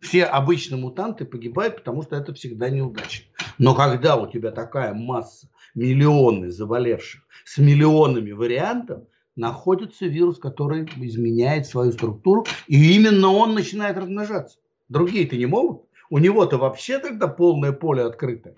Все 0.00 0.24
обычно 0.24 0.76
мутанты 0.76 1.24
погибают, 1.24 1.76
потому 1.76 2.02
что 2.02 2.16
это 2.16 2.32
всегда 2.34 2.70
неудачно. 2.70 3.26
Но 3.58 3.74
когда 3.74 4.16
у 4.16 4.30
тебя 4.30 4.50
такая 4.52 4.94
масса, 4.94 5.48
миллионы 5.74 6.50
заболевших 6.50 7.22
с 7.44 7.58
миллионами 7.58 8.32
вариантов, 8.32 9.04
находится 9.36 10.06
вирус, 10.06 10.38
который 10.38 10.88
изменяет 10.96 11.66
свою 11.66 11.92
структуру, 11.92 12.46
и 12.68 12.94
именно 12.94 13.28
он 13.30 13.54
начинает 13.54 13.96
размножаться. 13.96 14.58
Другие-то 14.88 15.36
не 15.36 15.46
могут. 15.46 15.82
У 16.10 16.18
него-то 16.18 16.58
вообще 16.58 16.98
тогда 16.98 17.28
полное 17.28 17.72
поле 17.72 18.04
открыто. 18.04 18.54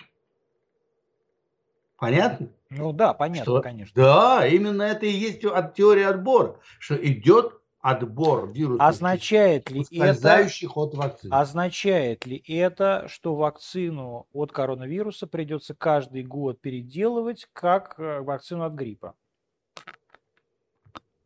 Понятно? 1.99 2.49
Ну 2.71 2.93
да, 2.93 3.15
понятно, 3.15 3.45
что, 3.45 3.63
конечно. 3.63 3.93
Да, 3.95 4.47
именно 4.47 4.83
это 4.83 5.07
и 5.07 5.11
есть 5.11 5.45
от 5.45 5.75
теории 5.75 6.03
отбора, 6.03 6.59
что 6.79 6.95
идет 6.97 7.61
отбор 7.81 8.51
вирусов. 8.51 8.85
Означает 8.85 9.71
ли 9.71 9.87
это, 9.93 10.45
от 10.75 10.95
вакцины. 10.95 11.33
означает 11.33 12.27
ли 12.27 12.43
это, 12.49 13.07
что 13.09 13.37
вакцину 13.37 14.27
от 14.33 14.51
коронавируса 14.51 15.29
придется 15.29 15.75
каждый 15.75 16.25
год 16.25 16.61
переделывать, 16.61 17.49
как 17.53 17.95
э, 17.99 18.21
вакцину 18.21 18.65
от 18.65 18.75
гриппа? 18.75 19.15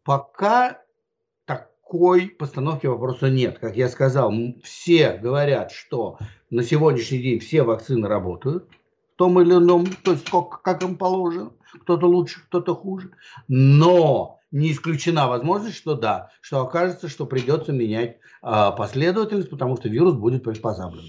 Пока 0.05 0.83
такой 1.91 2.29
постановки 2.29 2.87
вопроса 2.87 3.31
нет. 3.31 3.59
Как 3.59 3.77
я 3.77 3.89
сказал, 3.89 4.33
все 4.63 5.15
говорят, 5.15 5.73
что 5.73 6.19
на 6.49 6.63
сегодняшний 6.63 7.19
день 7.19 7.41
все 7.41 7.65
вакцины 7.65 8.07
работают 8.07 8.69
в 9.15 9.17
том 9.17 9.41
или 9.41 9.55
ином, 9.55 9.87
то 10.05 10.13
есть 10.13 10.31
как, 10.31 10.63
как 10.63 10.85
им 10.85 10.97
положено, 10.97 11.51
кто-то 11.83 12.07
лучше, 12.07 12.43
кто-то 12.47 12.77
хуже. 12.77 13.11
Но 13.49 14.39
не 14.53 14.71
исключена 14.71 15.27
возможность, 15.27 15.77
что 15.77 15.97
да, 15.97 16.31
что 16.41 16.61
окажется, 16.61 17.09
что 17.09 17.27
придется 17.27 17.73
менять 17.73 18.19
э, 18.43 18.71
последовательность, 18.77 19.51
потому 19.51 19.77
что 19.77 19.89
вирус 19.89 20.15
будет 20.15 20.45
приспособлен. 20.45 21.03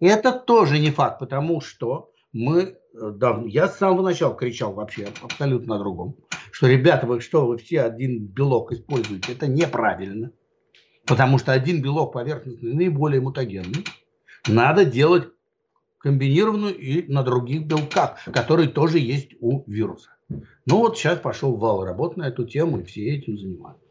И 0.00 0.06
это 0.06 0.32
тоже 0.32 0.78
не 0.78 0.90
факт, 0.90 1.20
потому 1.20 1.62
что 1.62 2.10
мы, 2.34 2.76
э, 2.92 3.12
да, 3.16 3.42
я 3.46 3.66
с 3.66 3.78
самого 3.78 4.02
начала 4.02 4.34
кричал 4.34 4.74
вообще 4.74 5.08
абсолютно 5.22 5.76
о 5.76 5.78
другом 5.78 6.16
что, 6.58 6.66
ребята, 6.66 7.06
вы 7.06 7.20
что, 7.20 7.46
вы 7.46 7.56
все 7.56 7.82
один 7.82 8.26
белок 8.26 8.72
используете, 8.72 9.32
это 9.32 9.46
неправильно. 9.46 10.32
Потому 11.06 11.38
что 11.38 11.52
один 11.52 11.80
белок 11.80 12.14
поверхностный 12.14 12.74
наиболее 12.74 13.20
мутагенный. 13.20 13.84
Надо 14.48 14.84
делать 14.84 15.28
комбинированную 15.98 16.76
и 16.76 17.06
на 17.06 17.22
других 17.22 17.64
белках, 17.64 18.24
которые 18.24 18.68
тоже 18.68 18.98
есть 18.98 19.36
у 19.38 19.62
вируса. 19.70 20.10
Ну 20.66 20.78
вот 20.78 20.98
сейчас 20.98 21.20
пошел 21.20 21.54
вал 21.54 21.84
работ 21.84 22.16
на 22.16 22.26
эту 22.26 22.44
тему, 22.44 22.80
и 22.80 22.82
все 22.82 23.06
этим 23.16 23.38
занимаются. 23.38 23.86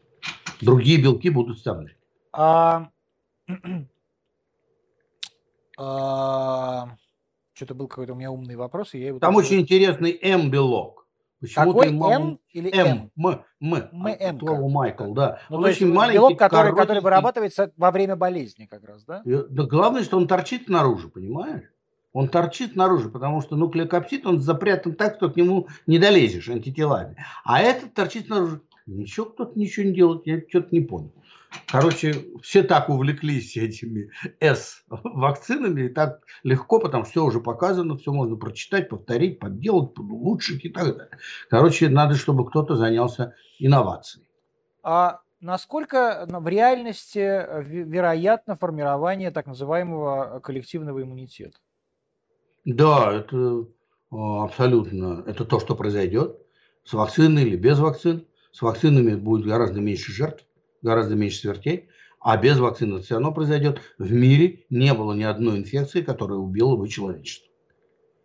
Другие 0.60 1.02
белки 1.02 1.30
будут 1.30 1.56
вставлены. 1.56 1.96
А... 2.34 2.90
а... 5.78 6.96
Что-то 7.54 7.74
был 7.74 7.88
какой-то 7.88 8.12
у 8.12 8.16
меня 8.16 8.30
умный 8.30 8.56
вопрос, 8.56 8.92
и 8.92 8.98
я 8.98 9.06
его... 9.06 9.20
Там 9.20 9.36
очень 9.36 9.58
интересный 9.58 10.18
М-белок. 10.20 10.97
Почему 11.40 11.72
Какой 11.72 11.86
М 11.88 12.40
или 12.52 12.70
М? 12.70 13.10
М. 13.16 13.44
М. 13.60 13.84
ММ. 13.92 14.40
Слово 14.40 14.68
Майкл, 14.68 15.12
да. 15.12 15.40
Ну, 15.48 15.56
он 15.56 15.62
то 15.62 15.68
есть 15.68 15.80
очень 15.80 15.94
маленький, 15.94 16.18
белок, 16.18 16.38
который, 16.38 16.74
который 16.74 17.00
вырабатывается 17.00 17.72
во 17.76 17.90
время 17.92 18.16
болезни 18.16 18.66
как 18.66 18.84
раз, 18.84 19.04
да? 19.04 19.22
Да 19.24 19.62
главное, 19.64 20.02
что 20.02 20.16
он 20.16 20.26
торчит 20.26 20.68
наружу, 20.68 21.10
понимаешь? 21.10 21.62
Он 22.12 22.28
торчит 22.28 22.74
наружу, 22.74 23.10
потому 23.10 23.40
что 23.42 23.54
нуклеокапсид, 23.54 24.26
он 24.26 24.40
запрятан 24.40 24.94
так, 24.94 25.16
что 25.16 25.30
к 25.30 25.36
нему 25.36 25.68
не 25.86 25.98
долезешь 25.98 26.48
антителами. 26.48 27.16
А 27.44 27.60
этот 27.60 27.94
торчит 27.94 28.28
наружу. 28.28 28.62
Ничего, 28.88 29.26
кто-то 29.26 29.58
ничего 29.58 29.86
не 29.86 29.92
делает, 29.92 30.26
я 30.26 30.40
что-то 30.48 30.68
не 30.72 30.80
понял. 30.80 31.12
Короче, 31.66 32.26
все 32.42 32.62
так 32.62 32.88
увлеклись 32.88 33.56
этими 33.56 34.10
С-вакцинами, 34.40 35.82
и 35.82 35.88
так 35.88 36.22
легко, 36.42 36.78
потому 36.78 37.04
что 37.04 37.10
все 37.10 37.24
уже 37.24 37.40
показано, 37.40 37.96
все 37.96 38.12
можно 38.12 38.36
прочитать, 38.36 38.88
повторить, 38.88 39.38
подделать, 39.38 39.98
улучшить 39.98 40.64
и 40.64 40.68
так 40.70 40.96
далее. 40.96 41.18
Короче, 41.50 41.88
надо, 41.88 42.14
чтобы 42.14 42.48
кто-то 42.48 42.76
занялся 42.76 43.34
инновацией. 43.58 44.26
А 44.82 45.20
насколько 45.40 46.26
в 46.26 46.48
реальности 46.48 47.18
э, 47.18 47.62
вероятно 47.62 48.56
формирование 48.56 49.30
так 49.30 49.46
называемого 49.46 50.40
коллективного 50.40 51.02
иммунитета? 51.02 51.58
Да, 52.64 53.12
это 53.12 53.66
а, 54.10 54.44
абсолютно, 54.44 55.24
это 55.26 55.44
то, 55.44 55.60
что 55.60 55.74
произойдет 55.74 56.38
с 56.84 56.92
вакциной 56.94 57.42
или 57.42 57.56
без 57.56 57.78
вакцин. 57.78 58.26
С 58.58 58.62
вакцинами 58.62 59.14
будет 59.14 59.46
гораздо 59.46 59.80
меньше 59.80 60.10
жертв, 60.10 60.44
гораздо 60.82 61.14
меньше 61.14 61.38
смертей, 61.42 61.88
а 62.18 62.36
без 62.36 62.58
вакцины 62.58 62.96
это 62.96 63.04
все 63.04 63.14
равно 63.14 63.30
произойдет. 63.30 63.80
В 63.98 64.12
мире 64.12 64.64
не 64.68 64.92
было 64.94 65.12
ни 65.12 65.22
одной 65.22 65.58
инфекции, 65.58 66.00
которая 66.00 66.40
убила 66.40 66.74
бы 66.74 66.88
человечество. 66.88 67.48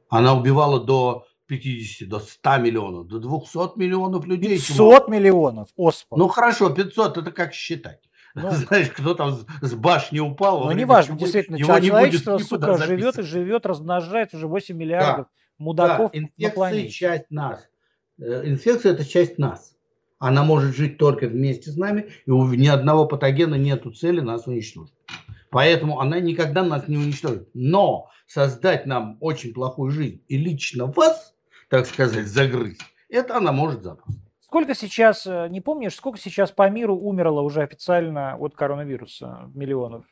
Она 0.10 0.36
убивала 0.36 0.84
до 0.84 1.28
50, 1.46 2.10
до 2.10 2.18
100 2.18 2.58
миллионов, 2.58 3.08
до 3.10 3.20
200 3.20 3.78
миллионов 3.78 4.26
людей. 4.26 4.56
500 4.56 4.76
чего? 4.76 5.06
миллионов, 5.08 5.70
оспа. 5.76 6.18
Ну 6.18 6.28
хорошо, 6.30 6.72
500, 6.72 7.20
это 7.20 7.32
как 7.32 7.54
считать? 7.54 8.00
Ну, 8.34 8.50
Знаешь, 8.54 8.90
кто 8.90 9.14
там 9.14 9.38
с 9.62 9.74
башни 9.76 10.18
упал. 10.18 10.64
Ну, 10.64 10.72
неважно, 10.72 11.16
действительно, 11.16 11.58
его 11.58 11.80
человечество, 11.80 12.40
сука, 12.40 12.78
живет 12.78 13.20
и 13.20 13.22
живет, 13.22 13.68
размножается 13.68 14.38
уже 14.38 14.48
8 14.48 14.76
миллиардов 14.76 15.28
да, 15.28 15.32
мудаков 15.60 16.12
да, 16.12 16.18
инфекция 16.18 16.48
на 16.48 16.54
планете. 16.56 16.90
часть 16.90 17.30
нас. 17.30 17.70
Э, 18.18 18.42
инфекция– 18.46 18.94
это 18.94 19.06
часть 19.06 19.38
нас. 19.38 19.73
Она 20.24 20.46
может 20.46 20.74
жить 20.74 20.98
только 20.98 21.28
вместе 21.28 21.70
с 21.70 21.76
нами, 21.76 22.08
и 22.26 22.32
у 22.32 22.48
ни 22.54 22.68
одного 22.68 23.06
патогена 23.06 23.56
нету 23.56 23.92
цели 23.92 24.22
нас 24.22 24.48
уничтожить. 24.48 24.94
Поэтому 25.50 26.00
она 26.00 26.22
никогда 26.22 26.64
нас 26.64 26.88
не 26.88 26.96
уничтожит. 26.96 27.50
Но 27.54 28.10
создать 28.26 28.86
нам 28.86 29.18
очень 29.20 29.54
плохую 29.54 29.92
жизнь 29.92 30.24
и 30.30 30.38
лично 30.38 30.86
вас, 30.86 31.36
так 31.68 31.86
сказать, 31.88 32.28
загрызть, 32.28 32.80
это 33.10 33.36
она 33.36 33.52
может 33.52 33.84
запросто. 33.84 34.22
Сколько 34.40 34.76
сейчас, 34.76 35.28
э, 35.28 35.48
не 35.50 35.60
помнишь, 35.60 35.94
сколько 35.94 36.18
сейчас 36.18 36.54
по 36.54 36.70
миру 36.70 36.96
умерло 36.96 37.42
уже 37.42 37.62
официально 37.62 38.38
от 38.38 38.56
коронавируса 38.56 39.52
миллионов? 39.54 40.06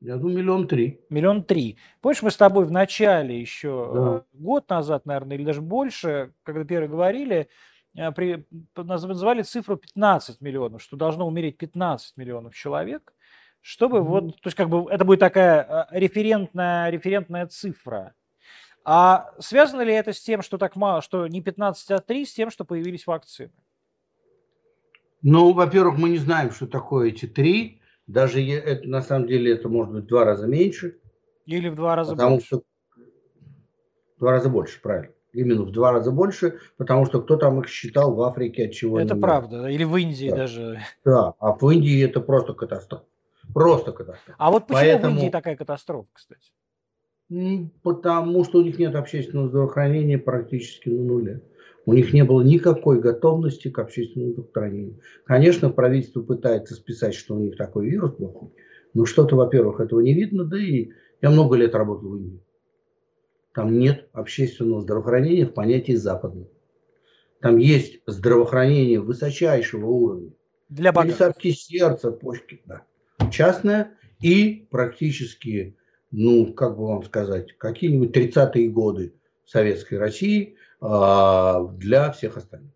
Я 0.00 0.16
думаю, 0.16 0.38
миллион 0.38 0.66
три. 0.66 0.98
Миллион 1.10 1.44
три. 1.44 1.76
Помнишь, 2.00 2.22
мы 2.22 2.30
с 2.30 2.38
тобой 2.38 2.64
в 2.64 2.70
начале 2.70 3.38
еще 3.38 3.90
да. 3.92 4.00
Э, 4.00 4.20
год 4.32 4.70
назад, 4.70 5.04
наверное, 5.04 5.36
или 5.36 5.44
даже 5.44 5.60
больше, 5.60 6.32
когда 6.42 6.64
первые 6.64 6.88
говорили, 6.88 7.48
при, 7.94 8.46
называли 8.76 9.42
цифру 9.42 9.76
15 9.76 10.40
миллионов, 10.40 10.82
что 10.82 10.96
должно 10.96 11.26
умереть 11.26 11.58
15 11.58 12.16
миллионов 12.16 12.54
человек, 12.54 13.12
чтобы 13.60 13.98
mm-hmm. 13.98 14.02
вот, 14.02 14.40
то 14.40 14.46
есть 14.46 14.56
как 14.56 14.68
бы 14.68 14.90
это 14.90 15.04
будет 15.04 15.20
такая 15.20 15.88
э, 15.90 15.98
референтная, 15.98 16.90
референтная 16.90 17.46
цифра. 17.46 18.14
А 18.84 19.34
связано 19.38 19.82
ли 19.82 19.92
это 19.92 20.12
с 20.12 20.20
тем, 20.20 20.42
что 20.42 20.56
так 20.56 20.76
мало, 20.76 21.02
что 21.02 21.26
не 21.26 21.42
15, 21.42 21.90
а 21.90 21.98
3, 21.98 22.24
с 22.24 22.32
тем, 22.32 22.50
что 22.50 22.64
появились 22.64 23.06
вакцины? 23.06 23.52
Ну, 25.22 25.52
во-первых, 25.52 25.98
мы 25.98 26.08
не 26.08 26.18
знаем, 26.18 26.50
что 26.50 26.66
такое 26.66 27.08
эти 27.08 27.26
три. 27.26 27.82
Даже 28.06 28.42
это, 28.42 28.88
на 28.88 29.02
самом 29.02 29.28
деле 29.28 29.52
это 29.52 29.68
может 29.68 29.92
быть 29.92 30.04
в 30.04 30.06
два 30.06 30.24
раза 30.24 30.46
меньше. 30.46 30.98
Или 31.44 31.68
в 31.68 31.74
два 31.74 31.94
раза 31.94 32.12
потому 32.12 32.36
больше. 32.36 32.46
Что, 32.46 32.62
в 34.16 34.20
два 34.20 34.30
раза 34.30 34.48
больше, 34.48 34.80
правильно. 34.80 35.14
Именно 35.32 35.62
в 35.62 35.70
два 35.70 35.92
раза 35.92 36.10
больше, 36.10 36.58
потому 36.76 37.06
что 37.06 37.22
кто 37.22 37.36
там 37.36 37.60
их 37.60 37.68
считал 37.68 38.14
в 38.14 38.22
Африке, 38.22 38.66
от 38.66 38.72
чего 38.72 38.98
Это 38.98 39.14
правда. 39.14 39.68
Или 39.68 39.84
в 39.84 39.96
Индии 39.96 40.30
да. 40.30 40.36
даже. 40.36 40.80
Да, 41.04 41.34
а 41.38 41.52
в 41.52 41.68
Индии 41.70 42.04
это 42.04 42.20
просто 42.20 42.52
катастрофа. 42.52 43.04
Просто 43.54 43.92
катастрофа. 43.92 44.34
А 44.38 44.50
вот 44.50 44.66
почему 44.66 44.80
Поэтому... 44.80 45.14
в 45.14 45.18
Индии 45.18 45.30
такая 45.30 45.56
катастрофа, 45.56 46.08
кстати? 46.12 46.50
Потому 47.82 48.44
что 48.44 48.58
у 48.58 48.62
них 48.62 48.78
нет 48.78 48.96
общественного 48.96 49.48
здравоохранения 49.48 50.18
практически 50.18 50.88
на 50.88 51.02
нуле. 51.02 51.42
У 51.86 51.92
них 51.92 52.12
не 52.12 52.24
было 52.24 52.42
никакой 52.42 53.00
готовности 53.00 53.70
к 53.70 53.78
общественному 53.78 54.32
здравоохранению. 54.32 55.00
Конечно, 55.24 55.70
правительство 55.70 56.22
пытается 56.22 56.74
списать, 56.74 57.14
что 57.14 57.36
у 57.36 57.38
них 57.38 57.56
такой 57.56 57.88
вирус 57.88 58.14
плохой, 58.14 58.50
но 58.94 59.06
что-то, 59.06 59.36
во-первых, 59.36 59.80
этого 59.80 60.00
не 60.00 60.12
видно, 60.12 60.44
да 60.44 60.58
и 60.58 60.90
я 61.22 61.30
много 61.30 61.56
лет 61.56 61.74
работал 61.74 62.10
в 62.10 62.16
Индии. 62.16 62.40
Там 63.54 63.78
нет 63.78 64.08
общественного 64.12 64.80
здравоохранения 64.80 65.46
в 65.46 65.52
понятии 65.52 65.92
западного. 65.92 66.48
Там 67.40 67.56
есть 67.56 68.00
здравоохранение 68.06 69.00
высочайшего 69.00 69.86
уровня. 69.86 70.32
Для 70.68 70.92
богатых. 70.92 71.18
Пересадки 71.18 71.50
сердца, 71.52 72.12
почки, 72.12 72.62
да. 72.66 72.82
Частное 73.30 73.94
и 74.20 74.68
практически, 74.70 75.76
ну, 76.10 76.52
как 76.52 76.76
бы 76.76 76.86
вам 76.86 77.02
сказать, 77.02 77.56
какие-нибудь 77.58 78.16
30-е 78.16 78.68
годы 78.68 79.14
Советской 79.44 79.94
России– 79.96 80.56
а, 80.80 81.64
для 81.64 82.10
всех 82.10 82.36
остальных. 82.36 82.72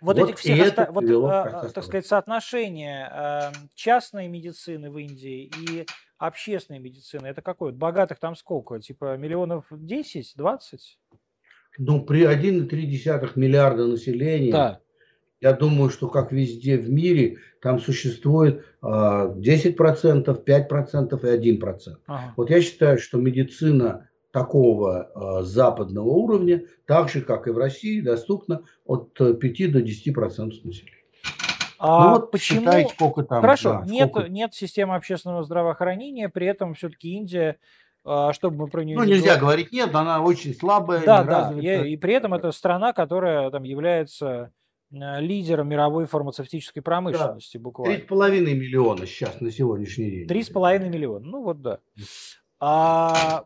Вот, 0.00 0.18
вот 0.18 0.28
этих 0.28 0.38
всех, 0.38 0.66
оста... 0.68 0.88
вот, 0.90 1.04
а, 1.10 1.68
так 1.68 1.84
сказать, 1.84 2.06
соотношение 2.06 3.08
а, 3.10 3.52
частной 3.74 4.28
медицины 4.28 4.90
в 4.90 4.98
Индии 4.98 5.50
и 5.68 5.86
общественной 6.18 6.78
медицины, 6.78 7.26
это 7.26 7.42
какое? 7.42 7.72
Богатых 7.72 8.18
там 8.18 8.36
сколько? 8.36 8.78
Типа 8.80 9.16
миллионов 9.16 9.66
10, 9.70 10.34
20? 10.36 10.98
Ну, 11.78 12.04
при 12.04 12.24
1,3 12.24 13.32
миллиарда 13.36 13.86
населения, 13.86 14.52
да. 14.52 14.80
я 15.40 15.52
думаю, 15.52 15.90
что 15.90 16.08
как 16.08 16.32
везде 16.32 16.78
в 16.78 16.88
мире, 16.90 17.38
там 17.60 17.80
существует 17.80 18.64
э, 18.82 18.86
10%, 18.86 20.44
5% 20.44 20.44
и 20.44 21.58
1%. 21.58 21.96
Ага. 22.06 22.34
Вот 22.36 22.50
я 22.50 22.62
считаю, 22.62 22.98
что 22.98 23.18
медицина 23.18 24.08
такого 24.36 25.10
э, 25.14 25.44
западного 25.44 26.10
уровня, 26.10 26.64
так 26.84 27.08
же, 27.08 27.22
как 27.22 27.48
и 27.48 27.50
в 27.50 27.56
России, 27.56 28.02
доступно 28.02 28.64
от 28.84 29.14
5 29.14 29.60
э, 29.60 29.68
до 29.68 29.80
10 29.80 30.12
процентов 30.12 30.62
населения. 30.62 30.92
А 31.78 32.04
ну, 32.04 32.10
вот 32.10 32.30
почему? 32.30 32.60
Считайте, 32.60 32.92
сколько 32.92 33.22
там. 33.22 33.40
Хорошо, 33.40 33.80
да, 33.80 33.90
нет, 33.90 34.10
сколько... 34.10 34.28
нет 34.28 34.52
системы 34.52 34.94
общественного 34.94 35.42
здравоохранения, 35.42 36.28
при 36.28 36.46
этом 36.46 36.74
все-таки 36.74 37.14
Индия, 37.14 37.56
э, 38.04 38.28
чтобы 38.32 38.58
мы 38.58 38.68
про 38.68 38.84
нее. 38.84 38.98
Ну, 38.98 39.04
не 39.04 39.12
нельзя 39.12 39.38
говорить 39.38 39.72
нет, 39.72 39.94
она 39.94 40.20
очень 40.20 40.52
слабая. 40.54 41.02
Да, 41.02 41.24
да. 41.24 41.54
И, 41.58 41.92
и 41.92 41.96
при 41.96 42.12
этом 42.12 42.34
это 42.34 42.52
страна, 42.52 42.92
которая 42.92 43.50
там 43.50 43.62
является 43.62 44.52
лидером 44.90 45.70
мировой 45.70 46.04
фармацевтической 46.04 46.82
промышленности 46.82 47.56
да. 47.56 47.62
буквально. 47.62 47.96
Три 47.96 48.04
с 48.04 48.06
половиной 48.06 48.52
миллиона 48.52 49.06
сейчас 49.06 49.40
на 49.40 49.50
сегодняшний 49.50 50.10
день. 50.10 50.28
Три 50.28 50.42
с 50.42 50.50
половиной 50.50 50.90
миллиона. 50.90 51.24
Ну 51.24 51.42
вот 51.42 51.62
да. 51.62 51.78
А 52.60 53.44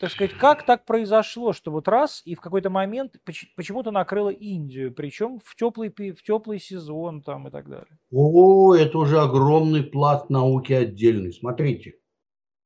так 0.00 0.10
сказать, 0.10 0.32
как 0.32 0.64
так 0.64 0.86
произошло, 0.86 1.52
что 1.52 1.70
вот 1.70 1.86
раз 1.86 2.22
и 2.24 2.34
в 2.34 2.40
какой-то 2.40 2.70
момент 2.70 3.16
почему-то 3.54 3.90
накрыло 3.90 4.30
Индию, 4.30 4.94
причем 4.94 5.38
в 5.44 5.54
теплый, 5.54 5.90
в 5.90 6.22
теплый 6.22 6.58
сезон 6.58 7.20
там 7.20 7.48
и 7.48 7.50
так 7.50 7.68
далее? 7.68 7.98
О, 8.10 8.74
это 8.74 8.96
уже 8.96 9.20
огромный 9.20 9.82
пласт 9.82 10.30
науки 10.30 10.72
отдельный. 10.72 11.34
Смотрите, 11.34 11.96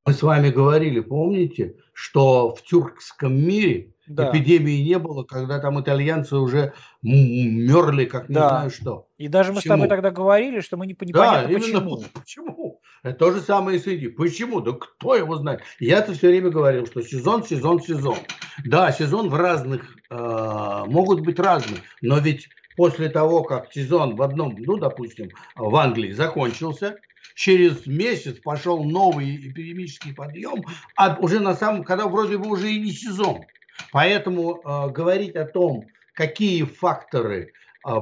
мы 0.07 0.12
с 0.12 0.22
вами 0.22 0.51
говорили, 0.51 1.01
помните, 1.01 1.74
что 1.93 2.55
в 2.55 2.62
тюркском 2.62 3.35
мире 3.35 3.95
да. 4.07 4.30
эпидемии 4.30 4.82
не 4.82 4.99
было, 5.01 5.24
когда 5.24 5.59
там 5.59 5.80
итальянцы 5.80 6.37
уже 6.37 6.72
мерли, 7.03 8.05
как 8.05 8.28
не 8.28 8.35
да. 8.35 8.49
знаю 8.49 8.70
что. 8.70 9.09
И 9.16 9.28
даже 9.28 9.51
мы 9.51 9.57
почему? 9.57 9.74
с 9.74 9.74
тобой 9.74 9.89
тогда 9.89 10.11
говорили, 10.11 10.61
что 10.61 10.76
мы 10.76 10.87
не 10.87 10.93
непонятно 10.93 11.49
да, 11.49 11.55
почему. 11.55 12.03
Почему? 12.14 12.64
То 13.12 13.32
же 13.32 13.40
самое 13.42 13.78
и 13.78 13.80
с 13.80 13.86
Индией. 13.86 14.11
Почему? 14.11 14.61
Да 14.61 14.72
кто 14.72 15.14
его 15.14 15.36
знает? 15.36 15.62
Я-то 15.78 16.14
все 16.14 16.28
время 16.28 16.48
говорил, 16.50 16.86
что 16.86 17.02
сезон, 17.02 17.44
сезон, 17.44 17.80
сезон. 17.80 18.16
Да, 18.64 18.90
сезон 18.92 19.28
в 19.28 19.34
разных, 19.34 19.98
э, 20.09 20.84
могут 20.86 21.20
быть 21.20 21.38
разные, 21.38 21.82
но 22.00 22.18
ведь 22.18 22.48
после 22.76 23.11
того, 23.11 23.44
как 23.44 23.70
сезон 23.72 24.16
в 24.16 24.22
одном, 24.22 24.57
ну, 24.59 24.76
допустим, 24.76 25.32
в 25.55 25.76
Англии 25.76 26.12
закончился, 26.12 26.98
через 27.34 27.86
месяц 27.86 28.38
пошел 28.38 28.84
новый 28.84 29.36
эпидемический 29.36 30.14
подъем, 30.14 30.64
а 30.96 31.18
уже 31.20 31.40
на 31.40 31.55
самом, 31.55 31.84
когда 31.84 32.07
вроде 32.07 32.38
бы 32.38 32.48
уже 32.48 32.72
и 32.72 32.80
не 32.80 32.92
сезон. 32.92 33.48
Поэтому 33.92 34.62
э, 34.64 34.90
говорить 34.92 35.36
о 35.36 35.44
том, 35.44 35.90
какие 36.14 36.62
факторы 36.62 37.52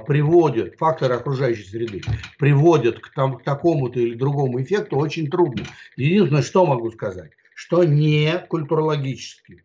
приводят, 0.06 0.76
факторы 0.76 1.14
окружающей 1.14 1.64
среды, 1.64 2.02
приводят 2.38 3.00
к, 3.00 3.12
там, 3.14 3.38
к 3.38 3.42
такому-то 3.42 3.98
или 3.98 4.14
другому 4.14 4.62
эффекту, 4.62 4.96
очень 4.96 5.28
трудно. 5.28 5.64
Единственное, 5.96 6.42
что 6.42 6.64
могу 6.64 6.90
сказать, 6.90 7.32
что 7.54 7.84
не 7.84 8.38
культурологически. 8.48 9.62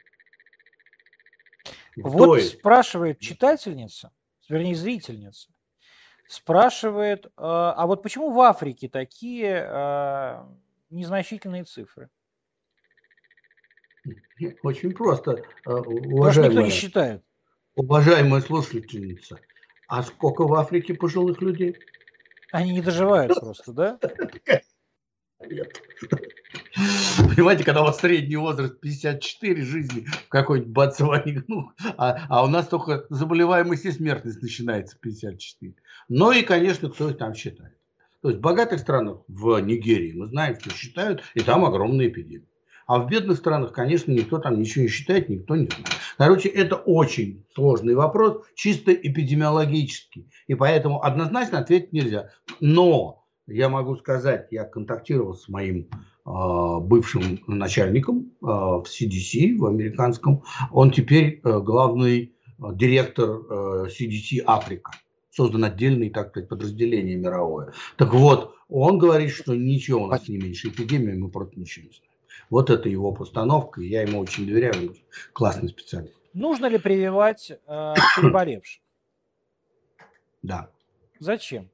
Вот 1.95 2.41
спрашивает 2.41 3.19
читательница, 3.19 4.11
вернее 4.49 4.75
зрительница, 4.75 5.49
спрашивает, 6.27 7.25
э, 7.25 7.29
а 7.37 7.85
вот 7.87 8.03
почему 8.03 8.31
в 8.31 8.39
Африке 8.41 8.89
такие 8.89 9.67
э, 9.67 10.43
незначительные 10.89 11.63
цифры? 11.63 12.09
Очень 14.63 14.93
просто, 14.93 15.43
уважаемая. 15.65 16.25
Потому 16.25 16.47
никто 16.47 16.61
не 16.61 16.69
считает. 16.69 17.23
Уважаемая 17.75 18.41
слушательница, 18.41 19.39
а 19.87 20.03
сколько 20.03 20.45
в 20.45 20.53
Африке 20.53 20.93
пожилых 20.93 21.41
людей? 21.41 21.77
Они 22.51 22.73
не 22.73 22.81
доживают 22.81 23.39
просто, 23.39 23.73
да? 23.73 23.99
Понимаете, 27.35 27.63
когда 27.63 27.81
у 27.81 27.85
вас 27.85 27.99
средний 27.99 28.35
возраст 28.35 28.79
54 28.79 29.61
жизни 29.63 30.05
в 30.05 30.29
какой-нибудь 30.29 30.71
Ботсване, 30.71 31.43
ну, 31.47 31.71
а, 31.97 32.25
а 32.29 32.43
у 32.43 32.47
нас 32.47 32.67
только 32.67 33.05
заболеваемость 33.09 33.85
и 33.85 33.91
смертность 33.91 34.41
начинается 34.41 34.95
в 34.95 34.99
54. 34.99 35.73
Ну 36.09 36.31
и, 36.31 36.41
конечно, 36.43 36.89
кто 36.89 37.09
их 37.09 37.17
там 37.17 37.33
считает. 37.33 37.77
То 38.21 38.29
есть 38.29 38.39
в 38.39 38.41
богатых 38.43 38.79
странах, 38.79 39.19
в 39.27 39.59
Нигерии, 39.59 40.13
мы 40.13 40.27
знаем, 40.27 40.59
что 40.59 40.71
считают, 40.71 41.23
и 41.33 41.41
там 41.41 41.65
огромные 41.65 42.09
эпидемии. 42.09 42.47
А 42.87 42.99
в 42.99 43.09
бедных 43.09 43.37
странах, 43.37 43.73
конечно, 43.73 44.13
никто 44.13 44.39
там 44.39 44.57
ничего 44.57 44.83
не 44.83 44.89
считает, 44.89 45.27
никто 45.27 45.57
не 45.57 45.67
знает. 45.67 45.87
Короче, 46.17 46.47
это 46.47 46.77
очень 46.77 47.45
сложный 47.53 47.95
вопрос, 47.95 48.45
чисто 48.55 48.93
эпидемиологический. 48.93 50.31
И 50.47 50.55
поэтому 50.55 51.03
однозначно 51.03 51.59
ответить 51.59 51.91
нельзя. 51.91 52.29
Но 52.61 53.25
я 53.45 53.67
могу 53.67 53.97
сказать, 53.97 54.47
я 54.51 54.63
контактировал 54.63 55.35
с 55.35 55.49
моим 55.49 55.89
э, 56.25 56.79
бывшим 56.79 57.41
начальником 57.45 58.31
э, 58.41 58.45
в 58.45 58.85
CDC, 58.85 59.57
в 59.57 59.65
американском. 59.65 60.43
Он 60.71 60.91
теперь 60.91 61.41
э, 61.43 61.59
главный 61.59 62.35
э, 62.57 62.63
директор 62.73 63.29
э, 63.29 63.87
CDC 63.87 64.43
Африка. 64.45 64.91
Создан 65.29 65.65
отдельный, 65.65 66.09
так 66.09 66.29
сказать, 66.29 66.47
подразделение 66.47 67.17
мировое. 67.17 67.73
Так 67.97 68.13
вот, 68.13 68.55
он 68.69 68.97
говорит, 68.97 69.31
что 69.31 69.55
ничего 69.55 70.05
у 70.05 70.07
нас 70.07 70.29
не 70.29 70.37
меньше 70.37 70.69
эпидемии, 70.69 71.13
мы 71.13 71.29
просто 71.29 71.59
ничего 71.59 71.85
не 71.85 71.91
знаем. 71.91 72.06
Вот 72.49 72.69
это 72.69 72.89
его 72.89 73.11
постановка, 73.11 73.81
и 73.81 73.87
я 73.87 74.01
ему 74.01 74.19
очень 74.19 74.45
доверяю, 74.45 74.95
классный 75.33 75.69
специалист. 75.69 76.15
Нужно 76.33 76.67
ли 76.67 76.77
прививать 76.77 77.51
э, 77.51 77.55
переболевших? 78.15 78.81
Да. 80.41 80.69
Зачем? 81.19 81.69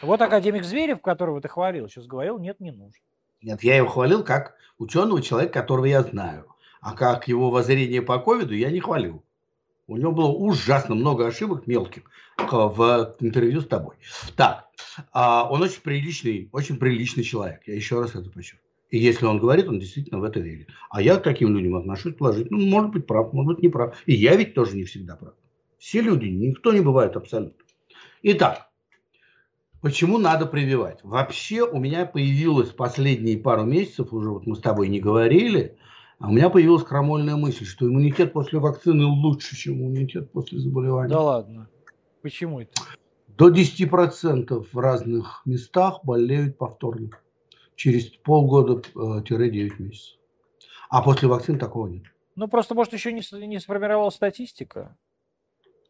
Вот 0.00 0.20
академик 0.20 0.64
Зверев, 0.64 1.02
которого 1.02 1.40
ты 1.40 1.48
хвалил, 1.48 1.88
сейчас 1.88 2.06
говорил, 2.06 2.38
нет, 2.38 2.60
не 2.60 2.70
нужно. 2.70 3.00
Нет, 3.42 3.62
я 3.62 3.76
его 3.76 3.88
хвалил 3.88 4.22
как 4.22 4.54
ученого 4.78 5.20
человека, 5.22 5.60
которого 5.60 5.86
я 5.86 6.02
знаю. 6.02 6.46
А 6.80 6.94
как 6.94 7.26
его 7.26 7.50
воззрение 7.50 8.02
по 8.02 8.18
ковиду 8.18 8.54
я 8.54 8.70
не 8.70 8.80
хвалил. 8.80 9.24
У 9.88 9.96
него 9.96 10.12
было 10.12 10.28
ужасно 10.28 10.94
много 10.94 11.26
ошибок 11.26 11.66
мелких 11.66 12.02
в 12.36 13.16
интервью 13.20 13.62
с 13.62 13.66
тобой. 13.66 13.96
Так, 14.36 14.68
а, 15.12 15.48
он 15.50 15.62
очень 15.62 15.80
приличный, 15.80 16.50
очень 16.52 16.76
приличный 16.76 17.24
человек. 17.24 17.62
Я 17.66 17.74
еще 17.74 17.98
раз 17.98 18.14
это 18.14 18.28
подчеркну. 18.30 18.68
И 18.90 18.98
если 18.98 19.24
он 19.24 19.38
говорит, 19.38 19.66
он 19.66 19.78
действительно 19.78 20.20
в 20.20 20.24
это 20.24 20.40
верит. 20.40 20.68
А 20.90 21.00
я 21.00 21.16
к 21.16 21.22
таким 21.22 21.56
людям 21.56 21.76
отношусь 21.76 22.14
положительно. 22.14 22.58
Ну, 22.58 22.66
может 22.66 22.90
быть, 22.90 23.06
прав, 23.06 23.32
может 23.32 23.54
быть, 23.54 23.62
не 23.62 23.70
прав. 23.70 23.96
И 24.04 24.14
я 24.14 24.36
ведь 24.36 24.54
тоже 24.54 24.76
не 24.76 24.84
всегда 24.84 25.16
прав. 25.16 25.34
Все 25.78 26.02
люди, 26.02 26.26
никто 26.26 26.72
не 26.72 26.80
бывает 26.80 27.16
абсолютно. 27.16 27.64
Итак, 28.22 28.68
почему 29.80 30.18
надо 30.18 30.44
прививать? 30.44 31.00
Вообще 31.02 31.62
у 31.62 31.78
меня 31.78 32.04
появилась 32.04 32.70
последние 32.70 33.38
пару 33.38 33.64
месяцев, 33.64 34.12
уже 34.12 34.30
вот 34.30 34.46
мы 34.46 34.54
с 34.56 34.60
тобой 34.60 34.88
не 34.88 35.00
говорили, 35.00 35.78
а 36.20 36.28
у 36.28 36.32
меня 36.32 36.50
появилась 36.50 36.82
крамольная 36.82 37.36
мысль, 37.36 37.64
что 37.64 37.86
иммунитет 37.86 38.32
после 38.32 38.58
вакцины 38.58 39.04
лучше, 39.04 39.56
чем 39.56 39.74
иммунитет 39.74 40.32
после 40.32 40.58
заболевания. 40.58 41.10
Да 41.10 41.20
ладно. 41.20 41.68
Почему 42.22 42.60
это? 42.60 42.72
До 43.28 43.50
10% 43.50 44.66
в 44.72 44.78
разных 44.78 45.42
местах 45.44 46.00
болеют 46.02 46.58
повторно. 46.58 47.10
Через 47.76 48.06
полгода-9 48.06 49.72
месяцев. 49.78 50.16
А 50.90 51.02
после 51.02 51.28
вакцин 51.28 51.58
такого 51.60 51.86
нет. 51.86 52.02
Ну, 52.34 52.48
просто, 52.48 52.74
может, 52.74 52.92
еще 52.92 53.12
не, 53.12 53.22
не 53.46 53.60
сформировалась 53.60 54.16
статистика? 54.16 54.96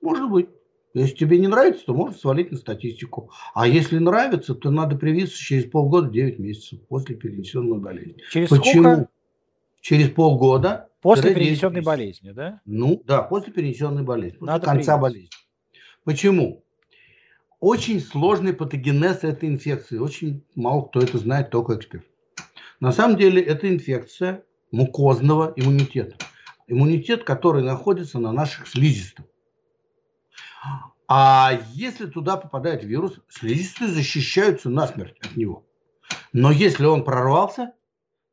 Может 0.03 0.31
быть. 0.31 0.49
Если 0.95 1.14
тебе 1.14 1.39
не 1.39 1.47
нравится, 1.47 1.87
то 1.87 1.95
можно 1.95 2.16
свалить 2.16 2.51
на 2.51 2.59
статистику. 2.59 3.31
А 3.55 3.66
если 3.66 3.99
нравится, 3.99 4.55
то 4.55 4.70
надо 4.70 4.97
привиться 4.97 5.37
через 5.37 5.64
полгода 5.64 6.11
9 6.11 6.39
месяцев 6.39 6.81
после 6.89 7.14
перенесенной 7.14 7.79
болезни. 7.79 8.16
Через 8.31 8.49
Почему? 8.49 8.83
сколько? 8.83 9.09
Через 9.81 10.11
полгода. 10.11 10.89
После 11.01 11.35
перенесенной 11.35 11.81
болезни, 11.81 12.33
да? 12.33 12.61
Ну, 12.64 13.03
да, 13.07 13.22
после 13.22 13.53
перенесенной 13.53 14.03
болезни. 14.03 14.39
После 14.39 14.53
надо 14.53 14.64
конца 14.66 14.97
привиться. 14.97 14.99
болезни. 14.99 15.31
Почему? 16.05 16.64
Очень 17.61 18.01
сложный 18.01 18.53
патогенез 18.53 19.24
этой 19.24 19.49
инфекции. 19.49 19.99
Очень 19.99 20.45
мало 20.55 20.83
кто 20.83 21.01
это 21.01 21.18
знает, 21.18 21.51
только 21.51 21.76
эксперт. 21.76 22.05
На 22.81 22.93
самом 22.93 23.16
деле 23.16 23.43
это 23.43 23.68
инфекция 23.68 24.45
мукозного 24.70 25.53
иммунитета. 25.57 26.16
Иммунитет, 26.66 27.24
который 27.24 27.62
находится 27.62 28.18
на 28.18 28.33
наших 28.33 28.68
слизистых. 28.68 29.26
А 31.09 31.59
если 31.72 32.07
туда 32.07 32.37
попадает 32.37 32.85
вирус, 32.85 33.18
слизистые 33.29 33.91
защищаются 33.91 34.68
насмерть 34.68 35.16
от 35.20 35.37
него. 35.37 35.66
Но 36.33 36.51
если 36.51 36.85
он 36.85 37.03
прорвался, 37.05 37.72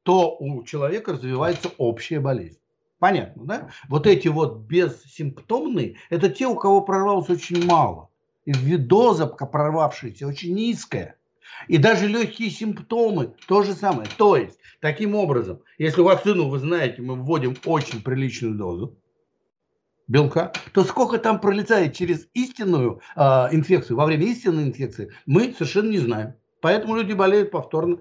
то 0.05 0.37
у 0.39 0.63
человека 0.63 1.13
развивается 1.13 1.71
общая 1.79 2.19
болезнь. 2.19 2.59
Понятно, 2.99 3.43
да? 3.45 3.69
Вот 3.89 4.05
эти 4.05 4.27
вот 4.27 4.59
бессимптомные, 4.59 5.97
это 6.11 6.29
те, 6.29 6.45
у 6.45 6.55
кого 6.55 6.81
прорвалось 6.81 7.29
очень 7.29 7.65
мало. 7.65 8.09
И 8.45 8.77
доза 8.77 9.25
прорвавшаяся 9.25 10.27
очень 10.27 10.53
низкая. 10.53 11.15
И 11.67 11.79
даже 11.79 12.07
легкие 12.07 12.51
симптомы 12.51 13.33
то 13.47 13.63
же 13.63 13.73
самое. 13.73 14.07
То 14.17 14.37
есть, 14.37 14.59
таким 14.79 15.15
образом, 15.15 15.61
если 15.79 16.01
вакцину, 16.01 16.49
вы 16.49 16.59
знаете, 16.59 17.01
мы 17.01 17.15
вводим 17.15 17.57
очень 17.65 18.03
приличную 18.03 18.53
дозу 18.53 18.95
белка, 20.07 20.53
то 20.71 20.83
сколько 20.83 21.17
там 21.17 21.41
пролетает 21.41 21.95
через 21.95 22.27
истинную 22.35 23.01
э, 23.15 23.21
инфекцию, 23.51 23.97
во 23.97 24.05
время 24.05 24.27
истинной 24.27 24.65
инфекции, 24.65 25.11
мы 25.25 25.51
совершенно 25.51 25.89
не 25.89 25.97
знаем. 25.97 26.35
Поэтому 26.61 26.95
люди 26.95 27.13
болеют 27.13 27.49
повторно. 27.49 27.99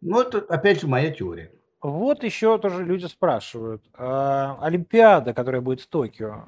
Ну, 0.00 0.20
это, 0.20 0.38
опять 0.38 0.80
же, 0.80 0.86
моя 0.86 1.10
теория. 1.10 1.52
Вот 1.80 2.24
еще 2.24 2.58
тоже 2.58 2.84
люди 2.84 3.06
спрашивают. 3.06 3.82
Э, 3.96 4.54
Олимпиада, 4.60 5.32
которая 5.32 5.60
будет 5.60 5.80
в 5.80 5.86
Токио, 5.86 6.46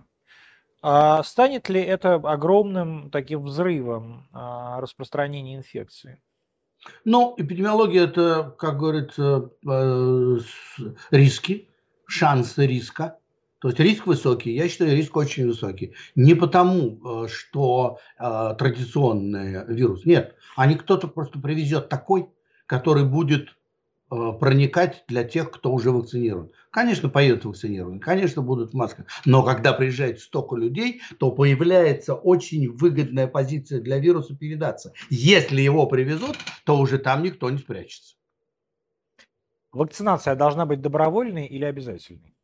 а 0.82 1.22
станет 1.22 1.68
ли 1.68 1.80
это 1.80 2.14
огромным 2.14 3.10
таким 3.10 3.42
взрывом 3.42 4.28
а, 4.32 4.80
распространения 4.80 5.56
инфекции? 5.56 6.22
Ну, 7.04 7.34
эпидемиология 7.36 8.04
это, 8.04 8.54
как 8.58 8.78
говорится, 8.78 9.50
э, 9.68 10.38
риски, 11.10 11.68
шансы 12.06 12.66
риска. 12.66 13.18
То 13.60 13.68
есть 13.68 13.78
риск 13.78 14.06
высокий, 14.06 14.52
я 14.54 14.66
считаю, 14.70 14.96
риск 14.96 15.14
очень 15.14 15.46
высокий. 15.46 15.94
Не 16.14 16.34
потому, 16.34 17.24
э, 17.24 17.28
что 17.28 17.98
э, 18.18 18.54
традиционный 18.58 19.66
вирус, 19.66 20.06
нет, 20.06 20.34
а 20.56 20.66
не 20.66 20.76
кто-то 20.76 21.08
просто 21.08 21.38
привезет 21.38 21.90
такой, 21.90 22.30
который 22.70 23.04
будет 23.04 23.50
Э, 24.12 24.32
проникать 24.32 25.04
для 25.06 25.22
тех, 25.22 25.52
кто 25.52 25.72
уже 25.72 25.92
вакцинирован. 25.92 26.50
Конечно, 26.72 27.08
поедут 27.08 27.44
вакцинированы, 27.44 28.00
конечно, 28.00 28.42
будут 28.42 28.72
в 28.72 28.74
масках. 28.74 29.06
Но 29.24 29.44
когда 29.44 29.72
приезжает 29.72 30.18
столько 30.18 30.56
людей, 30.56 31.00
то 31.20 31.30
появляется 31.30 32.14
очень 32.14 32.72
выгодная 32.72 33.28
позиция 33.28 33.80
для 33.80 34.00
вируса 34.00 34.36
передаться. 34.36 34.92
Если 35.10 35.60
его 35.60 35.86
привезут, 35.86 36.36
то 36.64 36.76
уже 36.76 36.98
там 36.98 37.22
никто 37.22 37.48
не 37.50 37.58
спрячется. 37.58 38.16
Вакцинация 39.70 40.34
должна 40.34 40.66
быть 40.66 40.80
добровольной 40.80 41.46
или 41.46 41.64
обязательной? 41.64 42.34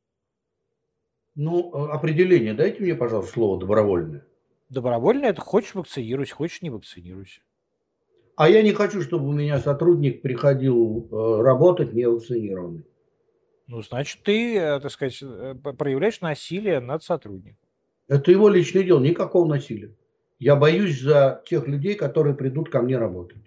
Ну, 1.35 1.73
э, 1.75 1.91
определение 1.91 2.55
дайте 2.55 2.81
мне, 2.81 2.95
пожалуйста, 2.95 3.33
слово 3.33 3.59
добровольное. 3.59 4.25
Добровольное– 4.69 5.31
это 5.31 5.41
хочешь 5.41 5.75
вакцинируйся, 5.75 6.37
хочешь 6.37 6.63
не 6.63 6.71
вакцинируйся. 6.71 7.41
А 8.37 8.51
я 8.51 8.63
не 8.63 8.73
хочу, 8.73 9.01
чтобы 9.01 9.29
у 9.29 9.33
меня 9.33 9.59
сотрудник 9.59 10.21
приходил 10.21 11.09
э, 11.11 11.43
работать 11.43 11.95
не 11.95 12.07
вакцинированный. 12.07 12.85
Ну, 13.67 13.83
значит, 13.83 14.23
ты, 14.23 14.57
э, 14.57 14.79
так 14.79 14.93
сказать, 14.93 15.19
э, 15.23 15.55
проявляешь 15.55 16.21
насилие 16.21 16.81
над 16.81 17.03
сотрудником. 17.03 17.67
Это 18.09 18.31
его 18.31 18.51
личное 18.51 18.85
дело, 18.85 19.01
никакого 19.01 19.49
насилия. 19.49 19.91
Я 20.39 20.55
боюсь 20.55 21.01
за 21.01 21.43
тех 21.47 21.67
людей, 21.67 21.95
которые 21.95 22.35
придут 22.35 22.69
ко 22.69 22.83
мне 22.83 22.99
работать. 22.99 23.43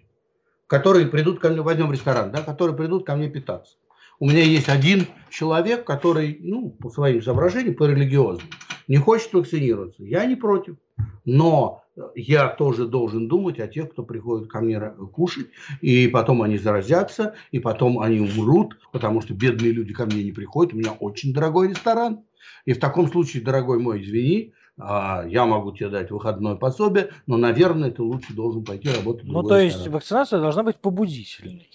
Которые 0.66 1.06
придут 1.06 1.38
ко 1.38 1.50
мне, 1.50 1.62
возьмем 1.62 1.92
ресторан, 1.92 2.32
да, 2.32 2.42
которые 2.42 2.76
придут 2.76 3.06
ко 3.06 3.14
мне 3.14 3.30
питаться. 3.30 3.76
У 4.18 4.28
меня 4.28 4.42
есть 4.42 4.68
один 4.68 5.06
человек, 5.30 5.84
который, 5.84 6.36
ну, 6.40 6.70
по 6.70 6.90
своим 6.90 7.22
соображениям, 7.22 7.76
по 7.76 7.84
религиозному, 7.84 8.50
не 8.88 8.96
хочет 8.96 9.32
вакцинироваться. 9.32 10.02
Я 10.02 10.26
не 10.26 10.34
против. 10.34 10.76
Но 11.24 11.82
я 12.14 12.48
тоже 12.48 12.86
должен 12.86 13.28
думать 13.28 13.58
о 13.60 13.68
тех, 13.68 13.90
кто 13.92 14.02
приходит 14.02 14.48
ко 14.48 14.60
мне 14.60 14.80
кушать, 15.12 15.48
и 15.80 16.08
потом 16.08 16.42
они 16.42 16.58
заразятся, 16.58 17.34
и 17.50 17.58
потом 17.58 18.00
они 18.00 18.20
умрут, 18.20 18.78
потому 18.92 19.20
что 19.20 19.34
бедные 19.34 19.72
люди 19.72 19.92
ко 19.92 20.06
мне 20.06 20.22
не 20.22 20.32
приходят. 20.32 20.72
У 20.72 20.76
меня 20.76 20.92
очень 20.92 21.32
дорогой 21.32 21.68
ресторан. 21.68 22.20
И 22.64 22.72
в 22.72 22.80
таком 22.80 23.08
случае, 23.08 23.42
дорогой 23.42 23.78
мой, 23.78 24.02
извини, 24.02 24.54
а, 24.78 25.24
я 25.26 25.44
могу 25.44 25.72
тебе 25.72 25.90
дать 25.90 26.10
выходное 26.10 26.54
пособие, 26.54 27.10
но, 27.26 27.36
наверное, 27.36 27.90
ты 27.90 28.02
лучше 28.02 28.32
должен 28.32 28.64
пойти 28.64 28.88
работать. 28.88 29.24
Ну, 29.24 29.42
то 29.42 29.58
есть 29.58 29.76
ресторан. 29.76 29.94
вакцинация 29.94 30.40
должна 30.40 30.62
быть 30.62 30.76
побудительной. 30.76 31.68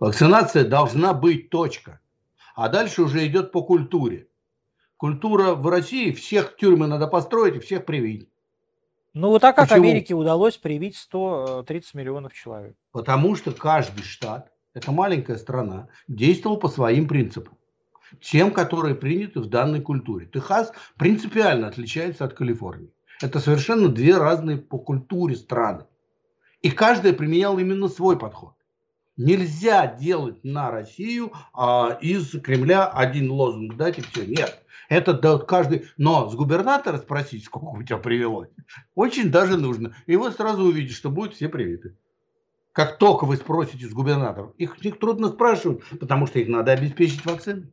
Вакцинация 0.00 0.64
должна 0.64 1.14
быть 1.14 1.50
точка. 1.50 2.00
А 2.54 2.68
дальше 2.68 3.02
уже 3.02 3.24
идет 3.26 3.52
по 3.52 3.62
культуре. 3.62 4.26
Культура 4.98 5.54
в 5.54 5.66
России, 5.68 6.10
всех 6.10 6.56
тюрьмы 6.56 6.88
надо 6.88 7.06
построить 7.06 7.54
и 7.54 7.60
всех 7.60 7.84
привить. 7.84 8.28
Ну, 9.14 9.28
вот 9.28 9.40
так 9.40 9.54
как 9.54 9.68
Почему? 9.68 9.84
Америке 9.84 10.14
удалось 10.14 10.56
привить 10.56 10.96
130 10.96 11.94
миллионов 11.94 12.34
человек? 12.34 12.76
Потому 12.90 13.36
что 13.36 13.52
каждый 13.52 14.02
штат, 14.02 14.50
это 14.74 14.90
маленькая 14.90 15.36
страна, 15.36 15.88
действовал 16.08 16.56
по 16.56 16.68
своим 16.68 17.06
принципам. 17.06 17.56
Тем, 18.20 18.50
которые 18.50 18.96
приняты 18.96 19.38
в 19.38 19.46
данной 19.46 19.80
культуре. 19.80 20.26
Техас 20.26 20.72
принципиально 20.96 21.68
отличается 21.68 22.24
от 22.24 22.34
Калифорнии. 22.34 22.90
Это 23.22 23.38
совершенно 23.38 23.88
две 23.88 24.16
разные 24.16 24.58
по 24.58 24.78
культуре 24.78 25.36
страны. 25.36 25.84
И 26.60 26.72
каждая 26.72 27.12
применяла 27.12 27.60
именно 27.60 27.86
свой 27.86 28.18
подход. 28.18 28.54
Нельзя 29.16 29.86
делать 29.86 30.42
на 30.42 30.70
Россию 30.70 31.32
а, 31.52 31.98
из 32.00 32.30
Кремля 32.40 32.86
один 32.86 33.30
лозунг 33.30 33.76
дать 33.76 33.98
и 33.98 34.00
все. 34.00 34.24
Нет. 34.24 34.62
Это 34.88 35.12
да, 35.12 35.38
каждый... 35.38 35.86
Но 35.96 36.28
с 36.30 36.34
губернатора 36.34 36.98
спросить, 36.98 37.44
сколько 37.44 37.66
у 37.66 37.82
тебя 37.82 37.98
привело, 37.98 38.46
очень 38.94 39.30
даже 39.30 39.58
нужно. 39.58 39.94
И 40.06 40.16
вы 40.16 40.30
сразу 40.32 40.64
увидите, 40.64 40.94
что 40.94 41.10
будут 41.10 41.34
все 41.34 41.48
привиты. 41.48 41.96
Как 42.72 42.98
только 42.98 43.24
вы 43.24 43.36
спросите 43.36 43.86
с 43.86 43.92
губернаторов, 43.92 44.54
их, 44.56 44.78
их 44.78 44.98
трудно 44.98 45.28
спрашивать, 45.28 45.82
потому 46.00 46.26
что 46.26 46.38
их 46.38 46.48
надо 46.48 46.72
обеспечить 46.72 47.24
вакциной. 47.24 47.72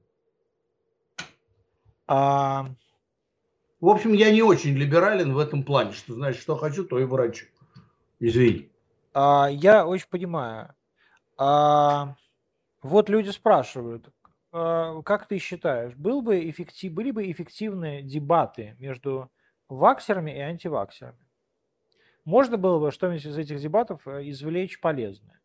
А... 2.07 2.70
В 3.80 3.88
общем, 3.88 4.13
я 4.13 4.32
не 4.32 4.41
очень 4.41 4.76
либерален 4.76 5.34
в 5.34 5.38
этом 5.38 5.63
плане, 5.63 5.91
что 5.91 6.13
значит, 6.13 6.41
что 6.41 6.55
хочу, 6.55 6.86
то 6.86 6.97
и 6.97 7.03
врачу. 7.03 7.45
Извини. 8.20 8.72
А, 9.13 9.47
я 9.51 9.86
очень 9.86 10.07
понимаю. 10.09 10.74
А, 11.38 12.16
вот 12.82 13.09
люди 13.09 13.30
спрашивают, 13.30 14.09
как 14.56 15.28
ты 15.28 15.38
считаешь, 15.38 15.93
был 15.95 16.22
бы 16.22 16.49
эффектив, 16.49 16.93
были 16.93 17.12
бы 17.12 17.30
эффективные 17.30 18.01
дебаты 18.01 18.78
между 18.80 19.30
ваксерами 19.68 20.32
и 20.32 20.39
антиваксерами? 20.39 21.20
Можно 22.24 22.56
было 22.58 22.80
бы 22.80 22.91
что-нибудь 22.91 23.26
из 23.26 23.38
этих 23.38 23.60
дебатов 23.60 24.08
э, 24.08 24.30
извлечь 24.30 24.80
полезное? 24.80 25.41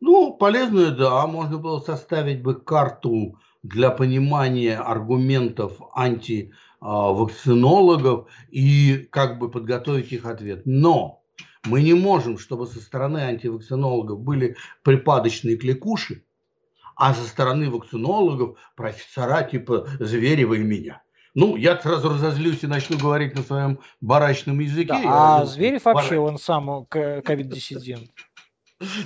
Ну, 0.00 0.34
полезное, 0.34 0.92
да. 0.92 1.26
Можно 1.26 1.58
было 1.58 1.80
составить 1.80 2.40
бы 2.42 2.54
карту 2.58 3.38
для 3.62 3.90
понимания 3.90 4.78
аргументов 4.78 5.78
антивакцинологов 5.94 8.30
и 8.48 9.08
как 9.10 9.40
бы 9.40 9.50
подготовить 9.50 10.12
их 10.12 10.24
ответ. 10.24 10.62
Но 10.64 11.24
мы 11.66 11.82
не 11.82 11.94
можем, 11.94 12.38
чтобы 12.38 12.66
со 12.66 12.80
стороны 12.80 13.18
антивакцинологов 13.18 14.20
были 14.20 14.56
припадочные 14.84 15.56
кликуши, 15.56 16.22
а 16.98 17.14
со 17.14 17.24
стороны 17.26 17.70
вакцинологов 17.70 18.58
профессора 18.76 19.42
типа 19.44 19.86
Зверева 20.00 20.54
и 20.54 20.58
меня. 20.58 21.00
Ну, 21.34 21.56
я 21.56 21.78
сразу 21.78 22.08
разозлюсь 22.08 22.64
и 22.64 22.66
начну 22.66 22.98
говорить 22.98 23.36
на 23.36 23.42
своем 23.42 23.78
барачном 24.00 24.58
языке. 24.58 24.88
Да, 24.88 25.40
а 25.40 25.44
Зверев 25.46 25.84
вообще, 25.84 26.18
он 26.18 26.38
сам 26.38 26.86
ковид-диссидент. 26.86 28.10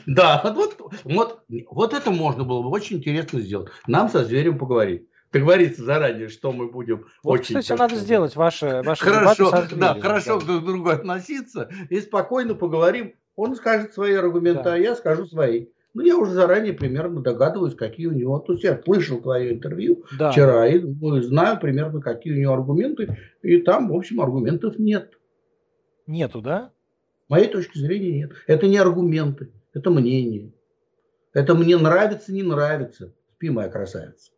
Да, 0.07 0.40
вот, 0.55 0.78
вот, 1.05 1.45
вот 1.70 1.95
это 1.95 2.11
можно 2.11 2.45
было 2.45 2.62
бы 2.62 2.70
очень 2.70 2.97
интересно 2.97 3.40
сделать. 3.40 3.70
Нам 3.86 4.09
со 4.09 4.24
Зверем 4.24 4.59
поговорить 4.59 5.09
договориться 5.32 5.82
заранее, 5.82 6.28
что 6.28 6.53
мы 6.53 6.70
будем 6.70 7.07
вот, 7.22 7.40
очень... 7.40 7.59
Кстати, 7.59 7.78
надо 7.78 7.97
сделать 7.97 8.36
ваши, 8.36 8.82
ваши 8.84 9.03
хорошо, 9.03 9.51
со 9.51 9.62
Зверевым, 9.62 9.80
да, 9.80 9.99
хорошо 9.99 10.38
да. 10.38 10.47
друг 10.47 10.62
к 10.62 10.66
другу 10.66 10.90
относиться 10.90 11.70
и 11.88 12.01
спокойно 12.01 12.55
поговорим. 12.55 13.14
Он 13.34 13.57
скажет 13.57 13.95
свои 13.95 14.12
аргументы, 14.12 14.64
да. 14.64 14.74
а 14.74 14.78
я 14.78 14.95
скажу 14.95 15.26
свои. 15.26 15.68
Ну, 15.95 16.03
я 16.03 16.16
уже 16.16 16.32
заранее 16.32 16.72
примерно 16.72 17.20
догадываюсь, 17.20 17.74
какие 17.74 18.07
у 18.07 18.12
него. 18.12 18.38
То 18.38 18.53
есть 18.53 18.64
я 18.64 18.80
слышал 18.82 19.20
твое 19.20 19.53
интервью 19.53 20.05
да. 20.18 20.30
вчера 20.30 20.66
и 20.66 20.80
знаю 21.22 21.61
примерно, 21.61 22.01
какие 22.01 22.32
у 22.32 22.36
него 22.36 22.55
аргументы. 22.55 23.18
И 23.43 23.59
там, 23.59 23.90
в 23.90 23.95
общем, 23.95 24.20
аргументов 24.20 24.78
нет. 24.78 25.18
Нету, 26.07 26.40
да? 26.40 26.72
С 27.26 27.30
моей 27.30 27.49
точки 27.49 27.78
зрения 27.78 28.12
нет. 28.12 28.32
Это 28.47 28.66
не 28.66 28.78
аргументы, 28.78 29.53
это 29.74 29.90
мнение. 29.90 30.53
Это 31.34 31.55
мне 31.55 31.76
нравится, 31.76 32.32
не 32.32 32.43
нравится. 32.43 33.14
Спи, 33.34 33.51
моя 33.51 33.68
красавица. 33.68 34.32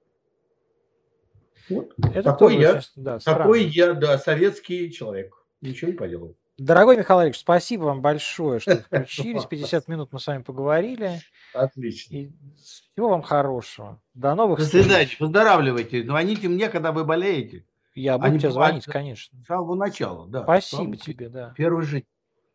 Вот. 1.69 1.95
Это 1.99 2.23
такой 2.23 2.59
я, 2.59 2.81
да, 2.97 3.19
такой 3.19 3.65
я, 3.65 3.95
да, 3.95 4.19
советский 4.19 4.93
человек. 4.93 5.35
Ничего 5.61 5.91
не 5.91 5.97
поделаю. 5.97 6.37
Дорогой 6.57 6.97
Михаил 6.97 7.23
Ильич, 7.23 7.39
спасибо 7.39 7.85
вам 7.85 8.01
большое, 8.01 8.61
что 8.61 8.77
включились. 8.87 9.45
50 9.45 9.89
минут 9.89 10.13
мы 10.13 10.21
с 10.21 10.27
вами 10.27 10.43
поговорили. 10.43 11.21
Отлично. 11.53 12.15
И 12.15 12.31
всего 12.57 13.09
вам 13.09 13.23
хорошего. 13.23 14.01
До 14.15 14.35
новых 14.35 14.61
До 14.61 14.65
свидания. 14.65 15.05
Встреч. 15.05 15.19
Поздоравливайте. 15.19 16.05
Звоните 16.05 16.49
мне, 16.49 16.69
когда 16.69 16.93
вы 16.93 17.05
болеете. 17.05 17.65
Я 17.95 18.19
буду 18.19 18.37
а 18.37 18.39
тебе 18.39 18.51
звонить, 18.51 18.85
конечно. 18.85 19.41
С 19.43 19.47
самого 19.47 19.75
начала, 19.75 20.27
да. 20.29 20.43
Спасибо 20.43 20.97
тебе, 20.97 21.29
да. 21.29 21.53
Первый 21.57 21.85
жизнь. 21.85 22.07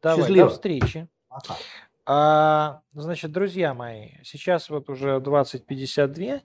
Давай, 0.02 0.20
Счастливо. 0.20 0.48
до 0.48 0.54
встречи. 0.54 1.08
Ага. 1.30 1.56
А, 2.06 2.82
значит, 2.94 3.32
друзья 3.32 3.74
мои, 3.74 4.14
сейчас 4.24 4.70
вот 4.70 4.90
уже 4.90 5.18
20.52. 5.18 6.42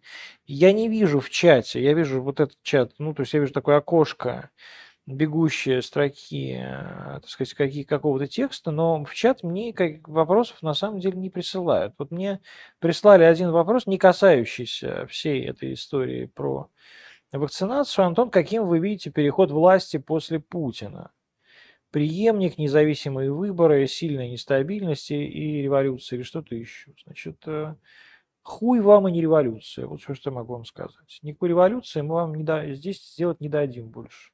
Я 0.47 0.73
не 0.73 0.89
вижу 0.89 1.21
в 1.21 1.31
чате, 1.31 1.83
я 1.83 1.95
вижу 1.95 2.21
вот 2.21 2.41
этот 2.41 2.63
чат, 2.63 2.93
ну, 2.99 3.15
то 3.15 3.23
есть 3.23 3.33
я 3.33 3.41
вижу 3.41 3.53
такое 3.53 3.79
окошко, 3.79 4.51
бегущие 5.07 5.83
строки, 5.83 6.57
э, 6.59 7.21
так 7.21 7.29
сказать, 7.29 7.55
какие, 7.55 7.83
какого-то 7.85 8.27
текста, 8.27 8.71
но 8.71 9.05
в 9.05 9.15
чат 9.15 9.43
мне 9.43 9.73
как, 9.73 10.09
вопросов 10.09 10.63
на 10.63 10.75
самом 10.75 11.01
деле 11.01 11.19
не 11.19 11.31
присылают. 11.31 11.95
Вот 11.99 12.11
мне 12.11 12.41
прислали 12.79 13.25
один 13.25 13.51
вопрос, 13.51 13.87
не 13.87 13.99
касающийся 13.99 15.07
всей 15.07 15.45
этой 15.45 15.75
истории 15.75 16.27
про 16.27 16.69
вакцинацию. 17.33 18.07
Антон, 18.07 18.31
каким 18.31 18.67
вы 18.67 18.79
видите 18.79 19.11
переход 19.11 19.51
власти 19.51 19.99
после 19.99 20.41
Путина? 20.41 21.13
Преемник, 21.91 22.59
независимые 22.59 23.33
выборы, 23.33 23.87
сильная 23.87 24.29
нестабильность 24.29 25.11
и 25.11 25.63
революция, 25.63 26.17
или 26.17 26.25
что-то 26.25 26.55
еще. 26.55 26.93
Значит, 27.05 27.37
э, 27.47 27.77
хуй 28.43 28.81
вам 28.81 29.07
и 29.09 29.13
не 29.13 29.21
революция. 29.21 29.87
Вот 29.87 30.01
все, 30.01 30.15
что 30.15 30.31
я 30.31 30.35
могу 30.35 30.55
вам 30.55 30.65
сказать. 30.65 31.19
Никакой 31.23 31.51
революции 31.51 32.01
мы 32.01 32.15
вам 32.15 32.35
не 32.35 32.43
да, 32.43 32.69
здесь 32.73 33.05
сделать 33.13 33.41
не 33.41 33.49
дадим 33.49 33.91
больше. 33.91 34.34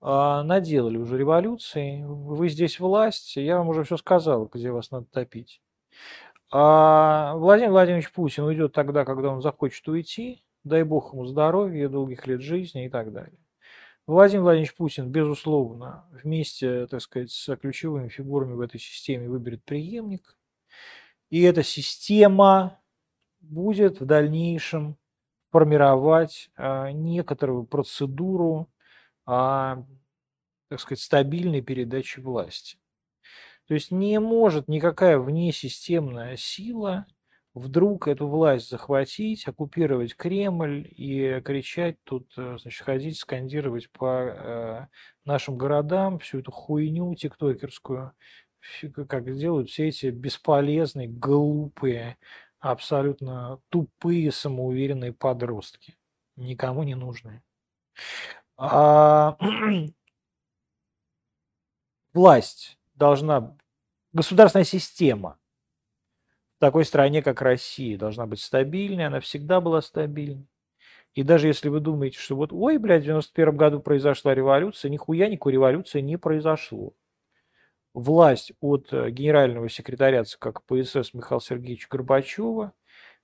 А, 0.00 0.42
наделали 0.42 0.96
уже 0.96 1.16
революции, 1.18 2.02
вы 2.04 2.48
здесь 2.48 2.78
власть, 2.78 3.36
я 3.36 3.58
вам 3.58 3.68
уже 3.68 3.84
все 3.84 3.96
сказал, 3.96 4.46
где 4.46 4.70
вас 4.70 4.90
надо 4.90 5.06
топить. 5.06 5.62
А 6.50 7.34
Владимир 7.36 7.70
Владимирович 7.70 8.12
Путин 8.12 8.44
уйдет 8.44 8.72
тогда, 8.72 9.04
когда 9.04 9.30
он 9.30 9.40
захочет 9.40 9.88
уйти, 9.88 10.44
дай 10.62 10.82
бог 10.84 11.12
ему 11.12 11.24
здоровья, 11.24 11.88
долгих 11.88 12.26
лет 12.26 12.40
жизни 12.40 12.86
и 12.86 12.88
так 12.88 13.12
далее. 13.12 13.38
Владимир 14.06 14.42
Владимирович 14.42 14.74
Путин, 14.74 15.10
безусловно, 15.10 16.04
вместе, 16.10 16.86
так 16.86 17.00
сказать, 17.00 17.30
с 17.30 17.56
ключевыми 17.56 18.08
фигурами 18.08 18.52
в 18.52 18.60
этой 18.60 18.78
системе 18.78 19.28
выберет 19.28 19.64
преемник. 19.64 20.36
И 21.30 21.40
эта 21.42 21.62
система 21.62 22.78
будет 23.40 24.00
в 24.00 24.04
дальнейшем 24.04 24.98
формировать 25.50 26.50
а, 26.56 26.92
некоторую 26.92 27.64
процедуру 27.64 28.68
а, 29.26 29.84
так 30.68 30.80
сказать, 30.80 31.00
стабильной 31.00 31.60
передачи 31.60 32.20
власти. 32.20 32.78
То 33.66 33.74
есть 33.74 33.90
не 33.90 34.20
может 34.20 34.68
никакая 34.68 35.18
внесистемная 35.18 36.36
сила 36.36 37.06
вдруг 37.54 38.08
эту 38.08 38.26
власть 38.28 38.68
захватить, 38.68 39.46
оккупировать 39.46 40.16
Кремль 40.16 40.86
и 40.90 41.40
кричать 41.44 41.96
тут, 42.04 42.32
э, 42.36 42.58
значит, 42.60 42.84
ходить, 42.84 43.18
скандировать 43.18 43.88
по 43.90 44.24
э, 44.26 44.86
нашим 45.24 45.56
городам 45.56 46.18
всю 46.18 46.40
эту 46.40 46.50
хуйню 46.50 47.14
тиктокерскую, 47.14 48.12
как 49.08 49.34
делают 49.34 49.70
все 49.70 49.88
эти 49.88 50.06
бесполезные, 50.06 51.08
глупые, 51.08 52.18
абсолютно 52.58 53.60
тупые, 53.68 54.32
самоуверенные 54.32 55.12
подростки. 55.12 55.96
Никому 56.36 56.82
не 56.82 56.96
нужные. 56.96 57.42
А, 58.56 59.36
власть 62.12 62.78
должна, 62.94 63.56
государственная 64.12 64.64
система 64.64 65.38
в 66.56 66.60
такой 66.60 66.84
стране, 66.84 67.22
как 67.22 67.42
Россия, 67.42 67.98
должна 67.98 68.26
быть 68.26 68.40
стабильной, 68.40 69.06
она 69.06 69.20
всегда 69.20 69.60
была 69.60 69.82
стабильной. 69.82 70.46
И 71.14 71.22
даже 71.22 71.46
если 71.46 71.68
вы 71.68 71.80
думаете, 71.80 72.18
что 72.18 72.36
вот, 72.36 72.52
ой, 72.52 72.78
блядь, 72.78 73.02
в 73.02 73.06
91 73.06 73.56
году 73.56 73.80
произошла 73.80 74.34
революция, 74.34 74.90
нихуя 74.90 75.28
никакой 75.28 75.52
революции 75.52 76.00
не 76.00 76.16
произошло. 76.16 76.92
Власть 77.92 78.52
от 78.60 78.92
э, 78.92 79.10
генерального 79.10 79.68
секретаря 79.68 80.24
ЦК 80.24 80.52
КПСС 80.52 81.14
Михаила 81.14 81.40
Сергеевича 81.40 81.86
Горбачева 81.88 82.72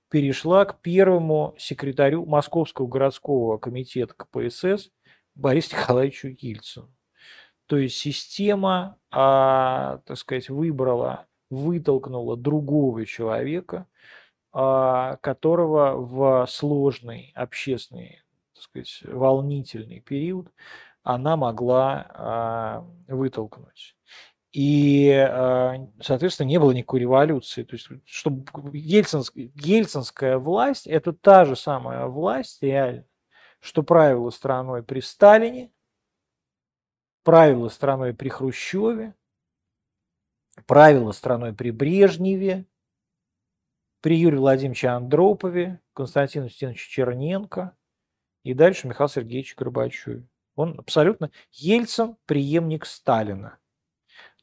перешла 0.09 0.63
к 0.63 0.79
первому 0.79 1.53
секретарю 1.57 2.25
Московского 2.25 2.87
городского 2.87 3.57
комитета 3.57 4.13
КПСС 4.13 4.89
Борису 5.35 5.75
Николаевичу 5.75 6.29
Ельцину. 6.29 6.89
То 7.67 7.77
есть 7.77 7.97
система, 7.97 8.97
а, 9.11 9.99
так 10.05 10.17
сказать, 10.17 10.49
выбрала, 10.49 11.27
вытолкнула 11.49 12.35
другого 12.35 13.05
человека, 13.05 13.87
а, 14.51 15.17
которого 15.17 15.95
в 15.95 16.45
сложный 16.49 17.31
общественный, 17.35 18.21
так 18.53 18.63
сказать, 18.63 19.03
волнительный 19.05 20.01
период 20.01 20.49
она 21.03 21.35
могла 21.35 22.83
э, 23.07 23.13
вытолкнуть. 23.13 23.95
И, 24.51 25.07
э, 25.07 25.87
соответственно, 26.01 26.47
не 26.47 26.59
было 26.59 26.71
никакой 26.71 26.99
революции. 26.99 27.63
То 27.63 27.75
есть, 27.75 27.87
чтобы 28.05 28.45
ельцинская, 28.77 29.49
ельцинская 29.55 30.37
власть– 30.37 30.87
это 30.87 31.13
та 31.13 31.45
же 31.45 31.55
самая 31.55 32.05
власть, 32.07 32.61
реально, 32.61 33.05
что 33.61 33.83
правила 33.83 34.29
страной 34.31 34.83
при 34.83 34.99
Сталине, 34.99 35.71
правила 37.23 37.69
страной 37.69 38.13
при 38.13 38.29
Хрущеве, 38.29 39.15
правила 40.65 41.11
страной 41.11 41.53
при 41.53 41.71
Брежневе, 41.71 42.65
при 44.01 44.17
Юрии 44.17 44.37
Владимировиче 44.37 44.89
Андропове, 44.89 45.79
Константину 45.93 46.49
Стеновиче 46.49 46.89
Черненко 46.89 47.77
и 48.43 48.53
дальше 48.53 48.87
Михаил 48.87 49.07
Сергеевич 49.07 49.55
Горбачеве. 49.55 50.27
Он 50.55 50.79
абсолютно 50.79 51.31
Ельцин– 51.51 52.17
преемник 52.25 52.85
Сталина. 52.85 53.57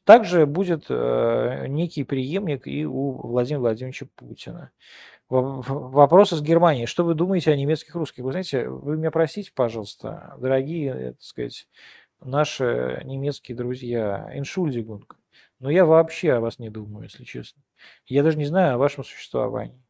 Также 0.05 0.45
будет 0.45 0.85
э, 0.89 1.67
некий 1.67 2.03
преемник 2.03 2.65
и 2.65 2.85
у 2.85 3.11
Владимира 3.27 3.59
Владимировича 3.59 4.07
Путина. 4.15 4.71
Вопрос 5.29 6.33
из 6.33 6.41
Германии. 6.41 6.85
Что 6.85 7.03
вы 7.03 7.13
думаете 7.13 7.51
о 7.51 7.55
немецких 7.55 7.93
русских? 7.93 8.23
Вы 8.23 8.31
знаете, 8.31 8.67
вы 8.67 8.97
меня 8.97 9.11
простите, 9.11 9.51
пожалуйста, 9.53 10.35
дорогие, 10.39 10.91
э, 10.91 11.11
так 11.13 11.21
сказать, 11.21 11.67
наши 12.19 12.99
немецкие 13.05 13.55
друзья, 13.55 14.27
Entschuldigung, 14.33 15.03
но 15.59 15.69
я 15.69 15.85
вообще 15.85 16.33
о 16.33 16.39
вас 16.39 16.57
не 16.57 16.71
думаю, 16.71 17.03
если 17.03 17.25
честно. 17.25 17.61
Я 18.07 18.23
даже 18.23 18.37
не 18.39 18.45
знаю 18.45 18.73
о 18.73 18.77
вашем 18.79 19.03
существовании. 19.03 19.83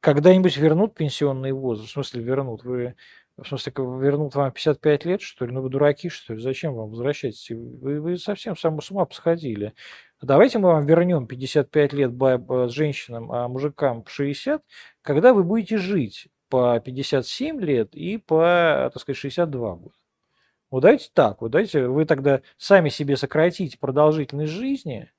Когда-нибудь 0.00 0.56
вернут 0.56 0.94
пенсионный 0.94 1.52
возраст? 1.52 1.90
В 1.90 1.92
смысле 1.92 2.24
вернут? 2.24 2.64
Вы 2.64 2.96
в 3.36 3.46
смысле, 3.46 3.72
вернут 3.76 4.34
вам 4.34 4.50
55 4.50 5.04
лет, 5.04 5.20
что 5.20 5.44
ли? 5.44 5.52
Ну 5.52 5.60
вы 5.60 5.68
дураки, 5.68 6.08
что 6.08 6.34
ли? 6.34 6.40
Зачем 6.40 6.74
вам 6.74 6.88
возвращаться? 6.88 7.54
Вы, 7.54 8.00
вы 8.00 8.16
совсем 8.16 8.56
сам 8.56 8.80
с 8.80 8.90
ума 8.90 9.04
посходили. 9.04 9.74
Давайте 10.22 10.58
мы 10.58 10.70
вам 10.70 10.86
вернем 10.86 11.26
55 11.26 11.92
лет 11.92 12.12
с 12.12 12.70
женщинам, 12.70 13.30
а 13.30 13.48
мужикам 13.48 14.04
60, 14.06 14.62
когда 15.02 15.34
вы 15.34 15.44
будете 15.44 15.76
жить 15.76 16.28
по 16.48 16.80
57 16.80 17.60
лет 17.60 17.94
и 17.94 18.16
по, 18.16 18.90
так 18.92 19.02
сказать, 19.02 19.18
62 19.18 19.74
года. 19.76 19.94
Вот 20.70 20.80
давайте 20.80 21.10
так, 21.12 21.42
вот 21.42 21.50
давайте 21.50 21.86
вы 21.86 22.06
тогда 22.06 22.40
сами 22.56 22.88
себе 22.88 23.16
сократите 23.16 23.78
продолжительность 23.78 24.52
жизни, 24.52 25.10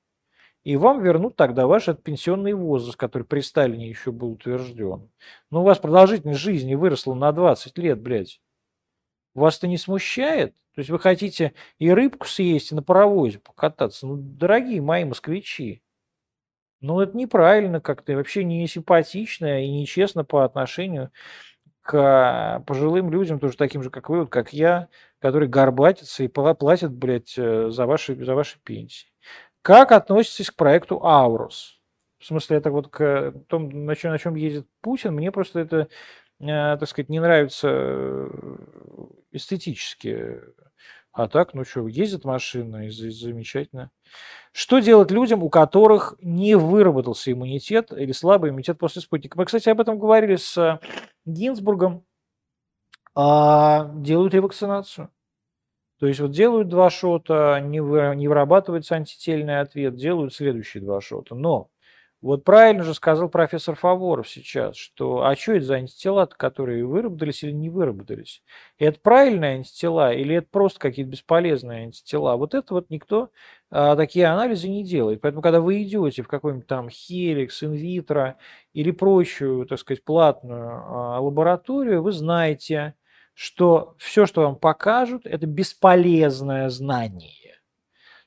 и 0.64 0.76
вам 0.76 1.02
вернут 1.02 1.36
тогда 1.36 1.66
ваш 1.66 1.86
пенсионный 2.02 2.52
возраст, 2.52 2.96
который 2.96 3.22
при 3.22 3.40
Сталине 3.40 3.88
еще 3.88 4.12
был 4.12 4.32
утвержден. 4.32 5.10
Но 5.50 5.60
у 5.60 5.64
вас 5.64 5.78
продолжительность 5.78 6.40
жизни 6.40 6.74
выросла 6.74 7.14
на 7.14 7.32
20 7.32 7.78
лет, 7.78 8.00
блядь. 8.00 8.40
Вас 9.34 9.58
это 9.58 9.68
не 9.68 9.78
смущает? 9.78 10.54
То 10.74 10.80
есть 10.80 10.90
вы 10.90 10.98
хотите 10.98 11.54
и 11.78 11.90
рыбку 11.90 12.26
съесть, 12.26 12.72
и 12.72 12.74
на 12.74 12.82
паровозе 12.82 13.38
покататься? 13.38 14.06
Ну, 14.06 14.16
дорогие 14.16 14.80
мои 14.80 15.04
москвичи, 15.04 15.82
ну 16.80 17.00
это 17.00 17.16
неправильно 17.16 17.80
как-то, 17.80 18.14
вообще 18.14 18.44
не 18.44 18.66
симпатично 18.68 19.64
и 19.64 19.70
нечестно 19.70 20.24
по 20.24 20.44
отношению 20.44 21.10
к 21.82 22.62
пожилым 22.66 23.10
людям, 23.10 23.40
тоже 23.40 23.56
таким 23.56 23.82
же, 23.82 23.90
как 23.90 24.10
вы, 24.10 24.20
вот 24.20 24.28
как 24.30 24.52
я, 24.52 24.88
которые 25.20 25.48
горбатятся 25.48 26.22
и 26.22 26.28
платят, 26.28 26.92
блядь, 26.92 27.34
э, 27.38 27.70
за 27.70 27.86
ваши, 27.86 28.14
за 28.22 28.34
ваши 28.34 28.58
пенсии. 28.62 29.08
Как 29.62 29.92
относитесь 29.92 30.50
к 30.50 30.56
проекту 30.56 31.04
Аурус? 31.04 31.80
В 32.18 32.26
смысле, 32.26 32.56
это 32.56 32.70
вот 32.70 32.88
к 32.88 33.32
тому, 33.48 33.70
на 33.70 33.94
чем, 33.94 34.12
на 34.12 34.18
чем 34.18 34.34
ездит 34.34 34.66
Путин, 34.80 35.14
мне 35.14 35.30
просто 35.30 35.60
это, 35.60 35.88
э, 36.40 36.76
так 36.76 36.88
сказать, 36.88 37.08
не 37.08 37.20
нравится 37.20 37.68
э, 37.70 38.28
эстетически. 39.30 40.40
А 41.12 41.28
так, 41.28 41.54
ну 41.54 41.64
что, 41.64 41.88
ездит 41.88 42.24
машина, 42.24 42.86
и 42.86 42.90
замечательно. 42.90 43.90
Что 44.52 44.78
делать 44.78 45.10
людям, 45.10 45.42
у 45.42 45.50
которых 45.50 46.14
не 46.20 46.56
выработался 46.56 47.32
иммунитет 47.32 47.92
или 47.92 48.12
слабый 48.12 48.50
иммунитет 48.50 48.78
после 48.78 49.02
спутника? 49.02 49.38
Мы, 49.38 49.44
кстати, 49.44 49.68
об 49.68 49.80
этом 49.80 49.98
говорили 49.98 50.36
с 50.36 50.80
Гинзбургом. 51.24 52.04
А, 53.14 53.90
делают 53.94 54.34
ревакцинацию. 54.34 55.10
То 55.98 56.06
есть 56.06 56.20
вот 56.20 56.30
делают 56.30 56.68
два 56.68 56.90
шота, 56.90 57.60
не, 57.60 57.80
вы, 57.80 58.14
не 58.16 58.28
вырабатывается 58.28 58.94
антительный 58.96 59.60
ответ, 59.60 59.96
делают 59.96 60.34
следующие 60.34 60.82
два 60.82 61.00
шота. 61.00 61.34
Но 61.34 61.70
вот 62.20 62.42
правильно 62.42 62.82
же 62.82 62.94
сказал 62.94 63.28
профессор 63.28 63.76
Фаворов 63.76 64.28
сейчас, 64.28 64.76
что 64.76 65.24
а 65.24 65.36
что 65.36 65.52
это 65.52 65.66
за 65.66 65.74
антитела, 65.76 66.26
которые 66.26 66.84
выработались 66.84 67.44
или 67.44 67.52
не 67.52 67.70
выработались? 67.70 68.42
Это 68.78 68.98
правильные 69.00 69.56
антитела 69.56 70.12
или 70.12 70.34
это 70.36 70.48
просто 70.50 70.80
какие-то 70.80 71.12
бесполезные 71.12 71.84
антитела? 71.84 72.36
Вот 72.36 72.54
это 72.54 72.74
вот 72.74 72.90
никто 72.90 73.30
а, 73.70 73.94
такие 73.94 74.26
анализы 74.26 74.68
не 74.68 74.82
делает. 74.82 75.20
Поэтому, 75.20 75.42
когда 75.42 75.60
вы 75.60 75.82
идете 75.82 76.22
в 76.22 76.28
какой-нибудь 76.28 76.66
там 76.66 76.90
Хеликс, 76.90 77.62
Инвитро 77.62 78.36
или 78.72 78.90
прочую, 78.90 79.64
так 79.66 79.78
сказать, 79.78 80.02
платную 80.04 80.70
а, 80.70 81.20
лабораторию, 81.20 82.02
вы 82.02 82.10
знаете, 82.10 82.94
что 83.38 83.94
все, 83.98 84.26
что 84.26 84.40
вам 84.42 84.56
покажут, 84.56 85.24
это 85.24 85.46
бесполезное 85.46 86.68
знание. 86.70 87.60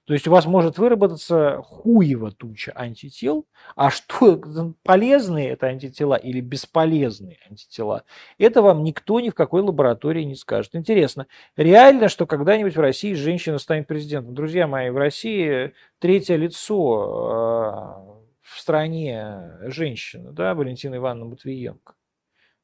То 0.06 0.14
есть 0.14 0.26
у 0.26 0.32
вас 0.32 0.46
может 0.46 0.78
выработаться 0.78 1.62
хуево 1.66 2.32
туча 2.32 2.72
антител, 2.74 3.46
а 3.76 3.90
что 3.90 4.42
полезные 4.84 5.50
это 5.50 5.68
антитела 5.68 6.16
или 6.16 6.40
бесполезные 6.40 7.40
антитела, 7.50 8.06
это 8.38 8.62
вам 8.62 8.86
никто 8.86 9.20
ни 9.20 9.30
в 9.30 9.36
какой 9.36 9.64
лаборатории 9.64 10.24
не 10.24 10.36
скажет. 10.36 10.76
Интересно, 10.76 11.28
реально, 11.58 12.08
что 12.08 12.26
когда-нибудь 12.26 12.78
в 12.78 12.80
России 12.80 13.14
женщина 13.14 13.58
станет 13.58 13.88
президентом? 13.88 14.34
Друзья 14.34 14.66
мои, 14.66 14.92
в 14.92 14.98
России 14.98 15.74
третье 16.00 16.38
лицо 16.38 17.30
а, 17.30 18.22
в 18.42 18.58
стране 18.62 19.60
женщина, 19.64 20.32
да, 20.32 20.56
Валентина 20.56 20.96
Ивановна 20.96 21.32
Матвиенко. 21.32 21.96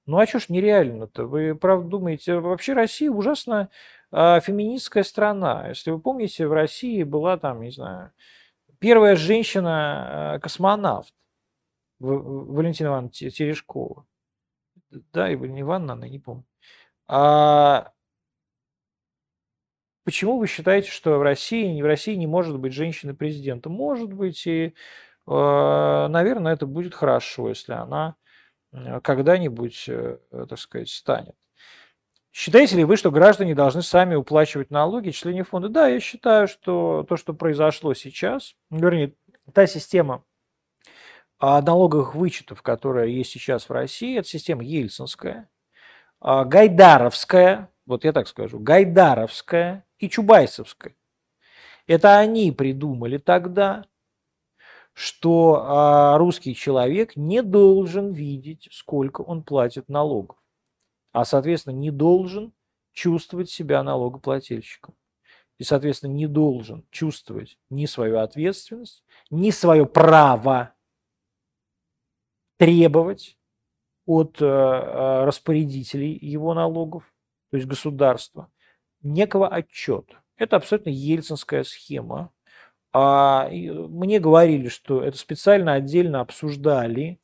Ну 0.08 0.18
а 0.20 0.26
что 0.26 0.40
ж 0.40 0.48
нереально-то? 0.48 1.26
Вы 1.26 1.54
правда 1.54 1.90
думаете, 1.90 2.40
вообще 2.40 2.72
Россия 2.74 3.12
ужасно 3.12 3.70
э, 4.12 4.40
феминистская 4.40 5.04
страна. 5.04 5.68
Если 5.68 5.92
вы 5.92 6.00
помните, 6.00 6.48
в 6.48 6.54
России 6.54 7.04
была 7.04 7.38
там, 7.38 7.62
не 7.62 7.72
знаю, 7.72 8.14
первая 8.80 9.18
женщина-космонавт 9.18 11.14
Валентина 12.00 12.88
Ивановна 12.88 13.10
Терешкова. 13.12 14.06
Да, 15.12 15.30
не 15.34 15.62
Ивановна, 15.62 15.94
она 15.94 16.08
не 16.08 16.20
помню. 16.20 16.46
А 17.08 17.92
почему 20.06 20.40
вы 20.40 20.48
считаете, 20.48 20.90
что 20.90 21.18
в 21.18 21.22
России, 21.22 21.82
в 21.82 21.86
России 21.86 22.16
не 22.16 22.28
может 22.28 22.58
быть 22.60 22.72
женщины 22.72 23.14
президента? 23.14 23.68
Может 23.68 24.14
быть, 24.14 24.48
и, 24.48 24.68
э, 24.68 24.72
наверное, 25.28 26.54
это 26.54 26.66
будет 26.66 26.96
хорошо, 26.96 27.50
если 27.50 27.74
она 27.74 28.16
когда-нибудь, 29.04 29.86
э, 29.88 30.18
так 30.32 30.60
сказать, 30.60 30.90
станет. 30.90 31.36
Считаете 32.32 32.76
ли 32.76 32.84
вы, 32.84 32.98
что 32.98 33.10
граждане 33.10 33.56
должны 33.56 33.82
сами 33.82 34.14
уплачивать 34.14 34.70
налоги 34.70 35.10
члене 35.10 35.44
фонда? 35.44 35.70
Да, 35.70 35.88
я 35.88 36.00
считаю, 36.00 36.48
что 36.48 37.04
то, 37.10 37.18
что 37.18 37.34
произошло 37.34 37.96
сейчас, 37.96 38.54
вернее, 38.70 39.14
та 39.54 39.66
система 39.66 40.24
а, 41.40 41.62
налоговых 41.62 42.14
вычетов, 42.14 42.62
которая 42.62 43.08
есть 43.08 43.32
сейчас 43.32 43.70
в 43.70 43.72
России, 43.72 44.20
это 44.20 44.28
система 44.28 44.64
ельцинская, 44.64 45.50
а, 46.20 46.46
гайдаровская, 46.46 47.70
вот 47.88 48.04
я 48.04 48.14
так 48.14 48.28
скажу, 48.28 48.60
гайдаровская 48.60 49.86
и 49.98 50.10
чубайсовская. 50.10 50.94
Это 51.88 52.20
они 52.20 52.52
придумали 52.52 53.18
тогда, 53.18 53.86
что 54.98 55.62
а, 55.64 56.18
русский 56.18 56.56
человек 56.56 57.16
не 57.16 57.44
должен 57.44 58.14
видеть, 58.14 58.68
сколько 58.72 59.22
он 59.22 59.44
платит 59.44 59.90
налогов, 59.90 60.38
а, 61.12 61.24
соответственно, 61.24 61.76
не 61.76 61.92
должен 61.92 62.52
чувствовать 62.94 63.52
себя 63.52 63.84
налогоплательщиком. 63.84 64.96
И, 65.60 65.64
соответственно, 65.64 66.14
не 66.14 66.26
должен 66.26 66.84
чувствовать 66.90 67.60
ни 67.70 67.86
свою 67.86 68.18
ответственность, 68.18 69.04
ни 69.30 69.52
свое 69.52 69.86
право 69.86 70.74
требовать 72.58 73.38
от 74.08 74.42
э, 74.42 74.46
распорядителей 74.46 76.18
его 76.20 76.56
налогов, 76.56 77.04
то 77.52 77.58
есть 77.58 77.70
государства, 77.70 78.52
некого 79.04 79.48
отчета. 79.48 80.24
Это 80.38 80.56
абсолютно 80.56 80.90
ельцинская 80.90 81.64
схема, 81.64 82.34
а, 83.00 83.48
мне 83.52 84.20
говорили, 84.20 84.70
что 84.70 85.04
это 85.04 85.20
специально 85.20 85.74
отдельно 85.74 86.20
обсуждали, 86.20 87.20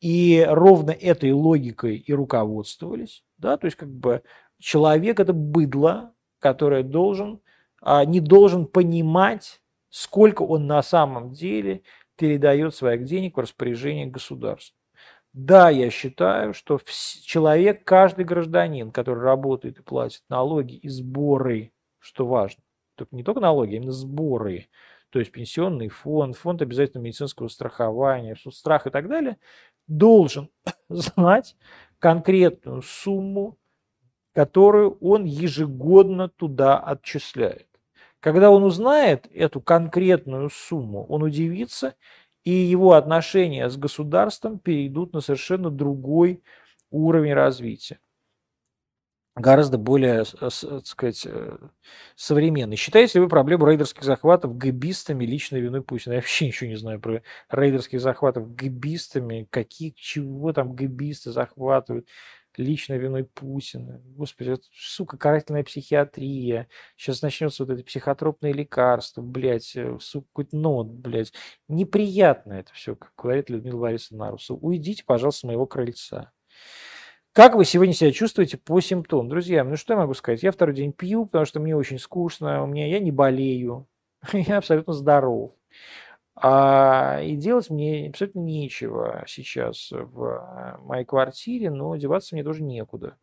и 0.00 0.42
ровно 0.48 0.92
этой 0.92 1.32
логикой 1.32 1.96
и 1.98 2.14
руководствовались. 2.14 3.22
Да? 3.36 3.58
То 3.58 3.66
есть 3.66 3.76
как 3.76 3.90
бы 3.90 4.22
человек– 4.58 5.20
это 5.20 5.34
быдло, 5.34 6.14
которое 6.38 6.82
должен, 6.82 7.40
а, 7.82 8.06
не 8.06 8.20
должен 8.20 8.66
понимать, 8.66 9.60
сколько 9.90 10.40
он 10.40 10.66
на 10.66 10.82
самом 10.82 11.32
деле 11.32 11.82
передает 12.16 12.74
своих 12.74 13.04
денег 13.04 13.36
в 13.36 13.40
распоряжение 13.40 14.06
государства. 14.06 14.74
Да, 15.34 15.68
я 15.68 15.90
считаю, 15.90 16.54
что 16.54 16.80
человек, 17.22 17.84
каждый 17.84 18.24
гражданин, 18.24 18.92
который 18.92 19.22
работает 19.22 19.78
и 19.78 19.82
платит 19.82 20.22
налоги 20.30 20.76
и 20.76 20.88
сборы, 20.88 21.72
что 21.98 22.26
важно, 22.26 22.62
не 23.10 23.22
только 23.22 23.40
налоги, 23.40 23.74
а 23.74 23.76
именно 23.76 23.92
сборы, 23.92 24.68
то 25.10 25.18
есть 25.18 25.32
пенсионный 25.32 25.88
фонд, 25.88 26.36
фонд 26.36 26.62
обязательного 26.62 27.06
медицинского 27.06 27.48
страхования, 27.48 28.36
страх 28.50 28.86
и 28.86 28.90
так 28.90 29.08
далее, 29.08 29.38
должен 29.86 30.50
знать 30.88 31.56
конкретную 31.98 32.82
сумму, 32.82 33.58
которую 34.32 34.96
он 35.00 35.24
ежегодно 35.24 36.28
туда 36.28 36.78
отчисляет. 36.78 37.66
Когда 38.20 38.50
он 38.50 38.62
узнает 38.62 39.28
эту 39.32 39.60
конкретную 39.60 40.50
сумму, 40.50 41.06
он 41.06 41.22
удивится, 41.22 41.94
и 42.44 42.50
его 42.50 42.92
отношения 42.92 43.68
с 43.68 43.76
государством 43.76 44.58
перейдут 44.58 45.12
на 45.12 45.20
совершенно 45.20 45.70
другой 45.70 46.42
уровень 46.90 47.34
развития 47.34 47.98
гораздо 49.40 49.78
более, 49.78 50.24
так 50.24 50.86
сказать, 50.86 51.26
э, 51.26 51.58
современный. 52.16 52.76
Считаете 52.76 53.18
ли 53.18 53.24
вы 53.24 53.28
проблему 53.28 53.66
рейдерских 53.66 54.02
захватов 54.02 54.56
гибистами 54.56 55.24
личной 55.24 55.60
виной 55.60 55.82
Путина? 55.82 56.14
Я 56.14 56.18
вообще 56.18 56.46
ничего 56.48 56.70
не 56.70 56.76
знаю 56.76 57.00
про 57.00 57.22
рейдерских 57.50 58.00
захватов 58.00 58.54
гибистами, 58.54 59.46
какие, 59.50 59.94
чего 59.96 60.52
там 60.52 60.74
гибисты 60.76 61.32
захватывают 61.32 62.06
личной 62.56 62.98
виной 62.98 63.24
Путина. 63.24 64.00
Господи, 64.04 64.50
это, 64.50 64.62
сука, 64.72 65.16
карательная 65.16 65.64
психиатрия. 65.64 66.68
Сейчас 66.96 67.22
начнется 67.22 67.64
вот 67.64 67.72
это 67.72 67.84
психотропные 67.84 68.52
лекарства, 68.52 69.22
блядь, 69.22 69.74
э, 69.76 69.98
сука, 70.00 70.26
какой-то 70.28 70.56
нот, 70.56 70.88
блядь. 70.88 71.32
Неприятно 71.68 72.54
это 72.54 72.72
все, 72.72 72.96
как 72.96 73.12
говорит 73.16 73.50
Людмила 73.50 73.80
Борисовна 73.80 74.26
Нарусова. 74.26 74.58
Уйдите, 74.58 75.04
пожалуйста, 75.04 75.40
с 75.40 75.44
моего 75.44 75.66
крыльца. 75.66 76.32
Как 77.32 77.54
вы 77.54 77.64
сегодня 77.64 77.94
себя 77.94 78.10
чувствуете 78.10 78.58
по 78.58 78.80
симптомам? 78.80 79.28
Друзья, 79.28 79.62
ну 79.62 79.76
что 79.76 79.94
я 79.94 80.00
могу 80.00 80.14
сказать? 80.14 80.42
Я 80.42 80.50
второй 80.50 80.74
день 80.74 80.92
пью, 80.92 81.26
потому 81.26 81.44
что 81.44 81.60
мне 81.60 81.76
очень 81.76 81.98
скучно, 81.98 82.62
у 82.64 82.66
меня 82.66 82.88
я 82.88 82.98
не 82.98 83.12
болею, 83.12 83.86
я 84.32 84.58
абсолютно 84.58 84.92
здоров. 84.92 85.52
А, 86.36 87.20
и 87.22 87.36
делать 87.36 87.70
мне 87.70 88.08
абсолютно 88.10 88.40
нечего 88.40 89.24
сейчас 89.28 89.90
в 89.92 90.78
моей 90.84 91.04
квартире, 91.04 91.70
но 91.70 91.96
деваться 91.96 92.34
мне 92.34 92.44
тоже 92.44 92.62
некуда. 92.62 93.16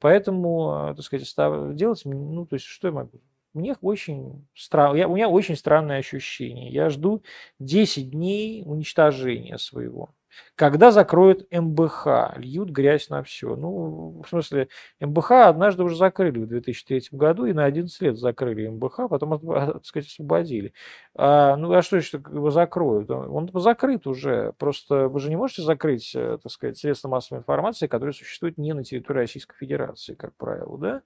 Поэтому, 0.00 0.94
так 0.96 1.04
сказать, 1.04 1.76
делать, 1.76 2.02
ну, 2.06 2.46
то 2.46 2.56
есть, 2.56 2.66
что 2.66 2.88
я 2.88 2.94
могу? 2.94 3.20
Мне 3.54 3.76
очень 3.82 4.48
странно, 4.54 5.08
у 5.08 5.16
меня 5.16 5.28
очень 5.28 5.56
странное 5.56 5.98
ощущение. 5.98 6.70
Я 6.70 6.90
жду 6.90 7.22
10 7.60 8.10
дней 8.10 8.64
уничтожения 8.66 9.58
своего. 9.58 10.15
Когда 10.56 10.90
закроют 10.90 11.46
МБХ, 11.52 12.06
льют 12.36 12.70
грязь 12.70 13.08
на 13.10 13.22
все. 13.22 13.56
Ну, 13.56 14.22
в 14.24 14.28
смысле, 14.28 14.68
МБХ 15.00 15.30
однажды 15.32 15.82
уже 15.82 15.96
закрыли 15.96 16.38
в 16.38 16.46
2003 16.46 17.02
году 17.12 17.44
и 17.46 17.52
на 17.52 17.64
11 17.64 18.00
лет 18.02 18.16
закрыли 18.18 18.66
МБХ, 18.68 19.08
потом, 19.10 19.38
так 19.40 19.84
сказать, 19.84 20.08
освободили. 20.08 20.72
А, 21.18 21.56
ну, 21.56 21.72
а 21.72 21.80
что 21.80 21.96
еще 21.96 22.18
его 22.30 22.50
закроют? 22.50 23.10
Он 23.10 23.50
закрыт 23.54 24.06
уже. 24.06 24.52
Просто 24.58 25.08
вы 25.08 25.18
же 25.20 25.30
не 25.30 25.36
можете 25.36 25.62
закрыть, 25.62 26.12
э, 26.14 26.38
так 26.42 26.52
сказать, 26.52 26.76
средства 26.76 27.08
массовой 27.08 27.38
информации, 27.38 27.86
которые 27.86 28.12
существуют 28.12 28.58
не 28.58 28.74
на 28.74 28.84
территории 28.84 29.20
Российской 29.20 29.56
Федерации, 29.56 30.14
как 30.14 30.34
правило, 30.36 30.76
да? 30.76 31.02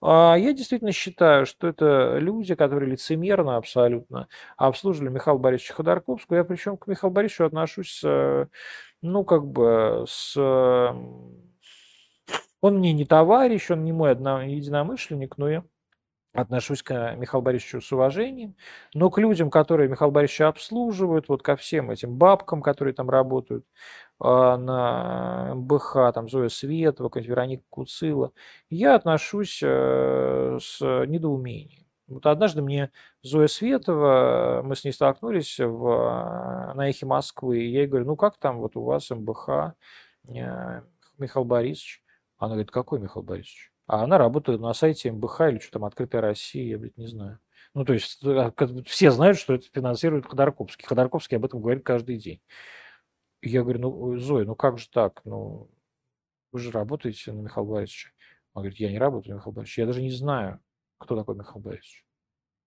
А 0.00 0.36
я 0.36 0.54
действительно 0.54 0.92
считаю, 0.92 1.44
что 1.44 1.68
это 1.68 2.16
люди, 2.18 2.54
которые 2.54 2.90
лицемерно 2.90 3.56
абсолютно 3.56 4.28
обслуживали 4.56 5.10
Михаила 5.10 5.38
Борисовича 5.38 5.74
Ходорковского. 5.74 6.38
Я 6.38 6.44
причем 6.44 6.78
к 6.78 6.86
Михаилу 6.86 7.12
Борисовичу 7.12 7.44
отношусь 7.44 8.00
э, 8.02 8.46
ну, 9.02 9.24
как 9.24 9.46
бы 9.46 10.04
с... 10.08 10.36
Он 12.62 12.78
мне 12.78 12.92
не 12.92 13.04
товарищ, 13.04 13.70
он 13.70 13.84
не 13.84 13.92
мой 13.92 14.10
единомышленник, 14.12 15.38
но 15.38 15.48
я 15.48 15.64
отношусь 16.32 16.82
к 16.82 17.14
Михаилу 17.16 17.42
Борисовичу 17.42 17.80
с 17.80 17.92
уважением, 17.92 18.54
но 18.94 19.10
к 19.10 19.18
людям, 19.18 19.50
которые 19.50 19.88
Михаил 19.88 20.10
Борисовича 20.10 20.48
обслуживают, 20.48 21.28
вот 21.28 21.42
ко 21.42 21.56
всем 21.56 21.90
этим 21.90 22.16
бабкам, 22.16 22.62
которые 22.62 22.94
там 22.94 23.10
работают 23.10 23.64
а, 24.20 24.56
на 24.56 25.54
МБХ, 25.54 26.12
там 26.14 26.28
Зоя 26.28 26.48
Светова, 26.48 27.10
Вероника 27.14 27.64
Куцила, 27.68 28.32
я 28.68 28.94
отношусь 28.94 29.60
э, 29.62 30.58
с 30.60 30.80
недоумением. 31.06 31.86
Вот 32.06 32.26
однажды 32.26 32.62
мне 32.62 32.90
Зоя 33.22 33.46
Светова, 33.46 34.62
мы 34.64 34.76
с 34.76 34.84
ней 34.84 34.92
столкнулись 34.92 35.58
в, 35.58 36.72
на 36.74 36.88
эхе 36.88 37.06
Москвы, 37.06 37.60
и 37.60 37.70
я 37.70 37.80
ей 37.80 37.86
говорю, 37.86 38.06
ну 38.06 38.16
как 38.16 38.36
там 38.38 38.58
вот 38.58 38.76
у 38.76 38.82
вас 38.82 39.10
МБХ, 39.10 39.74
э, 40.28 40.82
Михаил 41.18 41.44
Борисович? 41.44 42.02
Она 42.38 42.50
говорит, 42.52 42.70
какой 42.70 43.00
Михаил 43.00 43.22
Борисович? 43.22 43.69
А 43.90 44.04
она 44.04 44.18
работает 44.18 44.60
на 44.60 44.72
сайте 44.72 45.10
МБХ 45.10 45.40
или 45.48 45.58
что 45.58 45.72
там, 45.72 45.84
Открытая 45.84 46.20
Россия, 46.20 46.64
я, 46.64 46.78
блядь, 46.78 46.96
не 46.96 47.08
знаю. 47.08 47.40
Ну, 47.74 47.84
то 47.84 47.92
есть 47.92 48.24
э, 48.24 48.52
все 48.86 49.10
знают, 49.10 49.36
что 49.36 49.54
это 49.54 49.66
финансирует 49.74 50.26
Ходорковский. 50.26 50.86
Ходорковский 50.86 51.38
об 51.38 51.44
этом 51.44 51.60
говорит 51.60 51.82
каждый 51.82 52.16
день. 52.16 52.40
Я 53.42 53.62
говорю, 53.62 53.80
ну, 53.80 54.16
Зоя, 54.18 54.44
ну 54.44 54.54
как 54.54 54.78
же 54.78 54.88
так? 54.90 55.20
Ну, 55.24 55.68
вы 56.52 56.60
же 56.60 56.70
работаете 56.70 57.32
на 57.32 57.40
Михаила 57.40 57.68
Борисовича. 57.68 58.10
Она 58.54 58.62
говорит, 58.62 58.78
я 58.78 58.92
не 58.92 58.98
работаю 59.00 59.34
на 59.34 59.38
Михаила 59.38 59.54
Борисовича. 59.56 59.82
Я 59.82 59.86
даже 59.88 60.02
не 60.02 60.12
знаю, 60.12 60.60
кто 60.98 61.16
такой 61.16 61.34
Михаил 61.34 61.60
Борисович. 61.60 62.04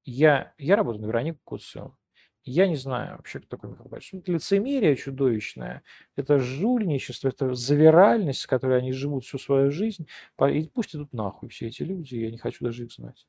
Я, 0.03 0.53
я 0.57 0.75
работаю 0.75 1.03
на 1.03 1.07
Веронику 1.07 1.39
Куцеву. 1.45 1.97
Я 2.45 2.67
не 2.67 2.75
знаю 2.75 3.17
вообще, 3.17 3.39
кто 3.39 3.55
такой 3.55 3.71
Михаил 3.71 3.89
Борисович. 3.89 4.21
Это 4.23 4.31
лицемерие 4.33 4.95
чудовищное, 4.97 5.83
это 6.17 6.39
жульничество, 6.39 7.29
это 7.29 7.53
завиральность, 7.53 8.41
с 8.41 8.47
которой 8.47 8.79
они 8.79 8.91
живут 8.91 9.23
всю 9.23 9.37
свою 9.39 9.71
жизнь. 9.71 10.07
И 10.49 10.69
пусть 10.73 10.95
идут 10.95 11.13
нахуй 11.13 11.49
все 11.49 11.67
эти 11.67 11.83
люди, 11.83 12.15
я 12.15 12.31
не 12.31 12.37
хочу 12.37 12.65
даже 12.65 12.83
их 12.83 12.91
знать. 12.91 13.25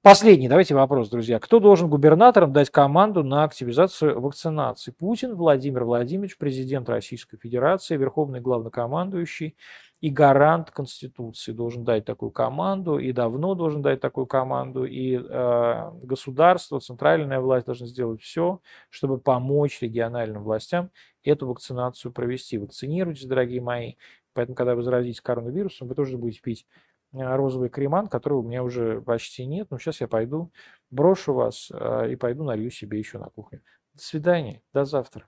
Последний, 0.00 0.48
давайте 0.48 0.76
вопрос, 0.76 1.08
друзья. 1.10 1.40
Кто 1.40 1.58
должен 1.58 1.90
губернаторам 1.90 2.52
дать 2.52 2.70
команду 2.70 3.24
на 3.24 3.42
активизацию 3.42 4.20
вакцинации? 4.20 4.92
Путин, 4.92 5.34
Владимир 5.34 5.82
Владимирович, 5.82 6.38
президент 6.38 6.88
Российской 6.88 7.36
Федерации, 7.36 7.96
верховный 7.96 8.40
главнокомандующий 8.40 9.56
и 10.00 10.08
гарант 10.08 10.70
Конституции 10.70 11.50
должен 11.50 11.82
дать 11.82 12.04
такую 12.04 12.30
команду, 12.30 13.00
и 13.00 13.10
давно 13.10 13.56
должен 13.56 13.82
дать 13.82 14.00
такую 14.00 14.26
команду, 14.26 14.84
и 14.84 15.16
э, 15.18 15.90
государство, 16.04 16.78
центральная 16.78 17.40
власть 17.40 17.66
должны 17.66 17.88
сделать 17.88 18.22
все, 18.22 18.60
чтобы 18.90 19.18
помочь 19.18 19.82
региональным 19.82 20.44
властям 20.44 20.90
эту 21.24 21.48
вакцинацию 21.48 22.12
провести. 22.12 22.56
Вакцинируйтесь, 22.56 23.26
дорогие 23.26 23.60
мои. 23.60 23.94
Поэтому, 24.32 24.54
когда 24.54 24.76
вы 24.76 24.82
заразитесь 24.82 25.20
коронавирусом, 25.20 25.88
вы 25.88 25.96
тоже 25.96 26.16
будете 26.16 26.40
пить 26.40 26.66
розовый 27.12 27.68
креман, 27.68 28.08
которого 28.08 28.38
у 28.40 28.42
меня 28.42 28.62
уже 28.62 29.00
почти 29.02 29.46
нет. 29.46 29.68
Но 29.70 29.78
сейчас 29.78 30.00
я 30.00 30.08
пойду, 30.08 30.52
брошу 30.90 31.34
вас 31.34 31.70
э, 31.72 32.12
и 32.12 32.16
пойду 32.16 32.44
налью 32.44 32.70
себе 32.70 32.98
еще 32.98 33.18
на 33.18 33.30
кухню. 33.30 33.62
До 33.94 34.02
свидания, 34.02 34.62
до 34.72 34.84
завтра. 34.84 35.26